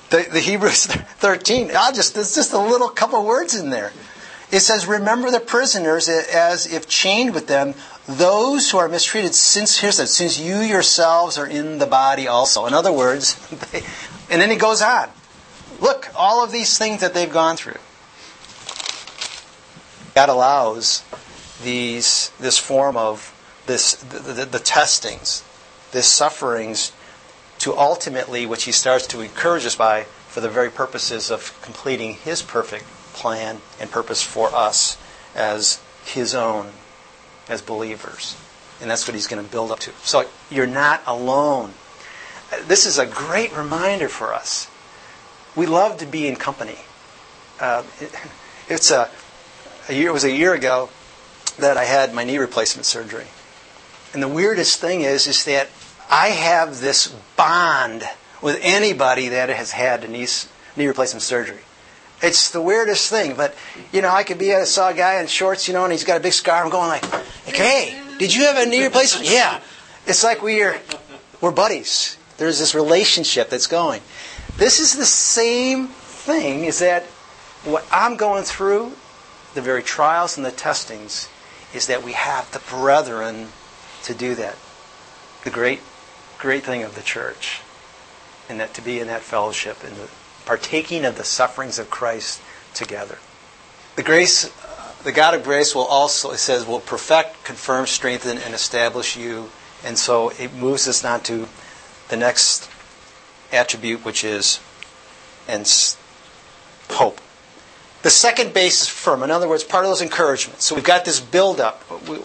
the, 0.09 0.27
the 0.32 0.39
Hebrews 0.39 0.88
13, 0.88 1.69
I'll 1.77 1.93
just, 1.93 2.15
there's 2.15 2.34
just 2.34 2.53
a 2.53 2.57
little 2.57 2.89
couple 2.89 3.23
words 3.23 3.53
in 3.53 3.69
there. 3.69 3.91
It 4.51 4.61
says, 4.61 4.88
Remember 4.88 5.30
the 5.30 5.39
prisoners 5.39 6.09
as 6.09 6.65
if 6.73 6.88
chained 6.88 7.36
with 7.36 7.45
them, 7.45 7.75
those 8.07 8.71
who 8.71 8.80
are 8.80 8.88
mistreated, 8.88 9.36
since, 9.36 9.77
here's 9.77 9.97
that, 9.97 10.07
since 10.07 10.39
you 10.39 10.57
yourselves 10.61 11.38
are 11.38 11.45
in 11.45 11.77
the 11.77 11.86
body 11.86 12.27
also. 12.27 12.65
In 12.65 12.73
other 12.73 12.91
words, 12.91 13.36
they, 13.71 13.84
and 14.32 14.41
then 14.41 14.49
he 14.49 14.55
goes 14.55 14.82
on. 14.82 15.07
Look, 15.80 16.09
all 16.15 16.43
of 16.43 16.51
these 16.51 16.80
things 16.80 17.01
that 17.01 17.13
they've 17.13 17.32
gone 17.32 17.57
through. 17.57 17.77
God 20.15 20.30
allows 20.30 21.03
these, 21.64 22.32
this 22.39 22.57
form 22.57 22.97
of 22.97 23.36
this, 23.66 23.95
the, 23.95 24.20
the, 24.20 24.45
the 24.45 24.60
testings, 24.60 25.43
this 25.91 26.07
sufferings, 26.07 26.91
to 27.60 27.78
ultimately, 27.78 28.45
which 28.45 28.64
he 28.64 28.72
starts 28.72 29.05
to 29.07 29.22
encourage 29.22 29.66
us 29.66 29.76
by, 29.76 30.03
for 30.03 30.41
the 30.41 30.49
very 30.49 30.70
purposes 30.70 31.30
of 31.30 31.60
completing 31.62 32.14
his 32.14 32.41
perfect 32.41 32.86
plan 33.14 33.60
and 33.80 33.91
purpose 33.91 34.22
for 34.22 34.53
us 34.55 34.97
as 35.36 35.82
his 36.05 36.34
own, 36.34 36.72
as 37.47 37.62
believers. 37.62 38.38
And 38.82 38.89
that's 38.89 39.07
what 39.07 39.14
he's 39.16 39.28
going 39.28 39.43
to 39.43 39.51
build 39.51 39.72
up 39.72 39.80
to. 39.80 39.91
So 40.03 40.26
you're 40.49 40.68
not 40.68 41.01
alone. 41.05 41.74
This 42.66 42.86
is 42.86 42.97
a 42.97 43.05
great 43.05 43.55
reminder 43.55 44.07
for 44.07 44.34
us. 44.34 44.70
We 45.55 45.66
love 45.66 45.97
to 45.97 46.05
be 46.05 46.28
in 46.28 46.38
company. 46.38 46.78
Uh, 47.60 47.84
it, 47.99 48.16
it's 48.70 48.91
a, 48.91 49.10
a 49.89 49.93
year, 49.93 50.10
it 50.10 50.14
was 50.14 50.24
a 50.24 50.32
year 50.32 50.53
ago 50.53 50.89
that 51.62 51.78
I 51.78 51.86
had 51.86 52.14
my 52.14 52.24
knee 52.24 52.38
replacement 52.38 52.86
surgery. 52.86 53.28
And 54.14 54.24
the 54.24 54.28
weirdest 54.28 54.80
thing 54.80 55.01
is, 55.01 55.28
is 55.28 55.45
that 55.45 55.70
I 56.10 56.30
have 56.30 56.82
this 56.82 57.07
bond 57.36 58.03
with 58.41 58.60
anybody 58.62 59.30
that 59.30 59.49
has 59.49 59.72
had 59.72 60.03
a 60.03 60.07
knee, 60.07 60.28
knee 60.76 60.88
replacement 60.88 61.22
surgery. 61.22 61.60
It's 62.22 62.49
the 62.49 62.62
weirdest 62.62 63.10
thing, 63.10 63.36
but 63.36 63.55
you 63.93 64.01
know, 64.01 64.10
I 64.10 64.24
could 64.24 64.39
be 64.39 64.53
I 64.53 64.64
saw 64.66 64.89
a 64.89 64.93
guy 64.93 65.22
in 65.22 65.28
shorts, 65.28 65.68
you 65.68 65.74
know, 65.74 65.84
and 65.84 65.91
he's 65.91 66.03
got 66.03 66.18
a 66.18 66.20
big 66.20 66.34
scar. 66.34 66.64
I'm 66.64 66.70
going 66.70 66.89
like, 66.89 67.05
"Hey, 67.45 67.97
did 68.18 68.34
you 68.34 68.43
have 68.43 68.57
a 68.57 68.66
knee 68.66 68.84
replacement?" 68.84 69.30
Yeah. 69.30 69.62
It's 70.05 70.24
like 70.24 70.41
we're 70.41 70.82
we're 71.39 71.51
buddies. 71.51 72.18
There's 72.38 72.60
this 72.60 72.76
relationship 72.76 73.49
that's 73.49 73.68
going. 73.68 74.01
This 74.57 74.80
is 74.80 74.97
the 74.97 75.05
same 75.05 75.88
thing. 75.88 76.66
Is 76.66 76.80
that 76.80 77.03
what 77.64 77.86
I'm 77.91 78.18
going 78.18 78.43
through? 78.43 78.93
The 79.53 79.62
very 79.62 79.84
trials 79.84 80.36
and 80.36 80.45
the 80.45 80.51
testings 80.51 81.30
is 81.74 81.88
that 81.88 82.03
we 82.03 82.13
have 82.13 82.51
the 82.51 82.59
brethren 82.59 83.49
to 84.03 84.13
do 84.13 84.36
that. 84.36 84.55
The 85.43 85.49
great, 85.49 85.82
great 86.38 86.63
thing 86.63 86.84
of 86.84 86.95
the 86.95 87.01
church, 87.01 87.61
and 88.49 88.59
that 88.59 88.74
to 88.76 88.82
be 88.82 88.99
in 88.99 89.07
that 89.07 89.22
fellowship 89.22 89.84
and 89.84 89.95
the 89.95 90.09
partaking 90.45 91.05
of 91.05 91.17
the 91.17 91.24
sufferings 91.24 91.80
of 91.80 91.89
Christ 91.89 92.41
together. 92.74 93.17
The 93.95 94.03
grace, 94.03 94.45
uh, 94.45 94.93
the 95.03 95.11
God 95.11 95.34
of 95.34 95.43
grace 95.43 95.76
will 95.76 95.86
also, 95.86 96.32
it 96.32 96.38
says, 96.38 96.65
will 96.65 96.80
perfect, 96.80 97.43
confirm, 97.43 97.86
strengthen, 97.86 98.38
and 98.38 98.53
establish 98.53 99.15
you. 99.15 99.49
And 99.84 99.97
so 99.97 100.30
it 100.30 100.53
moves 100.53 100.88
us 100.88 101.05
on 101.05 101.22
to 101.22 101.47
the 102.09 102.17
next 102.17 102.70
attribute, 103.51 104.03
which 104.03 104.24
is 104.24 104.59
and 105.47 105.67
hope. 106.89 107.22
The 108.02 108.10
second 108.10 108.54
base 108.54 108.82
is 108.82 108.88
firm. 108.88 109.24
In 109.24 109.32
other 109.32 109.50
words, 109.50 109.64
part 109.64 109.84
of 109.84 109.91
those 109.91 110.02
encouragements. 110.02 110.64
So 110.66 110.76
we've 110.76 110.84
got 110.84 111.04
this 111.04 111.20
build 111.20 111.60
up. 111.60 111.84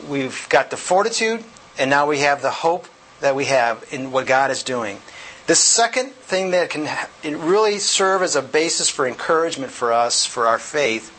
We've 0.08 0.46
got 0.48 0.70
the 0.70 0.76
fortitude, 0.76 1.42
and 1.78 1.90
now 1.90 2.06
we 2.06 2.18
have 2.18 2.42
the 2.42 2.50
hope 2.50 2.86
that 3.20 3.34
we 3.34 3.46
have 3.46 3.84
in 3.90 4.12
what 4.12 4.26
God 4.26 4.50
is 4.50 4.62
doing. 4.62 4.98
The 5.46 5.54
second 5.54 6.12
thing 6.12 6.52
that 6.52 6.70
can 6.70 6.88
really 7.22 7.78
serve 7.78 8.22
as 8.22 8.36
a 8.36 8.42
basis 8.42 8.88
for 8.88 9.06
encouragement 9.06 9.72
for 9.72 9.92
us, 9.92 10.24
for 10.24 10.46
our 10.46 10.58
faith, 10.58 11.10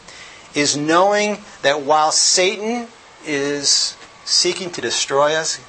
is 0.56 0.78
knowing 0.78 1.39
that 1.62 1.82
while 1.82 2.12
Satan 2.12 2.88
is 3.26 3.97
seeking 4.24 4.72
to 4.72 4.82
destroy 4.82 5.36
us, 5.36 5.60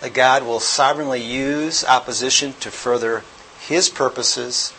that 0.00 0.14
God 0.14 0.44
will 0.44 0.60
sovereignly 0.60 1.20
use 1.20 1.84
opposition 1.84 2.54
to 2.60 2.70
further 2.70 3.24
his 3.60 3.90
purposes 3.90 4.72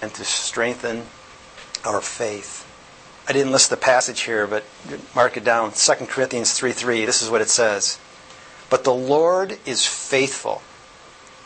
and 0.00 0.14
to 0.14 0.24
strengthen 0.24 1.06
our 1.84 2.00
faith. 2.00 2.55
I 3.28 3.32
didn't 3.32 3.52
list 3.52 3.70
the 3.70 3.76
passage 3.76 4.20
here, 4.20 4.46
but 4.46 4.64
mark 5.14 5.36
it 5.36 5.44
down. 5.44 5.72
2 5.72 5.92
Corinthians 6.06 6.52
3 6.52 6.72
3. 6.72 7.04
This 7.04 7.22
is 7.22 7.30
what 7.30 7.40
it 7.40 7.48
says. 7.48 7.98
But 8.70 8.84
the 8.84 8.94
Lord 8.94 9.58
is 9.64 9.86
faithful 9.86 10.62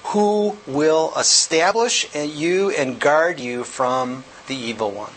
who 0.04 0.56
will 0.66 1.12
establish 1.16 2.12
you 2.14 2.70
and 2.70 2.98
guard 2.98 3.38
you 3.38 3.64
from 3.64 4.24
the 4.46 4.56
evil 4.56 4.90
one. 4.90 5.12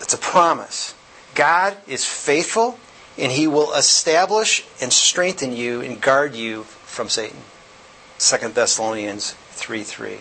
It's 0.00 0.14
a 0.14 0.18
promise. 0.18 0.94
God 1.34 1.76
is 1.86 2.04
faithful, 2.04 2.78
and 3.16 3.32
he 3.32 3.46
will 3.46 3.72
establish 3.74 4.66
and 4.80 4.92
strengthen 4.92 5.56
you 5.56 5.80
and 5.80 6.00
guard 6.00 6.34
you 6.34 6.64
from 6.64 7.08
Satan. 7.08 7.38
2 8.18 8.48
Thessalonians 8.48 9.32
3 9.50 9.82
3. 9.82 10.18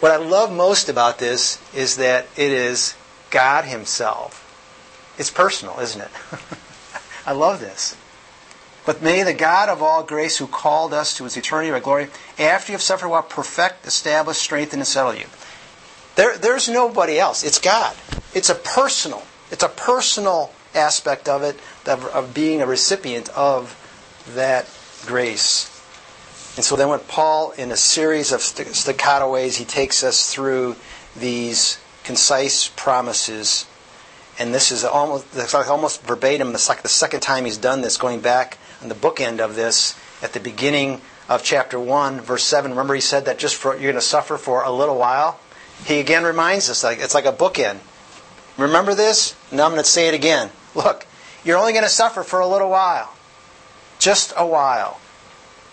What 0.00 0.12
I 0.12 0.16
love 0.16 0.52
most 0.52 0.88
about 0.88 1.18
this 1.18 1.60
is 1.74 1.96
that 1.96 2.26
it 2.36 2.52
is 2.52 2.94
God 3.30 3.64
Himself. 3.64 4.43
It's 5.18 5.30
personal, 5.30 5.78
isn't 5.80 6.00
it? 6.00 6.10
I 7.26 7.32
love 7.32 7.60
this. 7.60 7.96
But 8.84 9.02
may 9.02 9.22
the 9.22 9.32
God 9.32 9.68
of 9.68 9.82
all 9.82 10.02
grace 10.02 10.36
who 10.36 10.46
called 10.46 10.92
us 10.92 11.16
to 11.16 11.24
his 11.24 11.36
eternity 11.36 11.70
by 11.70 11.80
glory, 11.80 12.08
after 12.38 12.72
you 12.72 12.74
have 12.74 12.82
suffered 12.82 13.06
a 13.06 13.08
while, 13.08 13.22
perfect, 13.22 13.86
establish, 13.86 14.36
strengthen, 14.36 14.80
and 14.80 14.86
settle 14.86 15.14
you. 15.14 15.26
There, 16.16 16.36
there's 16.36 16.68
nobody 16.68 17.18
else. 17.18 17.44
It's 17.44 17.58
God. 17.58 17.96
It's 18.34 18.50
a 18.50 18.54
personal, 18.54 19.22
it's 19.50 19.64
a 19.64 19.68
personal 19.68 20.52
aspect 20.74 21.28
of 21.28 21.42
it, 21.42 21.58
of, 21.86 22.04
of 22.06 22.34
being 22.34 22.60
a 22.60 22.66
recipient 22.66 23.28
of 23.30 23.80
that 24.34 24.68
grace. 25.06 25.70
And 26.56 26.64
so 26.64 26.76
then 26.76 26.88
when 26.88 27.00
Paul, 27.00 27.52
in 27.52 27.72
a 27.72 27.76
series 27.76 28.32
of 28.32 28.40
staccato 28.42 29.30
ways, 29.32 29.56
he 29.56 29.64
takes 29.64 30.04
us 30.04 30.32
through 30.32 30.76
these 31.16 31.78
concise 32.04 32.68
promises. 32.68 33.66
And 34.38 34.52
this 34.52 34.72
is 34.72 34.84
almost, 34.84 35.54
almost 35.54 36.02
verbatim, 36.02 36.52
the 36.52 36.58
second 36.58 37.20
time 37.20 37.44
he's 37.44 37.58
done 37.58 37.82
this, 37.82 37.96
going 37.96 38.20
back 38.20 38.58
on 38.82 38.88
the 38.88 38.94
bookend 38.94 39.40
of 39.40 39.54
this 39.54 39.98
at 40.22 40.32
the 40.32 40.40
beginning 40.40 41.00
of 41.28 41.42
chapter 41.42 41.78
1, 41.78 42.20
verse 42.20 42.44
7. 42.44 42.72
Remember, 42.72 42.94
he 42.94 43.00
said 43.00 43.26
that 43.26 43.38
just 43.38 43.54
for 43.54 43.74
you're 43.74 43.82
going 43.82 43.94
to 43.94 44.00
suffer 44.00 44.36
for 44.36 44.62
a 44.62 44.70
little 44.70 44.98
while? 44.98 45.38
He 45.84 46.00
again 46.00 46.24
reminds 46.24 46.68
us, 46.68 46.82
like 46.82 46.98
it's 46.98 47.14
like 47.14 47.26
a 47.26 47.32
bookend. 47.32 47.78
Remember 48.56 48.94
this? 48.94 49.36
Now 49.50 49.64
I'm 49.64 49.72
going 49.72 49.82
to 49.82 49.88
say 49.88 50.08
it 50.08 50.14
again. 50.14 50.50
Look, 50.74 51.06
you're 51.44 51.58
only 51.58 51.72
going 51.72 51.84
to 51.84 51.90
suffer 51.90 52.22
for 52.22 52.40
a 52.40 52.46
little 52.46 52.70
while. 52.70 53.14
Just 53.98 54.32
a 54.36 54.46
while. 54.46 55.00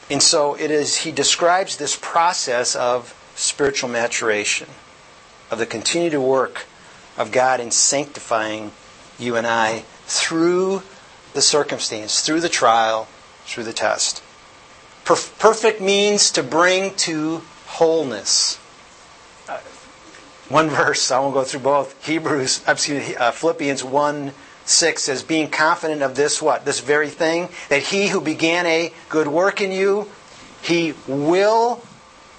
And 0.10 0.22
so 0.22 0.56
it 0.56 0.72
is, 0.72 0.98
he 0.98 1.12
describes 1.12 1.78
this 1.78 1.98
process 2.00 2.76
of 2.76 3.16
spiritual 3.36 3.90
maturation, 3.90 4.68
of 5.50 5.58
the 5.58 5.66
continued 5.66 6.20
work 6.20 6.66
of 7.18 7.32
God 7.32 7.60
in 7.60 7.72
sanctifying 7.72 8.72
you 9.20 9.36
and 9.36 9.46
I 9.46 9.84
through 10.06 10.84
the 11.34 11.42
circumstance, 11.42 12.22
through 12.22 12.42
the 12.42 12.50
trial, 12.50 13.08
through 13.46 13.64
the 13.64 13.74
test. 13.74 14.22
Per- 15.06 15.16
perfect 15.40 15.82
means 15.82 16.32
to 16.32 16.44
bring 16.44 16.96
to 16.96 17.42
wholeness. 17.68 18.60
Uh, 19.48 19.60
one 20.50 20.70
verse, 20.70 21.12
I 21.12 21.20
won't 21.20 21.34
go 21.34 21.44
through 21.44 21.62
both. 21.62 22.06
Hebrews, 22.06 22.64
excuse 22.68 23.10
me, 23.10 23.16
uh, 23.16 23.32
Philippians 23.32 23.84
1 23.84 24.34
6 24.64 25.04
says, 25.04 25.24
being 25.24 25.50
confident 25.50 26.02
of 26.02 26.16
this, 26.16 26.42
what? 26.42 26.66
This 26.66 26.80
very 26.82 27.10
thing, 27.10 27.50
that 27.70 27.82
he 27.82 28.08
who 28.08 28.22
began 28.22 28.66
a 28.66 28.94
good 29.10 29.28
work 29.28 29.60
in 29.60 29.72
you, 29.72 30.08
he 30.62 30.94
will 31.08 31.84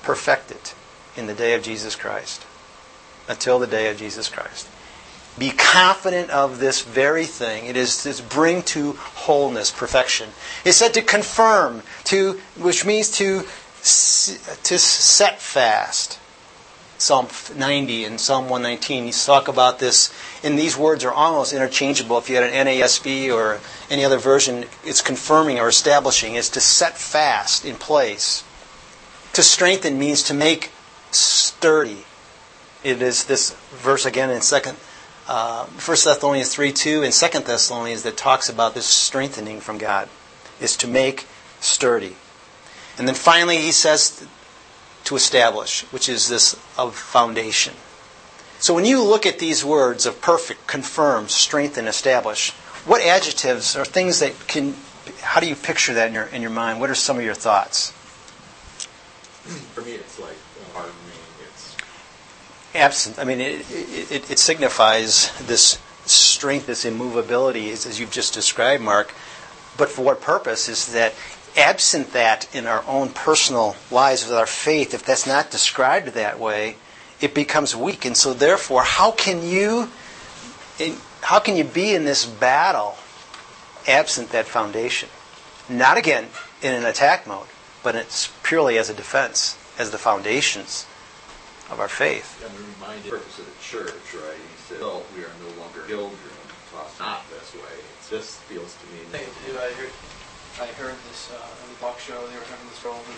perfect 0.03 0.51
it 0.51 0.75
in 1.17 1.27
the 1.27 1.35
day 1.35 1.55
of 1.55 1.63
Jesus 1.63 1.97
Christ. 1.97 2.47
Until 3.33 3.59
the 3.59 3.67
day 3.67 3.91
of 3.91 3.97
Jesus 3.97 4.29
Christ. 4.29 4.69
Be 5.39 5.51
confident 5.51 6.29
of 6.29 6.59
this 6.59 6.83
very 6.83 7.25
thing. 7.25 7.65
It 7.65 7.77
is 7.77 8.03
to 8.03 8.23
bring 8.23 8.63
to 8.65 8.93
wholeness, 8.93 9.71
perfection. 9.71 10.29
It's 10.67 10.77
said 10.77 10.93
to 10.95 11.03
confirm, 11.03 11.83
to 12.05 12.39
which 12.59 12.85
means 12.85 13.11
to 13.13 13.45
to 13.83 14.79
set 14.79 15.41
fast. 15.41 16.19
Psalm 16.99 17.27
90 17.57 18.05
and 18.05 18.21
Psalm 18.21 18.49
119, 18.49 19.07
you 19.07 19.13
talk 19.13 19.49
about 19.49 19.81
this, 19.81 20.15
and 20.45 20.57
these 20.57 20.77
words 20.77 21.05
are 21.05 21.13
almost 21.13 21.53
interchangeable. 21.53 22.19
If 22.19 22.29
you 22.29 22.37
had 22.37 22.45
an 22.45 22.67
NASB 22.67 23.35
or 23.35 23.59
any 23.91 24.05
other 24.05 24.19
version, 24.19 24.67
it's 24.85 25.01
confirming 25.01 25.59
or 25.59 25.69
establishing. 25.69 26.37
It's 26.37 26.51
to 26.51 26.61
set 26.61 26.97
fast 26.97 27.65
in 27.65 27.75
place. 27.75 28.45
To 29.33 29.43
strengthen 29.43 29.99
means 29.99 30.23
to 30.25 30.35
make 30.35 30.71
sturdy. 31.11 32.05
It 32.85 33.01
is 33.01 33.25
this 33.25 33.53
verse 33.71 34.07
again 34.07 34.31
in 34.31 34.41
second, 34.41 34.77
uh, 35.29 35.67
1 35.67 35.79
Thessalonians 35.87 36.53
3 36.53 36.73
2 36.73 37.03
and 37.03 37.13
2 37.13 37.41
Thessalonians 37.41 38.03
that 38.03 38.17
talks 38.17 38.49
about 38.49 38.75
this 38.75 38.87
strengthening 38.87 39.61
from 39.61 39.79
God. 39.79 40.09
Is 40.61 40.77
to 40.79 40.89
make 40.89 41.27
sturdy. 41.61 42.17
And 42.99 43.09
then 43.09 43.15
finally, 43.15 43.57
he 43.57 43.73
says 43.73 44.25
to 45.05 45.17
establish, 45.17 45.83
which 45.93 46.09
is 46.09 46.29
this 46.29 46.55
of 46.79 46.95
foundation. 46.95 47.75
So 48.61 48.75
when 48.75 48.85
you 48.85 49.03
look 49.03 49.27
at 49.27 49.41
these 49.41 49.65
words 49.65 50.07
of 50.07 50.21
perfect, 50.21 50.69
confirm, 50.69 51.29
strengthen, 51.29 51.89
establish, 51.89 52.53
what 52.85 53.03
adjectives 53.03 53.77
or 53.77 53.85
things 53.85 54.21
that 54.21 54.35
can, 54.47 54.77
how 55.21 55.41
do 55.41 55.49
you 55.49 55.57
picture 55.57 55.95
that 55.95 56.09
in 56.09 56.15
your, 56.15 56.27
in 56.27 56.43
your 56.43 56.51
mind? 56.51 56.81
What 56.81 56.91
are 56.91 56.95
some 56.95 57.19
of 57.19 57.25
your 57.25 57.35
thoughts? 57.35 57.91
For 59.75 59.81
me, 59.81 59.93
it's 59.95 60.21
like. 60.21 60.37
Absent. 62.75 63.19
I 63.19 63.25
mean, 63.25 63.41
it, 63.41 63.67
it, 63.71 64.31
it 64.31 64.39
signifies 64.39 65.31
this 65.47 65.79
strength, 66.07 66.67
this 66.67 66.85
immovability, 66.85 67.71
as, 67.71 67.85
as 67.87 68.01
you've 68.01 68.11
just 68.11 68.33
described, 68.33 68.83
Mark. 68.83 69.15
But 69.77 69.91
for 69.91 70.03
what 70.03 70.21
purpose? 70.21 70.69
Is 70.69 70.93
that 70.93 71.15
absent 71.57 72.13
that 72.15 72.53
in 72.55 72.67
our 72.67 72.83
own 72.87 73.11
personal 73.11 73.77
lives 73.91 74.27
with 74.27 74.37
our 74.37 74.47
faith, 74.47 74.95
if 74.95 75.05
that's 75.05 75.27
not 75.27 75.51
described 75.51 76.09
that 76.09 76.41
way, 76.41 76.77
it 77.21 77.35
becomes 77.35 77.77
weak. 77.77 78.07
And 78.07 78.17
so, 78.17 78.33
therefore, 78.33 78.83
how 78.83 79.11
can 79.11 79.43
you, 79.43 79.91
how 81.21 81.41
can 81.41 81.57
you 81.57 81.65
be 81.65 81.95
in 81.95 82.05
this 82.05 82.25
battle 82.25 82.97
absent 83.87 84.31
that 84.31 84.47
foundation? 84.47 85.11
Not 85.69 85.99
again 85.99 86.27
in 86.63 86.73
an 86.73 86.87
attack 86.87 87.27
mode, 87.27 87.47
but 87.83 87.95
it's 87.95 88.33
purely 88.43 88.79
as 88.79 88.89
a 88.89 88.95
defense, 88.95 89.59
as 89.79 89.91
the 89.91 89.99
foundations 89.99 90.87
of 91.73 91.81
our 91.81 91.89
faith. 91.89 92.37
I'm 92.45 92.53
reminded 92.77 93.09
the 93.09 93.17
purpose 93.17 93.41
of 93.41 93.49
the 93.49 93.59
church, 93.65 94.05
right? 94.13 94.37
He 94.37 94.59
said, 94.69 94.85
"Oh, 94.85 95.01
we 95.17 95.25
are 95.25 95.33
no 95.41 95.51
longer 95.57 95.89
children." 95.89 96.37
Well, 96.73 96.85
it's 96.85 97.01
not 97.01 97.25
this 97.33 97.57
way. 97.57 97.77
It 97.81 98.01
just 98.13 98.45
feels 98.45 98.77
to 98.77 98.85
me. 98.93 99.01
Hey, 99.13 99.25
dude, 99.45 99.57
I 99.57 99.73
heard, 99.77 99.93
I 100.61 100.69
heard 100.77 100.97
this 101.09 101.33
uh, 101.33 101.41
on 101.41 101.67
the 101.73 101.79
talk 101.81 101.97
show. 101.97 102.21
They 102.29 102.37
were 102.37 102.49
having 102.49 102.69
this 102.69 102.81
girl 102.85 102.97
who, 102.97 103.17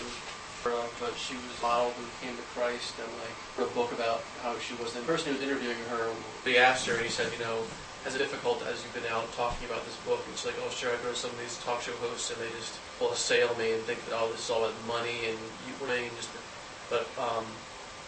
uh, 0.71 0.87
but 1.03 1.15
she 1.19 1.35
was 1.35 1.51
a 1.59 1.61
model 1.63 1.91
who 1.99 2.03
came 2.23 2.35
to 2.35 2.47
Christ 2.55 2.95
and 2.99 3.11
like 3.19 3.35
wrote 3.59 3.71
a 3.71 3.75
book 3.75 3.91
about 3.91 4.23
how 4.39 4.55
she 4.59 4.75
was. 4.79 4.95
The 4.95 5.03
person 5.03 5.31
who 5.31 5.39
was 5.39 5.43
interviewing 5.43 5.79
her, 5.91 6.11
they 6.47 6.55
asked 6.55 6.87
her, 6.87 6.95
and 6.95 7.03
he 7.03 7.11
said, 7.11 7.31
you 7.35 7.43
know, 7.43 7.63
as 8.07 8.15
difficult 8.15 8.63
as 8.67 8.79
you've 8.83 8.95
been 8.95 9.11
out 9.11 9.27
talking 9.33 9.67
about 9.67 9.83
this 9.83 9.99
book, 10.07 10.23
it's 10.31 10.45
like, 10.45 10.55
oh, 10.63 10.69
sure, 10.71 10.93
I 10.93 10.97
go 11.03 11.11
to 11.11 11.17
some 11.17 11.31
of 11.31 11.39
these 11.39 11.59
talk 11.65 11.81
show 11.81 11.95
hosts 12.05 12.31
and 12.31 12.39
they 12.39 12.51
just 12.55 12.79
will 13.01 13.11
assail 13.11 13.51
me 13.59 13.73
and 13.73 13.81
think 13.83 13.99
that 14.07 14.15
oh, 14.15 14.31
this 14.31 14.45
is 14.45 14.51
all 14.51 14.63
about 14.63 14.77
money 14.87 15.27
and 15.27 15.39
you 15.67 15.73
money 15.83 16.07
and 16.07 16.15
just. 16.15 16.31
But 16.87 17.09
um, 17.17 17.43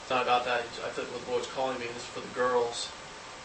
it's 0.07 0.15
not 0.15 0.23
about 0.23 0.45
that. 0.45 0.63
I 0.63 0.87
feel 0.95 1.03
like 1.03 1.11
what 1.11 1.25
the 1.25 1.31
Lord's 1.35 1.51
calling 1.51 1.75
me 1.83 1.85
is 1.91 1.99
for 2.15 2.23
the 2.23 2.31
girls 2.31 2.87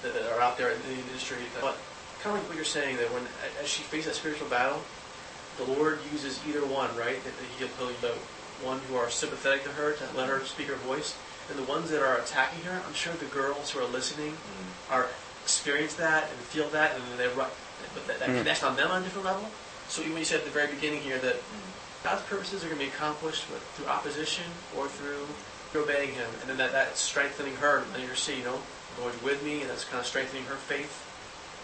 that, 0.07 0.15
that 0.15 0.31
are 0.31 0.39
out 0.39 0.55
there 0.55 0.71
in 0.71 0.79
the 0.87 0.95
industry. 0.95 1.43
But 1.59 1.75
kind 2.23 2.39
of 2.39 2.39
like 2.39 2.47
what 2.47 2.55
you're 2.55 2.65
saying 2.65 3.03
that 3.03 3.11
when 3.11 3.27
as 3.59 3.67
she 3.67 3.83
faces 3.83 4.15
that 4.15 4.15
spiritual 4.15 4.47
battle, 4.47 4.79
the 5.59 5.67
Lord 5.67 5.99
uses 6.15 6.39
either 6.47 6.63
one, 6.63 6.95
right? 6.95 7.19
That 7.27 7.35
He'll 7.59 7.67
use 7.91 7.99
the 7.99 8.15
one 8.63 8.79
who 8.87 8.95
are 8.95 9.11
sympathetic 9.11 9.65
to 9.65 9.71
her 9.75 9.91
to 9.99 10.05
let 10.15 10.29
her 10.31 10.39
speak 10.47 10.69
her 10.69 10.79
voice, 10.87 11.19
and 11.51 11.59
the 11.59 11.67
ones 11.67 11.91
that 11.91 11.99
are 11.99 12.23
attacking 12.23 12.63
her. 12.63 12.79
I'm 12.87 12.95
sure 12.95 13.13
the 13.15 13.27
girls 13.35 13.75
who 13.75 13.83
are 13.83 13.91
listening 13.91 14.39
are 14.89 15.09
experience 15.43 15.95
that 15.99 16.31
and 16.31 16.39
feel 16.55 16.69
that, 16.71 16.95
and 16.95 17.03
they 17.19 17.27
but 17.35 17.51
that, 18.07 18.21
that 18.23 18.29
Mm. 18.31 18.39
connects 18.39 18.63
on 18.63 18.77
them 18.77 18.93
on 18.93 19.03
a 19.03 19.05
different 19.05 19.27
level. 19.27 19.51
So 19.89 20.03
when 20.07 20.15
you 20.17 20.25
said 20.25 20.39
at 20.39 20.45
the 20.47 20.55
very 20.55 20.71
beginning 20.71 21.03
here 21.03 21.19
that 21.27 21.43
God's 22.07 22.23
purposes 22.31 22.63
are 22.63 22.71
going 22.71 22.79
to 22.79 22.87
be 22.87 22.91
accomplished 22.95 23.51
with, 23.51 23.67
through 23.75 23.91
opposition 23.91 24.47
or 24.79 24.87
through 24.87 25.27
obeying 25.77 26.13
Him, 26.13 26.29
and 26.41 26.51
then 26.51 26.57
that, 26.59 26.73
that's 26.73 27.01
strengthening 27.01 27.57
her, 27.57 27.79
and 27.79 27.91
letting 27.93 28.09
her 28.09 28.15
see, 28.15 28.39
you 28.39 28.45
know, 28.45 28.59
the 28.97 29.03
Lord's 29.03 29.23
with 29.23 29.43
me, 29.43 29.61
and 29.63 29.71
that's 29.71 29.85
kind 29.85 30.01
of 30.01 30.07
strengthening 30.07 30.45
her 30.45 30.57
faith. 30.57 30.93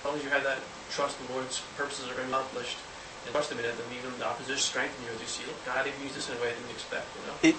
As 0.00 0.04
long 0.06 0.16
as 0.16 0.24
you 0.24 0.30
have 0.30 0.44
that 0.44 0.58
trust, 0.90 1.18
the 1.26 1.32
Lord's 1.32 1.60
purposes 1.76 2.08
are 2.08 2.20
accomplished, 2.22 2.78
and 3.24 3.32
trust 3.32 3.52
Him 3.52 3.58
in 3.58 3.64
it, 3.64 3.76
then 3.76 3.86
even 3.98 4.18
the 4.18 4.26
opposition 4.26 4.58
strengthen 4.58 5.04
you 5.04 5.12
as 5.12 5.20
you 5.20 5.26
see, 5.26 5.46
look, 5.46 5.56
God 5.66 5.86
even 5.86 6.00
used 6.02 6.14
this 6.14 6.30
in 6.30 6.36
a 6.36 6.40
way 6.40 6.48
I 6.48 6.54
didn't 6.54 6.70
expect, 6.70 7.06
you 7.14 7.26
know. 7.26 7.36
It, 7.42 7.56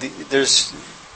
the, 0.00 0.24
there's 0.30 0.72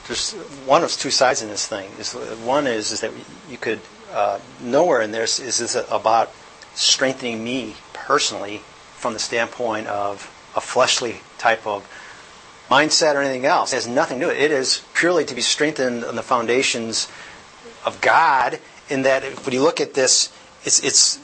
there's 0.06 0.32
one 0.66 0.82
of 0.82 0.90
two 0.90 1.10
sides 1.10 1.42
in 1.42 1.48
this 1.48 1.66
thing. 1.66 1.90
Is 1.98 2.12
one 2.12 2.66
is 2.66 2.92
is 2.92 3.00
that 3.00 3.12
you 3.48 3.56
could 3.56 3.80
uh, 4.12 4.40
nowhere 4.60 5.00
in 5.00 5.12
this 5.12 5.38
is 5.38 5.58
this 5.58 5.76
about 5.90 6.32
strengthening 6.74 7.42
me 7.42 7.76
personally 7.92 8.58
from 8.96 9.12
the 9.12 9.18
standpoint 9.18 9.86
of 9.86 10.30
a 10.56 10.60
fleshly 10.60 11.20
type 11.38 11.66
of 11.66 11.86
mindset 12.70 13.14
or 13.14 13.22
anything 13.22 13.46
else. 13.46 13.72
It 13.72 13.76
has 13.76 13.88
nothing 13.88 14.18
to 14.18 14.26
do 14.26 14.28
with 14.28 14.38
it. 14.38 14.44
It 14.44 14.50
is 14.52 14.82
purely 14.94 15.24
to 15.24 15.34
be 15.34 15.42
strengthened 15.42 16.04
on 16.04 16.16
the 16.16 16.22
foundations 16.22 17.08
of 17.84 18.00
God. 18.00 18.58
In 18.88 19.02
that, 19.02 19.22
when 19.44 19.54
you 19.54 19.62
look 19.62 19.80
at 19.80 19.94
this, 19.94 20.32
it's 20.64 20.82
it's 20.82 21.18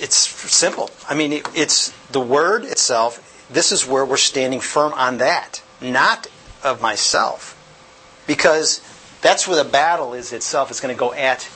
it's 0.00 0.16
simple. 0.16 0.90
I 1.08 1.14
mean, 1.14 1.32
it, 1.32 1.48
it's 1.54 1.92
the 2.10 2.20
word 2.20 2.64
itself. 2.64 3.22
This 3.50 3.72
is 3.72 3.86
where 3.86 4.04
we're 4.04 4.16
standing 4.16 4.60
firm 4.60 4.92
on 4.94 5.18
that, 5.18 5.62
not 5.80 6.26
of 6.62 6.82
myself, 6.82 7.54
because 8.26 8.80
that's 9.22 9.46
where 9.46 9.62
the 9.62 9.68
battle 9.68 10.14
is 10.14 10.32
itself. 10.32 10.70
It's 10.70 10.80
going 10.80 10.94
to 10.94 10.98
go 10.98 11.12
at 11.12 11.48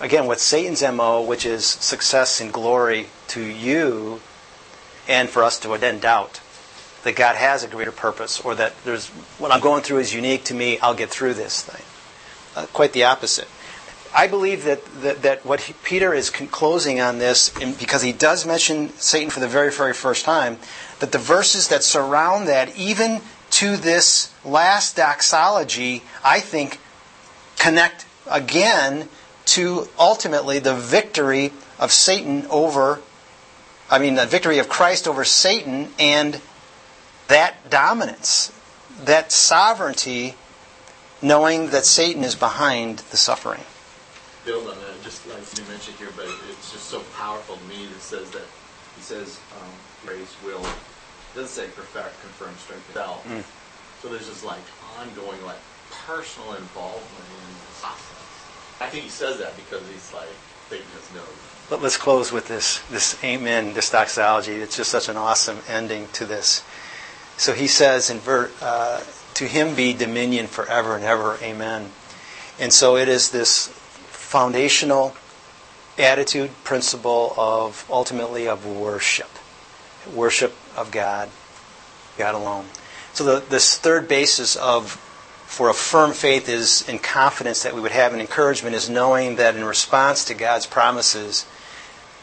again 0.00 0.26
with 0.26 0.40
Satan's 0.40 0.82
mo, 0.82 1.22
which 1.22 1.46
is 1.46 1.64
success 1.64 2.40
and 2.40 2.52
glory 2.52 3.08
to 3.28 3.42
you, 3.42 4.20
and 5.08 5.28
for 5.28 5.42
us 5.42 5.58
to 5.60 5.76
then 5.78 5.98
doubt 5.98 6.40
that 7.06 7.14
God 7.14 7.36
has 7.36 7.62
a 7.62 7.68
greater 7.68 7.92
purpose, 7.92 8.40
or 8.40 8.56
that 8.56 8.74
there's 8.84 9.06
what 9.38 9.52
I'm 9.52 9.60
going 9.60 9.84
through 9.84 9.98
is 9.98 10.12
unique 10.12 10.42
to 10.44 10.54
me. 10.54 10.76
I'll 10.80 10.92
get 10.92 11.08
through 11.08 11.34
this 11.34 11.62
thing. 11.62 11.84
Uh, 12.56 12.66
quite 12.72 12.92
the 12.92 13.04
opposite. 13.04 13.46
I 14.12 14.26
believe 14.26 14.64
that, 14.64 14.84
that, 15.02 15.22
that 15.22 15.46
what 15.46 15.60
he, 15.60 15.74
Peter 15.84 16.12
is 16.12 16.30
closing 16.30 17.00
on 17.00 17.18
this, 17.18 17.50
because 17.78 18.02
he 18.02 18.12
does 18.12 18.44
mention 18.44 18.88
Satan 18.98 19.30
for 19.30 19.38
the 19.38 19.46
very, 19.46 19.70
very 19.70 19.92
first 19.94 20.24
time, 20.24 20.58
that 20.98 21.12
the 21.12 21.18
verses 21.18 21.68
that 21.68 21.84
surround 21.84 22.48
that, 22.48 22.76
even 22.76 23.20
to 23.50 23.76
this 23.76 24.32
last 24.44 24.96
doxology, 24.96 26.02
I 26.24 26.40
think 26.40 26.80
connect 27.56 28.04
again 28.28 29.08
to 29.46 29.88
ultimately 29.96 30.58
the 30.58 30.74
victory 30.74 31.52
of 31.78 31.92
Satan 31.92 32.46
over, 32.50 33.00
I 33.88 34.00
mean, 34.00 34.16
the 34.16 34.26
victory 34.26 34.58
of 34.58 34.68
Christ 34.68 35.06
over 35.06 35.24
Satan 35.24 35.90
and 36.00 36.40
that 37.28 37.70
dominance, 37.70 38.52
that 39.04 39.32
sovereignty, 39.32 40.34
knowing 41.22 41.70
that 41.70 41.84
Satan 41.84 42.24
is 42.24 42.34
behind 42.34 43.00
the 43.10 43.16
suffering. 43.16 43.62
build 44.44 44.68
on 44.68 44.76
that, 44.76 45.02
just 45.02 45.26
like 45.28 45.42
you 45.58 45.64
mentioned 45.70 45.96
here, 45.96 46.10
but 46.16 46.26
it's 46.50 46.72
just 46.72 46.86
so 46.86 47.00
powerful 47.16 47.56
to 47.56 47.64
me 47.64 47.86
that 47.86 48.00
says 48.00 48.30
that 48.30 48.44
he 48.96 49.02
says 49.02 49.40
um, 49.60 49.72
grace 50.04 50.34
will 50.44 50.64
doesn't 51.34 51.48
say 51.48 51.68
perfect, 51.76 52.18
confirm, 52.22 52.56
strength. 52.56 52.94
Mm. 52.94 53.44
So 54.00 54.08
there's 54.08 54.26
this 54.26 54.42
like 54.42 54.64
ongoing 54.98 55.44
like 55.44 55.58
personal 56.06 56.54
involvement 56.54 57.26
in 57.28 57.52
the 57.52 57.80
process. 57.80 58.16
I 58.80 58.86
think 58.88 59.04
he 59.04 59.10
says 59.10 59.38
that 59.38 59.54
because 59.56 59.86
he's 59.88 60.12
like 60.14 60.28
Satan 60.70 60.86
has 60.94 61.14
no. 61.14 61.22
But 61.68 61.82
let's 61.82 61.96
close 61.96 62.32
with 62.32 62.48
this, 62.48 62.80
this 62.90 63.22
amen, 63.22 63.74
this 63.74 63.90
doxology. 63.90 64.52
It's 64.52 64.76
just 64.76 64.90
such 64.90 65.08
an 65.08 65.16
awesome 65.16 65.58
ending 65.68 66.08
to 66.14 66.24
this. 66.24 66.62
So 67.36 67.52
he 67.52 67.66
says 67.66 68.10
in 68.10 68.18
ver, 68.18 68.50
uh, 68.60 69.02
to 69.34 69.44
him 69.44 69.74
be 69.74 69.92
dominion 69.92 70.46
forever 70.46 70.96
and 70.96 71.04
ever. 71.04 71.38
Amen. 71.42 71.90
And 72.58 72.72
so 72.72 72.96
it 72.96 73.08
is 73.08 73.30
this 73.30 73.68
foundational 74.08 75.14
attitude, 75.98 76.50
principle 76.64 77.34
of 77.36 77.86
ultimately 77.90 78.48
of 78.48 78.66
worship. 78.66 79.28
Worship 80.14 80.54
of 80.76 80.90
God, 80.90 81.28
God 82.16 82.34
alone. 82.34 82.66
So 83.12 83.24
the, 83.24 83.46
this 83.46 83.76
third 83.76 84.08
basis 84.08 84.56
of 84.56 85.02
for 85.46 85.70
a 85.70 85.74
firm 85.74 86.12
faith 86.12 86.48
is 86.48 86.86
in 86.88 86.98
confidence 86.98 87.62
that 87.62 87.74
we 87.74 87.80
would 87.80 87.92
have 87.92 88.12
an 88.12 88.20
encouragement 88.20 88.74
is 88.74 88.90
knowing 88.90 89.36
that 89.36 89.56
in 89.56 89.64
response 89.64 90.24
to 90.24 90.34
God's 90.34 90.66
promises, 90.66 91.46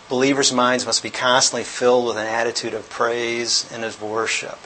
believers' 0.09 0.51
minds 0.51 0.85
must 0.85 1.01
be 1.01 1.09
constantly 1.09 1.63
filled 1.63 2.05
with 2.05 2.17
an 2.17 2.27
attitude 2.27 2.73
of 2.73 2.89
praise 2.89 3.69
and 3.71 3.83
of 3.85 4.01
worship. 4.01 4.59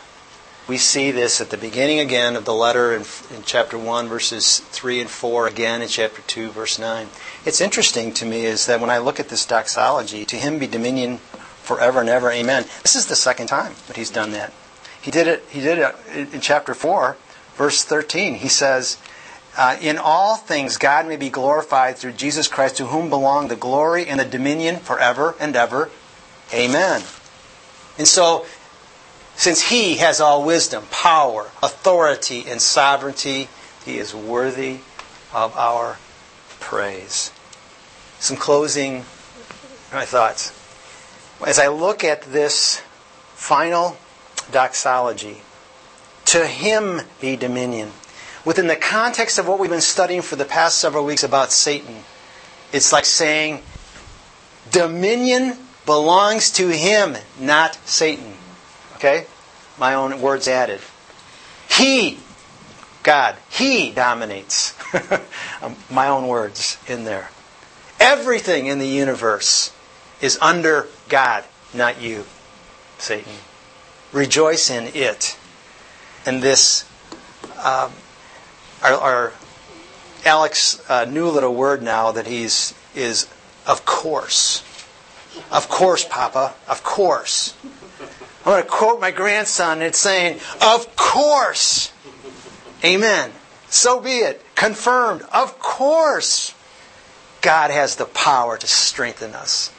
We 0.67 0.77
see 0.77 1.11
this 1.11 1.39
at 1.39 1.49
the 1.49 1.57
beginning 1.57 2.01
again 2.01 2.35
of 2.35 2.43
the 2.43 2.53
letter 2.53 2.93
in, 2.93 3.03
in, 3.33 3.43
chapter 3.45 3.77
1, 3.77 4.09
verses 4.09 4.59
3 4.59 4.99
and 4.99 5.09
4, 5.09 5.47
again 5.47 5.81
in 5.81 5.87
chapter 5.87 6.21
2, 6.23 6.49
verse 6.49 6.77
9. 6.77 7.07
It's 7.45 7.61
interesting 7.61 8.13
to 8.15 8.25
me 8.25 8.43
is 8.43 8.65
that 8.65 8.81
when 8.81 8.89
I 8.89 8.97
look 8.97 9.17
at 9.17 9.29
this 9.29 9.45
doxology, 9.45 10.25
to 10.25 10.35
him 10.35 10.59
be 10.59 10.67
dominion 10.67 11.19
forever 11.63 12.01
and 12.01 12.09
ever, 12.09 12.29
amen. 12.29 12.65
This 12.81 12.97
is 12.97 13.05
the 13.05 13.15
second 13.15 13.47
time 13.47 13.75
that 13.87 13.95
he's 13.95 14.09
done 14.09 14.31
that. 14.31 14.51
He 15.01 15.09
did 15.09 15.27
it, 15.27 15.45
he 15.49 15.61
did 15.61 15.77
it 15.77 16.33
in 16.33 16.41
chapter 16.41 16.73
4, 16.73 17.15
verse 17.55 17.85
13. 17.85 18.35
He 18.35 18.49
says, 18.49 18.97
uh, 19.57 19.77
In 19.79 19.97
all 19.97 20.35
things 20.35 20.75
God 20.75 21.07
may 21.07 21.15
be 21.15 21.29
glorified 21.29 21.95
through 21.95 22.11
Jesus 22.13 22.49
Christ, 22.49 22.75
to 22.75 22.87
whom 22.87 23.09
belong 23.09 23.47
the 23.47 23.55
glory 23.55 24.05
and 24.05 24.19
the 24.19 24.25
dominion 24.25 24.75
forever 24.75 25.33
and 25.39 25.55
ever, 25.55 25.89
amen. 26.53 27.03
And 27.97 28.07
so 28.07 28.45
since 29.37 29.69
he 29.69 29.97
has 29.97 30.19
all 30.19 30.43
wisdom, 30.43 30.83
power, 30.89 31.51
authority, 31.61 32.43
and 32.47 32.59
sovereignty, 32.59 33.47
he 33.85 33.99
is 33.99 34.13
worthy 34.13 34.79
of 35.31 35.55
our 35.55 35.99
praise. 36.59 37.31
Some 38.19 38.35
closing 38.35 39.05
my 39.93 40.05
thoughts. 40.05 40.51
As 41.45 41.59
I 41.59 41.67
look 41.67 42.03
at 42.03 42.23
this 42.23 42.81
final 43.35 43.95
doxology, 44.51 45.37
to 46.25 46.47
him 46.47 47.01
be 47.21 47.35
dominion. 47.35 47.91
Within 48.43 48.65
the 48.65 48.75
context 48.75 49.37
of 49.37 49.47
what 49.47 49.59
we've 49.59 49.69
been 49.69 49.81
studying 49.81 50.23
for 50.23 50.35
the 50.35 50.45
past 50.45 50.79
several 50.79 51.05
weeks 51.05 51.23
about 51.23 51.51
Satan, 51.51 51.97
it's 52.73 52.91
like 52.91 53.05
saying, 53.05 53.61
dominion 54.71 55.57
belongs 55.85 56.49
to 56.53 56.69
him, 56.69 57.15
not 57.39 57.75
Satan. 57.87 58.36
Okay? 58.97 59.25
My 59.79 59.93
own 59.93 60.21
words 60.21 60.47
added. 60.47 60.81
He, 61.69 62.19
God, 63.03 63.35
He 63.49 63.91
dominates. 63.91 64.75
Um, 65.59 65.75
my 65.89 66.07
own 66.07 66.27
words 66.27 66.77
in 66.87 67.03
there. 67.03 67.31
Everything 67.99 68.67
in 68.67 68.77
the 68.77 68.87
universe 68.87 69.73
is 70.21 70.37
under 70.39 70.87
God, 71.09 71.45
not 71.73 71.99
you, 71.99 72.25
Satan. 72.99 73.33
Rejoice 74.13 74.69
in 74.69 74.91
it. 74.93 75.35
And 76.27 76.43
this, 76.43 76.85
um, 77.57 77.91
our, 78.83 78.93
our, 78.93 79.33
Alex 80.25 80.79
uh, 80.89 81.05
new 81.05 81.27
little 81.27 81.55
word 81.55 81.81
now 81.81 82.11
that 82.11 82.27
he's 82.27 82.73
is 82.93 83.27
of 83.65 83.85
course. 83.85 84.61
Of 85.51 85.69
course, 85.69 86.03
Papa. 86.03 86.53
Of 86.67 86.83
course. 86.83 87.55
I'm 88.47 88.53
going 88.53 88.63
to 88.63 88.69
quote 88.69 89.01
my 89.01 89.11
grandson. 89.11 89.81
It's 89.81 89.99
saying, 89.99 90.39
Of 90.61 90.95
course. 90.95 91.91
Amen. 92.81 93.31
So 93.67 93.99
be 93.99 94.19
it. 94.19 94.41
Confirmed. 94.55 95.23
Of 95.33 95.59
course. 95.59 96.55
God 97.41 97.71
has 97.71 97.97
the 97.97 98.05
power 98.05 98.57
to 98.57 98.65
strengthen 98.65 99.33
us, 99.33 99.73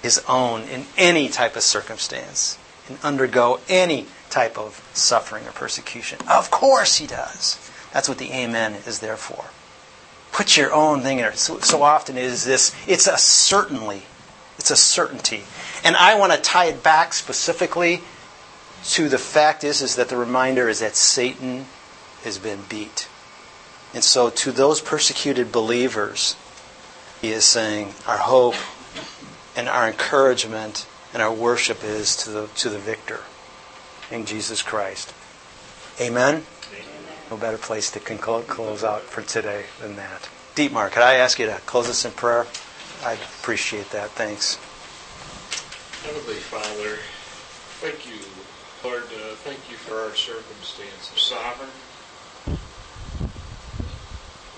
His 0.00 0.24
own, 0.26 0.62
in 0.62 0.86
any 0.96 1.28
type 1.28 1.54
of 1.54 1.62
circumstance, 1.62 2.56
and 2.88 2.98
undergo 3.02 3.60
any 3.68 4.06
type 4.30 4.56
of 4.56 4.82
suffering 4.94 5.46
or 5.46 5.52
persecution. 5.52 6.18
Of 6.30 6.50
course 6.50 6.96
He 6.96 7.06
does. 7.06 7.58
That's 7.92 8.08
what 8.08 8.16
the 8.16 8.32
Amen 8.32 8.72
is 8.86 9.00
there 9.00 9.18
for. 9.18 9.44
Put 10.34 10.56
your 10.56 10.72
own 10.72 11.02
thing 11.02 11.18
in 11.18 11.24
there. 11.24 11.34
So, 11.34 11.58
so 11.58 11.82
often 11.82 12.16
it 12.16 12.24
is 12.24 12.46
this, 12.46 12.74
it's 12.88 13.06
a 13.06 13.18
certainly. 13.18 14.04
It's 14.56 14.70
a 14.70 14.76
certainty. 14.76 15.42
And 15.84 15.96
I 15.96 16.16
want 16.16 16.32
to 16.32 16.40
tie 16.40 16.66
it 16.66 16.82
back 16.82 17.12
specifically 17.12 18.02
to 18.84 19.08
the 19.08 19.18
fact 19.18 19.64
is, 19.64 19.82
is 19.82 19.96
that 19.96 20.08
the 20.08 20.16
reminder 20.16 20.68
is 20.68 20.80
that 20.80 20.96
Satan 20.96 21.66
has 22.24 22.38
been 22.38 22.60
beat. 22.68 23.08
And 23.94 24.02
so 24.02 24.30
to 24.30 24.52
those 24.52 24.80
persecuted 24.80 25.52
believers, 25.52 26.36
he 27.20 27.30
is 27.30 27.44
saying 27.44 27.94
our 28.06 28.18
hope 28.18 28.54
and 29.56 29.68
our 29.68 29.86
encouragement 29.86 30.86
and 31.12 31.22
our 31.22 31.32
worship 31.32 31.84
is 31.84 32.16
to 32.16 32.30
the, 32.30 32.46
to 32.56 32.68
the 32.68 32.78
victor 32.78 33.20
in 34.10 34.24
Jesus 34.24 34.62
Christ. 34.62 35.12
Amen? 36.00 36.44
No 37.30 37.36
better 37.36 37.58
place 37.58 37.90
to 37.92 38.00
close 38.00 38.84
out 38.84 39.02
for 39.02 39.22
today 39.22 39.64
than 39.80 39.96
that. 39.96 40.28
Dietmar, 40.54 40.90
could 40.90 41.02
I 41.02 41.14
ask 41.14 41.38
you 41.38 41.46
to 41.46 41.60
close 41.66 41.88
us 41.88 42.04
in 42.04 42.12
prayer? 42.12 42.46
I'd 43.04 43.18
appreciate 43.40 43.90
that. 43.90 44.10
Thanks. 44.10 44.58
Heavenly 46.02 46.34
Father, 46.34 46.98
thank 47.78 48.06
you, 48.06 48.18
Lord. 48.82 49.04
Uh, 49.04 49.36
thank 49.46 49.58
you 49.70 49.76
for 49.76 50.00
our 50.02 50.14
circumstances. 50.16 51.14
Sovereign, 51.14 51.70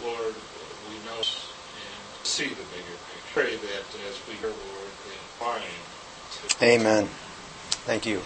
Lord, 0.02 0.34
we 0.88 0.96
know 1.04 1.20
and 1.20 2.00
see 2.22 2.48
the 2.48 2.64
bigger 2.72 2.96
picture. 3.12 3.34
Pray 3.34 3.56
that 3.56 3.84
as 4.08 4.16
we 4.26 4.34
hear, 4.34 4.48
Lord, 4.48 4.92
that 5.04 5.20
find. 5.36 5.64
Amen. 6.62 7.08
Thank 7.84 8.06
you. 8.06 8.22